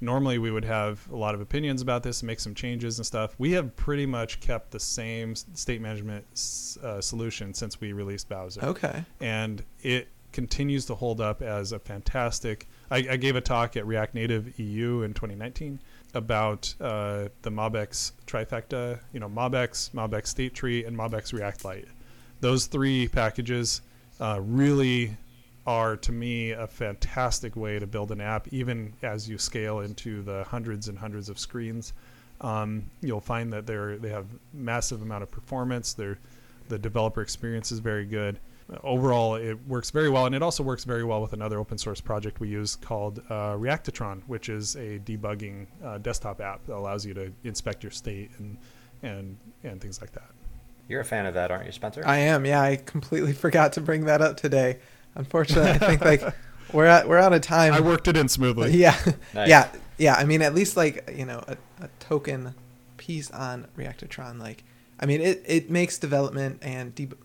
normally 0.00 0.38
we 0.38 0.50
would 0.50 0.64
have 0.64 1.06
a 1.10 1.16
lot 1.16 1.34
of 1.34 1.40
opinions 1.40 1.80
about 1.82 2.02
this 2.02 2.20
and 2.20 2.26
make 2.26 2.38
some 2.40 2.54
changes 2.54 2.98
and 2.98 3.06
stuff 3.06 3.34
we 3.38 3.52
have 3.52 3.74
pretty 3.76 4.04
much 4.06 4.40
kept 4.40 4.70
the 4.70 4.78
same 4.80 5.34
state 5.34 5.80
management 5.80 6.24
s- 6.32 6.76
uh, 6.82 7.00
solution 7.00 7.54
since 7.54 7.80
we 7.80 7.92
released 7.92 8.28
bowser 8.28 8.62
Okay. 8.62 9.04
and 9.20 9.62
it 9.82 10.08
continues 10.32 10.84
to 10.84 10.94
hold 10.94 11.18
up 11.18 11.40
as 11.40 11.72
a 11.72 11.78
fantastic. 11.78 12.68
I, 12.90 12.96
I 13.12 13.16
gave 13.16 13.36
a 13.36 13.40
talk 13.40 13.74
at 13.74 13.86
React 13.86 14.14
Native 14.14 14.60
EU 14.60 15.00
in 15.00 15.14
2019 15.14 15.80
about 16.12 16.74
uh, 16.78 17.28
the 17.40 17.50
MobX 17.50 18.12
trifecta. 18.26 19.00
You 19.14 19.20
know, 19.20 19.30
MobX, 19.30 19.92
MobX 19.92 20.26
State 20.26 20.52
Tree, 20.52 20.84
and 20.84 20.94
MobX 20.94 21.32
React 21.32 21.64
Lite. 21.64 21.88
Those 22.40 22.66
three 22.66 23.08
packages 23.08 23.80
uh, 24.20 24.38
really 24.42 25.16
are, 25.66 25.96
to 25.96 26.12
me, 26.12 26.52
a 26.52 26.66
fantastic 26.66 27.56
way 27.56 27.78
to 27.78 27.86
build 27.86 28.12
an 28.12 28.20
app, 28.20 28.46
even 28.52 28.92
as 29.02 29.28
you 29.28 29.38
scale 29.38 29.80
into 29.80 30.22
the 30.22 30.44
hundreds 30.44 30.88
and 30.88 30.98
hundreds 30.98 31.28
of 31.28 31.38
screens. 31.38 31.92
Um, 32.40 32.90
you'll 33.00 33.20
find 33.20 33.52
that 33.52 33.66
they're 33.66 33.96
they 33.96 34.10
have 34.10 34.26
massive 34.52 35.02
amount 35.02 35.22
of 35.22 35.30
performance. 35.30 35.94
They're 35.94 36.18
the 36.68 36.78
developer 36.78 37.22
experience 37.22 37.72
is 37.72 37.78
very 37.78 38.04
good. 38.04 38.38
Overall, 38.82 39.36
it 39.36 39.56
works 39.68 39.90
very 39.90 40.10
well, 40.10 40.26
and 40.26 40.34
it 40.34 40.42
also 40.42 40.62
works 40.62 40.82
very 40.82 41.04
well 41.04 41.22
with 41.22 41.32
another 41.32 41.58
open 41.60 41.78
source 41.78 42.00
project 42.00 42.40
we 42.40 42.48
use 42.48 42.74
called 42.74 43.20
uh, 43.30 43.54
Reactotron, 43.54 44.22
which 44.26 44.48
is 44.48 44.74
a 44.74 44.98
debugging 44.98 45.66
uh, 45.84 45.98
desktop 45.98 46.40
app 46.40 46.66
that 46.66 46.74
allows 46.74 47.06
you 47.06 47.14
to 47.14 47.32
inspect 47.44 47.84
your 47.84 47.92
state 47.92 48.30
and 48.38 48.58
and 49.02 49.36
and 49.62 49.80
things 49.80 50.00
like 50.00 50.12
that. 50.12 50.30
You're 50.88 51.00
a 51.00 51.04
fan 51.04 51.26
of 51.26 51.34
that, 51.34 51.50
aren't 51.50 51.66
you, 51.66 51.72
Spencer? 51.72 52.02
I 52.06 52.18
am. 52.18 52.44
Yeah, 52.44 52.60
I 52.60 52.76
completely 52.76 53.32
forgot 53.44 53.72
to 53.74 53.80
bring 53.80 54.04
that 54.06 54.20
up 54.20 54.36
today. 54.36 54.78
Unfortunately, 55.16 55.70
I 55.70 55.78
think 55.78 56.04
like 56.04 56.22
we're 56.72 56.86
at 56.86 57.08
we're 57.08 57.18
out 57.18 57.32
of 57.32 57.40
time. 57.40 57.72
I 57.72 57.80
worked 57.80 58.06
it 58.08 58.16
in 58.16 58.28
smoothly. 58.28 58.76
Yeah, 58.76 58.96
Nice. 59.34 59.48
yeah, 59.48 59.68
yeah. 59.98 60.14
I 60.14 60.24
mean, 60.24 60.42
at 60.42 60.54
least 60.54 60.76
like 60.76 61.12
you 61.16 61.24
know 61.24 61.42
a, 61.48 61.56
a 61.84 61.88
token 61.98 62.54
piece 62.96 63.30
on 63.30 63.66
Reactotron. 63.76 64.38
Like, 64.38 64.62
I 65.00 65.06
mean, 65.06 65.20
it 65.20 65.42
it 65.46 65.70
makes 65.70 65.98
development 65.98 66.58
and 66.62 66.94
deb- 66.94 67.16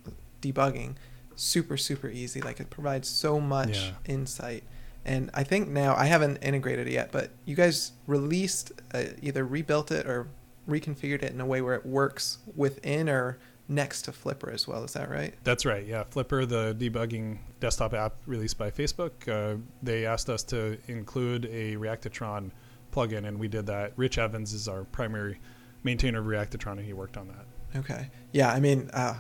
debugging 0.41 0.95
super 1.35 1.77
super 1.77 2.07
easy. 2.09 2.41
Like, 2.41 2.59
it 2.59 2.69
provides 2.69 3.07
so 3.07 3.39
much 3.39 3.77
Yeah. 3.77 3.91
insight. 4.05 4.63
And 5.03 5.31
I 5.33 5.43
think 5.43 5.67
now 5.67 5.95
I 5.95 6.05
haven't 6.05 6.37
integrated 6.43 6.87
it 6.87 6.93
yet, 6.93 7.11
but 7.11 7.31
you 7.45 7.55
guys 7.55 7.93
released 8.05 8.71
uh, 8.93 9.05
either 9.21 9.43
rebuilt 9.43 9.89
it 9.91 10.05
or 10.05 10.27
reconfigured 10.69 11.23
it 11.23 11.31
in 11.33 11.41
a 11.41 11.45
way 11.45 11.59
where 11.59 11.73
it 11.73 11.85
works 11.87 12.37
within 12.55 13.09
or 13.09 13.39
next 13.71 14.03
to 14.03 14.11
Flipper 14.11 14.51
as 14.51 14.67
well. 14.67 14.83
Is 14.83 14.93
that 14.93 15.09
right? 15.09 15.33
That's 15.43 15.65
right. 15.65 15.85
Yeah, 15.85 16.03
Flipper, 16.03 16.45
the 16.45 16.75
debugging 16.77 17.39
desktop 17.59 17.93
app 17.93 18.15
released 18.25 18.57
by 18.57 18.69
Facebook, 18.69 19.27
uh, 19.27 19.57
they 19.81 20.05
asked 20.05 20.29
us 20.29 20.43
to 20.43 20.77
include 20.87 21.45
a 21.45 21.75
Reactotron 21.77 22.51
plugin, 22.91 23.27
and 23.27 23.39
we 23.39 23.47
did 23.47 23.65
that. 23.67 23.93
Rich 23.95 24.17
Evans 24.17 24.53
is 24.53 24.67
our 24.67 24.83
primary 24.83 25.39
maintainer 25.83 26.19
of 26.19 26.25
Reactotron, 26.25 26.73
and 26.73 26.85
he 26.85 26.93
worked 26.93 27.17
on 27.17 27.27
that. 27.29 27.79
Okay. 27.79 28.09
Yeah, 28.33 28.51
I 28.51 28.59
mean, 28.59 28.89
uh, 28.93 29.15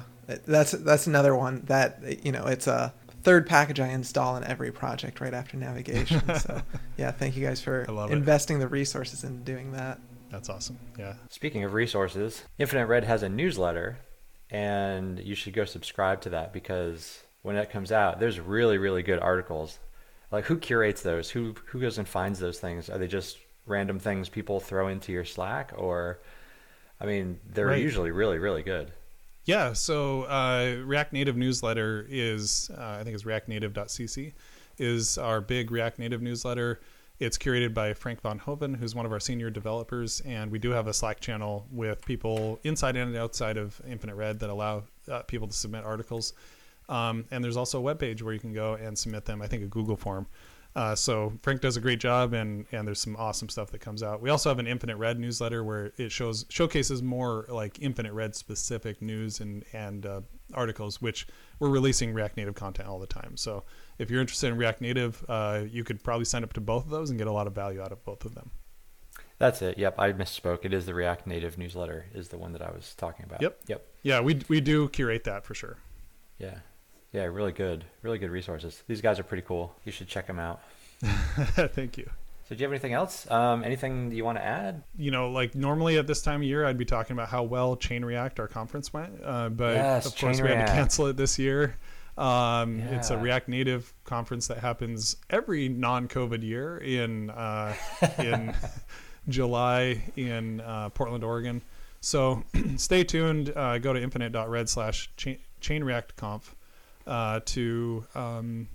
that's 0.45 0.71
that's 0.71 1.07
another 1.07 1.35
one 1.35 1.63
that 1.65 2.25
you 2.25 2.31
know 2.31 2.45
it's 2.45 2.67
a 2.67 2.93
third 3.23 3.47
package 3.47 3.79
I 3.79 3.87
install 3.89 4.35
in 4.37 4.43
every 4.43 4.71
project 4.71 5.21
right 5.21 5.33
after 5.33 5.57
navigation. 5.57 6.21
so 6.39 6.61
yeah, 6.97 7.11
thank 7.11 7.35
you 7.37 7.45
guys 7.45 7.61
for 7.61 7.85
I 7.87 7.91
love 7.91 8.11
it. 8.11 8.13
investing 8.15 8.59
the 8.59 8.67
resources 8.67 9.23
in 9.23 9.43
doing 9.43 9.71
that. 9.73 9.99
That's 10.29 10.49
awesome. 10.49 10.79
Yeah. 10.97 11.15
Speaking 11.29 11.63
of 11.63 11.73
resources, 11.73 12.43
Infinite 12.57 12.85
Red 12.87 13.03
has 13.03 13.21
a 13.23 13.29
newsletter, 13.29 13.99
and 14.51 15.19
you 15.19 15.33
should 15.35 15.53
go 15.53 15.65
subscribe 15.65 16.21
to 16.21 16.29
that 16.29 16.53
because 16.53 17.23
when 17.41 17.55
it 17.55 17.69
comes 17.71 17.91
out, 17.91 18.19
there's 18.19 18.39
really, 18.39 18.77
really 18.77 19.01
good 19.03 19.19
articles. 19.19 19.79
Like, 20.31 20.45
who 20.45 20.57
curates 20.57 21.01
those? 21.01 21.29
Who 21.31 21.55
who 21.67 21.79
goes 21.81 21.97
and 21.97 22.07
finds 22.07 22.39
those 22.39 22.59
things? 22.59 22.89
Are 22.89 22.97
they 22.97 23.07
just 23.07 23.37
random 23.65 23.99
things 23.99 24.29
people 24.29 24.59
throw 24.59 24.87
into 24.87 25.11
your 25.11 25.25
Slack, 25.25 25.71
or, 25.77 26.19
I 26.99 27.05
mean, 27.05 27.39
they're 27.53 27.67
Right. 27.67 27.81
usually 27.81 28.11
really, 28.11 28.37
really 28.39 28.63
good. 28.63 28.91
Yeah, 29.45 29.73
so 29.73 30.23
uh, 30.23 30.77
React 30.85 31.13
Native 31.13 31.35
newsletter 31.37 32.05
is, 32.09 32.69
uh, 32.77 32.97
I 32.99 33.03
think 33.03 33.15
it's 33.15 33.23
reactnative.cc, 33.23 34.33
is 34.77 35.17
our 35.17 35.41
big 35.41 35.71
React 35.71 35.99
Native 35.99 36.21
newsletter. 36.21 36.79
It's 37.21 37.37
curated 37.37 37.75
by 37.75 37.93
Frank 37.93 38.19
Von 38.21 38.39
Hoven, 38.39 38.73
who's 38.73 38.95
one 38.95 39.05
of 39.05 39.11
our 39.11 39.19
senior 39.19 39.51
developers, 39.51 40.21
and 40.21 40.51
we 40.51 40.57
do 40.57 40.71
have 40.71 40.87
a 40.87 40.93
Slack 40.93 41.19
channel 41.19 41.67
with 41.71 42.03
people 42.03 42.59
inside 42.63 42.95
and 42.95 43.15
outside 43.15 43.57
of 43.57 43.79
Infinite 43.87 44.15
Red 44.15 44.39
that 44.39 44.49
allow 44.49 44.85
uh, 45.07 45.21
people 45.21 45.47
to 45.47 45.53
submit 45.53 45.83
articles. 45.83 46.33
Um, 46.89 47.25
and 47.29 47.43
there's 47.43 47.57
also 47.57 47.79
a 47.79 47.95
webpage 47.95 48.23
where 48.23 48.33
you 48.33 48.39
can 48.39 48.53
go 48.53 48.73
and 48.73 48.97
submit 48.97 49.25
them. 49.25 49.39
I 49.39 49.45
think 49.45 49.61
a 49.61 49.67
Google 49.67 49.97
form. 49.97 50.25
Uh, 50.75 50.95
so 50.95 51.31
Frank 51.43 51.61
does 51.61 51.77
a 51.77 51.79
great 51.79 51.99
job, 51.99 52.33
and 52.33 52.65
and 52.71 52.87
there's 52.87 52.99
some 52.99 53.15
awesome 53.17 53.49
stuff 53.49 53.69
that 53.69 53.81
comes 53.81 54.01
out. 54.01 54.19
We 54.19 54.31
also 54.31 54.49
have 54.49 54.57
an 54.57 54.65
Infinite 54.65 54.97
Red 54.97 55.19
newsletter 55.19 55.63
where 55.63 55.91
it 55.97 56.11
shows 56.11 56.47
showcases 56.49 57.03
more 57.03 57.45
like 57.49 57.77
Infinite 57.79 58.13
Red 58.13 58.35
specific 58.35 58.99
news 58.99 59.41
and 59.41 59.63
and 59.73 60.07
uh, 60.07 60.21
articles, 60.55 61.03
which 61.03 61.27
we're 61.59 61.69
releasing 61.69 62.15
React 62.15 62.37
Native 62.37 62.55
content 62.55 62.89
all 62.89 62.97
the 62.97 63.05
time. 63.05 63.37
So 63.37 63.63
if 64.01 64.09
you're 64.09 64.19
interested 64.21 64.47
in 64.47 64.57
React 64.57 64.81
Native, 64.81 65.25
uh, 65.29 65.61
you 65.69 65.83
could 65.83 66.03
probably 66.03 66.25
sign 66.25 66.43
up 66.43 66.53
to 66.53 66.61
both 66.61 66.85
of 66.85 66.89
those 66.89 67.09
and 67.11 67.19
get 67.19 67.27
a 67.27 67.31
lot 67.31 67.47
of 67.47 67.53
value 67.53 67.81
out 67.81 67.91
of 67.91 68.03
both 68.03 68.25
of 68.25 68.35
them. 68.35 68.51
That's 69.37 69.61
it. 69.61 69.77
Yep, 69.77 69.95
I 69.97 70.11
misspoke. 70.13 70.65
It 70.65 70.73
is 70.73 70.85
the 70.85 70.93
React 70.93 71.27
Native 71.27 71.57
newsletter 71.57 72.05
is 72.13 72.29
the 72.29 72.37
one 72.37 72.53
that 72.53 72.61
I 72.61 72.71
was 72.71 72.93
talking 72.95 73.25
about. 73.25 73.41
Yep. 73.41 73.59
Yep. 73.67 73.85
Yeah, 74.03 74.19
we 74.21 74.41
we 74.47 74.59
do 74.61 74.89
curate 74.89 75.23
that 75.23 75.45
for 75.45 75.53
sure. 75.53 75.77
Yeah. 76.37 76.59
Yeah, 77.13 77.23
really 77.25 77.51
good. 77.51 77.85
Really 78.01 78.17
good 78.17 78.29
resources. 78.29 78.83
These 78.87 79.01
guys 79.01 79.19
are 79.19 79.23
pretty 79.23 79.43
cool. 79.43 79.75
You 79.83 79.91
should 79.91 80.07
check 80.07 80.27
them 80.27 80.39
out. 80.39 80.61
Thank 81.01 81.97
you. 81.97 82.09
So, 82.47 82.55
do 82.55 82.59
you 82.59 82.65
have 82.65 82.71
anything 82.71 82.93
else? 82.93 83.29
Um, 83.31 83.63
anything 83.63 84.11
you 84.11 84.25
want 84.25 84.37
to 84.37 84.43
add? 84.43 84.83
you 84.97 85.09
know, 85.09 85.31
like 85.31 85.55
normally 85.55 85.97
at 85.97 86.05
this 86.05 86.21
time 86.21 86.41
of 86.41 86.43
year, 86.47 86.65
I'd 86.65 86.77
be 86.77 86.85
talking 86.85 87.15
about 87.15 87.29
how 87.29 87.43
well 87.43 87.75
Chain 87.75 88.03
React, 88.03 88.39
our 88.41 88.47
conference, 88.47 88.93
went. 88.93 89.13
Uh, 89.23 89.49
but 89.49 89.75
Yes, 89.75 90.05
of 90.05 90.17
course, 90.17 90.37
Chain 90.37 90.45
we 90.45 90.51
had 90.51 90.67
to 90.67 90.73
cancel 90.73 91.07
it 91.07 91.17
this 91.17 91.39
year. 91.39 91.75
Um, 92.17 92.79
It's 92.79 93.09
a 93.09 93.17
React 93.17 93.49
Native 93.49 93.93
conference 94.03 94.47
that 94.47 94.57
happens 94.59 95.15
every 95.29 95.69
non-COVID 95.69 96.43
year 96.43 96.77
in 96.77 97.29
uh, 97.29 97.73
in 98.19 98.53
July 99.29 100.01
in 100.15 100.61
uh, 100.61 100.89
Portland, 100.89 101.23
Oregon. 101.23 101.61
So 102.01 102.43
stay 102.77 103.03
tuned. 103.03 103.53
Uh, 103.55 103.77
go 103.77 103.93
to 103.93 104.01
infinite.red 104.01 104.69
slash 104.69 105.09
chain 105.15 105.37
chain 105.59 105.83
react 105.83 106.15
conf 106.15 106.55
uh, 107.05 107.39
to 107.45 108.03
um, 108.15 108.67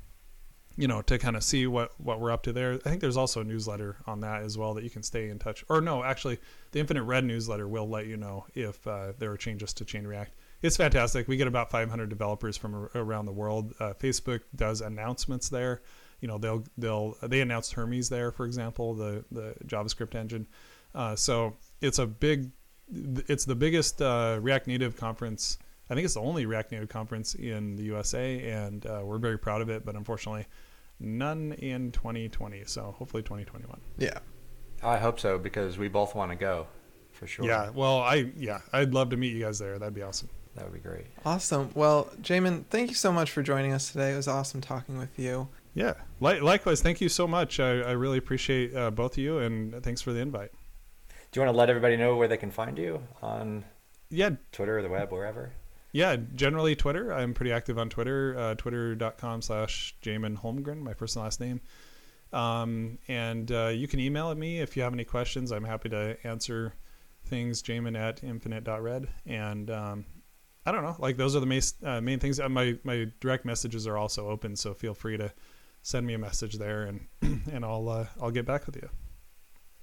you 0.77 0.87
know 0.89 1.03
to 1.03 1.19
kind 1.19 1.37
of 1.37 1.43
see 1.43 1.67
what 1.67 1.93
what 2.01 2.21
we're 2.21 2.31
up 2.31 2.43
to 2.45 2.53
there. 2.53 2.75
I 2.75 2.89
think 2.89 3.01
there's 3.01 3.17
also 3.17 3.41
a 3.41 3.45
newsletter 3.45 3.97
on 4.07 4.21
that 4.21 4.43
as 4.43 4.57
well 4.57 4.75
that 4.75 4.85
you 4.85 4.91
can 4.91 5.03
stay 5.03 5.29
in 5.29 5.39
touch. 5.39 5.65
Or 5.69 5.81
no, 5.81 6.03
actually, 6.03 6.39
the 6.73 6.81
Infinite 6.81 7.03
Red 7.03 7.25
newsletter 7.25 7.69
will 7.69 7.89
let 7.89 8.07
you 8.07 8.17
know 8.17 8.47
if 8.55 8.87
uh, 8.87 9.13
there 9.19 9.31
are 9.33 9.37
changes 9.37 9.73
to 9.75 9.85
Chain 9.85 10.07
React. 10.07 10.33
It's 10.67 10.77
fantastic. 10.77 11.29
We 11.29 11.37
get 11.37 11.47
about 11.47 11.71
500 11.71 12.09
developers 12.09 12.57
from 12.57 12.89
around 12.95 13.27
the 13.27 13.33
world. 13.33 13.73
Uh, 13.79 13.93
Facebook 13.95 14.41
does 14.57 14.81
announcements 14.81 15.49
there. 15.49 15.83
You 16.21 16.29
know, 16.29 16.39
they'll 16.39 16.65
they'll 16.77 17.17
they 17.23 17.41
announced 17.41 17.75
Hermes 17.75 18.09
there, 18.09 18.33
for 18.33 18.47
example, 18.47 18.95
the 18.95 19.25
the 19.31 19.55
JavaScript 19.65 20.15
engine. 20.15 20.47
Uh, 20.95 21.15
so 21.15 21.57
it's 21.81 21.99
a 21.99 22.07
big, 22.07 22.51
it's 22.91 23.45
the 23.45 23.55
biggest 23.55 24.03
uh, 24.03 24.39
React 24.41 24.67
Native 24.67 24.97
conference. 24.97 25.59
I 25.89 25.95
think 25.95 26.05
it's 26.05 26.15
the 26.15 26.21
only 26.21 26.47
React 26.47 26.73
Native 26.73 26.89
conference 26.89 27.35
in 27.35 27.77
the 27.77 27.85
USA, 27.85 28.43
and 28.51 28.85
uh, 28.87 29.03
we're 29.05 29.19
very 29.19 29.39
proud 29.39 29.61
of 29.61 29.69
it. 29.69 29.85
But 29.85 29.95
unfortunately, 29.95 30.47
none 30.99 31.53
in 31.53 31.93
2020. 31.93 32.65
So 32.65 32.95
hopefully 32.99 33.23
2021. 33.23 33.79
Yeah. 33.99 34.19
I 34.83 34.99
hope 34.99 35.21
so 35.21 35.39
because 35.39 35.79
we 35.79 35.89
both 35.89 36.15
want 36.15 36.33
to 36.33 36.37
go 36.37 36.67
for 37.13 37.27
sure. 37.27 37.47
Yeah. 37.47 37.71
Well, 37.71 38.01
I 38.01 38.33
yeah, 38.37 38.61
I'd 38.73 38.95
love 38.95 39.11
to 39.11 39.17
meet 39.17 39.33
you 39.33 39.43
guys 39.43 39.59
there. 39.59 39.79
That'd 39.79 39.95
be 39.95 40.03
awesome. 40.03 40.29
That 40.57 40.65
would 40.65 40.75
be 40.75 40.81
great. 40.81 41.07
Awesome. 41.25 41.71
Well, 41.75 42.11
Jamon, 42.21 42.65
thank 42.71 42.89
you 42.89 42.95
so 42.97 43.13
much 43.13 43.31
for 43.31 43.43
joining 43.43 43.73
us 43.73 43.93
today. 43.93 44.13
It 44.13 44.17
was 44.17 44.27
awesome 44.29 44.61
talking 44.61 44.99
with 44.99 45.19
you. 45.19 45.49
Yeah. 45.75 45.95
Li- 46.21 46.41
likewise, 46.41 46.81
thank 46.81 47.01
you 47.01 47.09
so 47.11 47.27
much. 47.27 47.61
I, 47.61 47.81
I 47.81 47.91
really 47.93 48.17
appreciate 48.19 48.75
uh, 48.75 48.91
both 48.91 49.13
of 49.13 49.19
you, 49.19 49.39
and 49.39 49.83
thanks 49.83 50.01
for 50.01 50.13
the 50.15 50.21
invite. 50.21 50.51
Do 51.31 51.41
you 51.41 51.45
want 51.47 51.55
to 51.55 51.59
let 51.59 51.69
everybody 51.69 51.97
know 51.97 52.17
where 52.17 52.29
they 52.29 52.39
can 52.39 52.51
find 52.51 52.79
you 52.79 53.03
on 53.23 53.65
Yeah, 54.09 54.31
Twitter 54.53 54.79
or 54.79 54.83
the 54.83 54.89
web, 54.89 55.13
wherever? 55.13 55.53
yeah. 55.93 56.17
Generally, 56.35 56.77
Twitter. 56.77 57.13
I'm 57.13 57.35
pretty 57.35 57.53
active 57.53 57.79
on 57.79 57.91
Twitter. 57.91 58.35
Uh, 58.39 58.55
Twitter.com 58.55 59.43
slash 59.43 59.95
Jamon 60.03 60.39
Holmgren, 60.41 60.81
my 60.83 60.95
first 60.95 61.17
and 61.17 61.25
last 61.25 61.41
name. 61.41 61.61
Um, 62.33 62.99
and 63.09 63.51
uh, 63.53 63.69
you 63.69 63.87
can 63.89 64.01
email 64.01 64.31
at 64.31 64.37
me 64.37 64.61
if 64.61 64.77
you 64.77 64.83
have 64.83 64.93
any 64.95 65.05
questions. 65.05 65.53
I'm 65.53 65.65
happy 65.65 65.89
to 65.91 66.17
answer 66.25 66.75
things. 67.27 67.63
Jamon 67.63 67.99
at 67.99 68.23
infinite.red. 68.25 69.09
And 69.27 69.71
um, 69.71 70.05
I 70.67 70.73
don't 70.73 70.83
know. 70.83 70.97
Like 70.99 71.17
those 71.17 71.35
are 71.37 71.41
the 71.41 71.47
main 71.47 71.63
uh, 71.83 72.01
main 72.01 72.19
things. 72.19 72.41
Uh, 72.41 72.49
my 72.49 72.77
my 72.83 73.07
direct 73.21 73.45
messages 73.45 73.87
are 73.87 73.97
also 73.97 74.29
open, 74.29 74.57
so 74.57 74.75
feel 74.75 74.95
free 74.95 75.17
to 75.17 75.33
send 75.83 76.07
me 76.07 76.15
a 76.15 76.19
message 76.19 76.55
there, 76.59 76.83
and 76.83 77.07
and 77.53 77.65
I'll 77.65 77.89
uh, 77.89 78.07
I'll 78.21 78.33
get 78.33 78.45
back 78.45 78.67
with 78.67 78.77
you. 78.77 78.91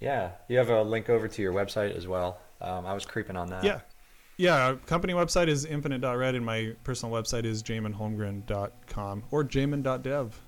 Yeah. 0.04 0.32
You 0.50 0.58
have 0.58 0.70
a 0.70 0.84
link 0.84 1.10
over 1.10 1.28
to 1.30 1.42
your 1.42 1.54
website 1.54 1.96
as 1.96 2.08
well. 2.08 2.42
Um, 2.60 2.86
I 2.86 2.94
was 2.94 3.06
creeping 3.06 3.38
on 3.38 3.48
that. 3.48 3.64
Yeah. 3.64 3.80
Yeah, 4.36 4.66
our 4.66 4.76
company 4.76 5.14
website 5.14 5.48
is 5.48 5.64
infinite.red 5.64 6.34
and 6.34 6.44
my 6.44 6.76
personal 6.84 7.14
website 7.14 7.46
is 7.46 7.62
jamonholmgren.com 7.62 9.24
or 9.30 9.44
jamon.dev. 9.44 10.42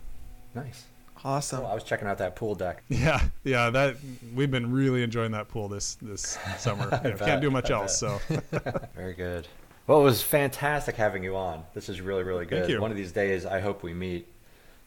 Nice. 0.55 0.85
Awesome. 1.23 1.59
Cool. 1.59 1.67
I 1.67 1.73
was 1.73 1.83
checking 1.83 2.07
out 2.07 2.17
that 2.17 2.35
pool 2.35 2.55
deck. 2.55 2.83
Yeah, 2.89 3.21
yeah, 3.43 3.69
that 3.69 3.95
we've 4.33 4.51
been 4.51 4.71
really 4.71 5.03
enjoying 5.03 5.31
that 5.31 5.47
pool 5.47 5.67
this 5.67 5.95
this 6.01 6.37
summer. 6.57 6.83
You 7.03 7.11
know, 7.11 7.17
bet, 7.17 7.19
can't 7.19 7.41
do 7.41 7.51
much 7.51 7.71
I 7.71 7.75
else, 7.75 7.97
so 7.97 8.19
Very 8.95 9.13
good. 9.13 9.47
Well, 9.87 10.01
it 10.01 10.03
was 10.03 10.21
fantastic 10.21 10.95
having 10.95 11.23
you 11.23 11.35
on. 11.35 11.63
This 11.73 11.89
is 11.89 12.01
really, 12.01 12.23
really 12.23 12.45
good. 12.45 12.61
Thank 12.61 12.71
you. 12.71 12.81
One 12.81 12.91
of 12.91 12.97
these 12.97 13.11
days, 13.11 13.45
I 13.45 13.59
hope 13.59 13.83
we 13.83 13.93
meet, 13.93 14.27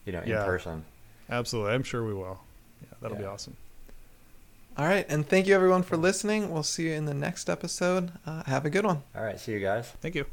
you 0.05 0.11
know, 0.11 0.19
in 0.21 0.29
Yeah. 0.29 0.43
person. 0.45 0.83
absolutely. 1.29 1.73
I'm 1.73 1.83
sure 1.83 2.03
we 2.05 2.13
will. 2.13 2.39
Yeah, 2.81 2.97
that'll 3.01 3.17
be 3.17 3.23
awesome. 3.25 3.55
All 4.77 4.85
right. 4.87 5.05
And 5.09 5.27
thank 5.27 5.45
you, 5.47 5.55
everyone, 5.55 5.83
for 5.83 5.97
listening. 5.97 6.51
We'll 6.51 6.63
see 6.63 6.87
you 6.89 6.93
in 6.93 7.05
the 7.05 7.13
next 7.13 7.49
episode. 7.49 8.11
Uh, 8.25 8.43
have 8.45 8.65
a 8.65 8.69
good 8.69 8.85
one. 8.85 9.03
All 9.15 9.23
right. 9.23 9.39
See 9.39 9.51
you 9.51 9.59
guys. 9.59 9.87
Thank 10.01 10.15
you. 10.15 10.25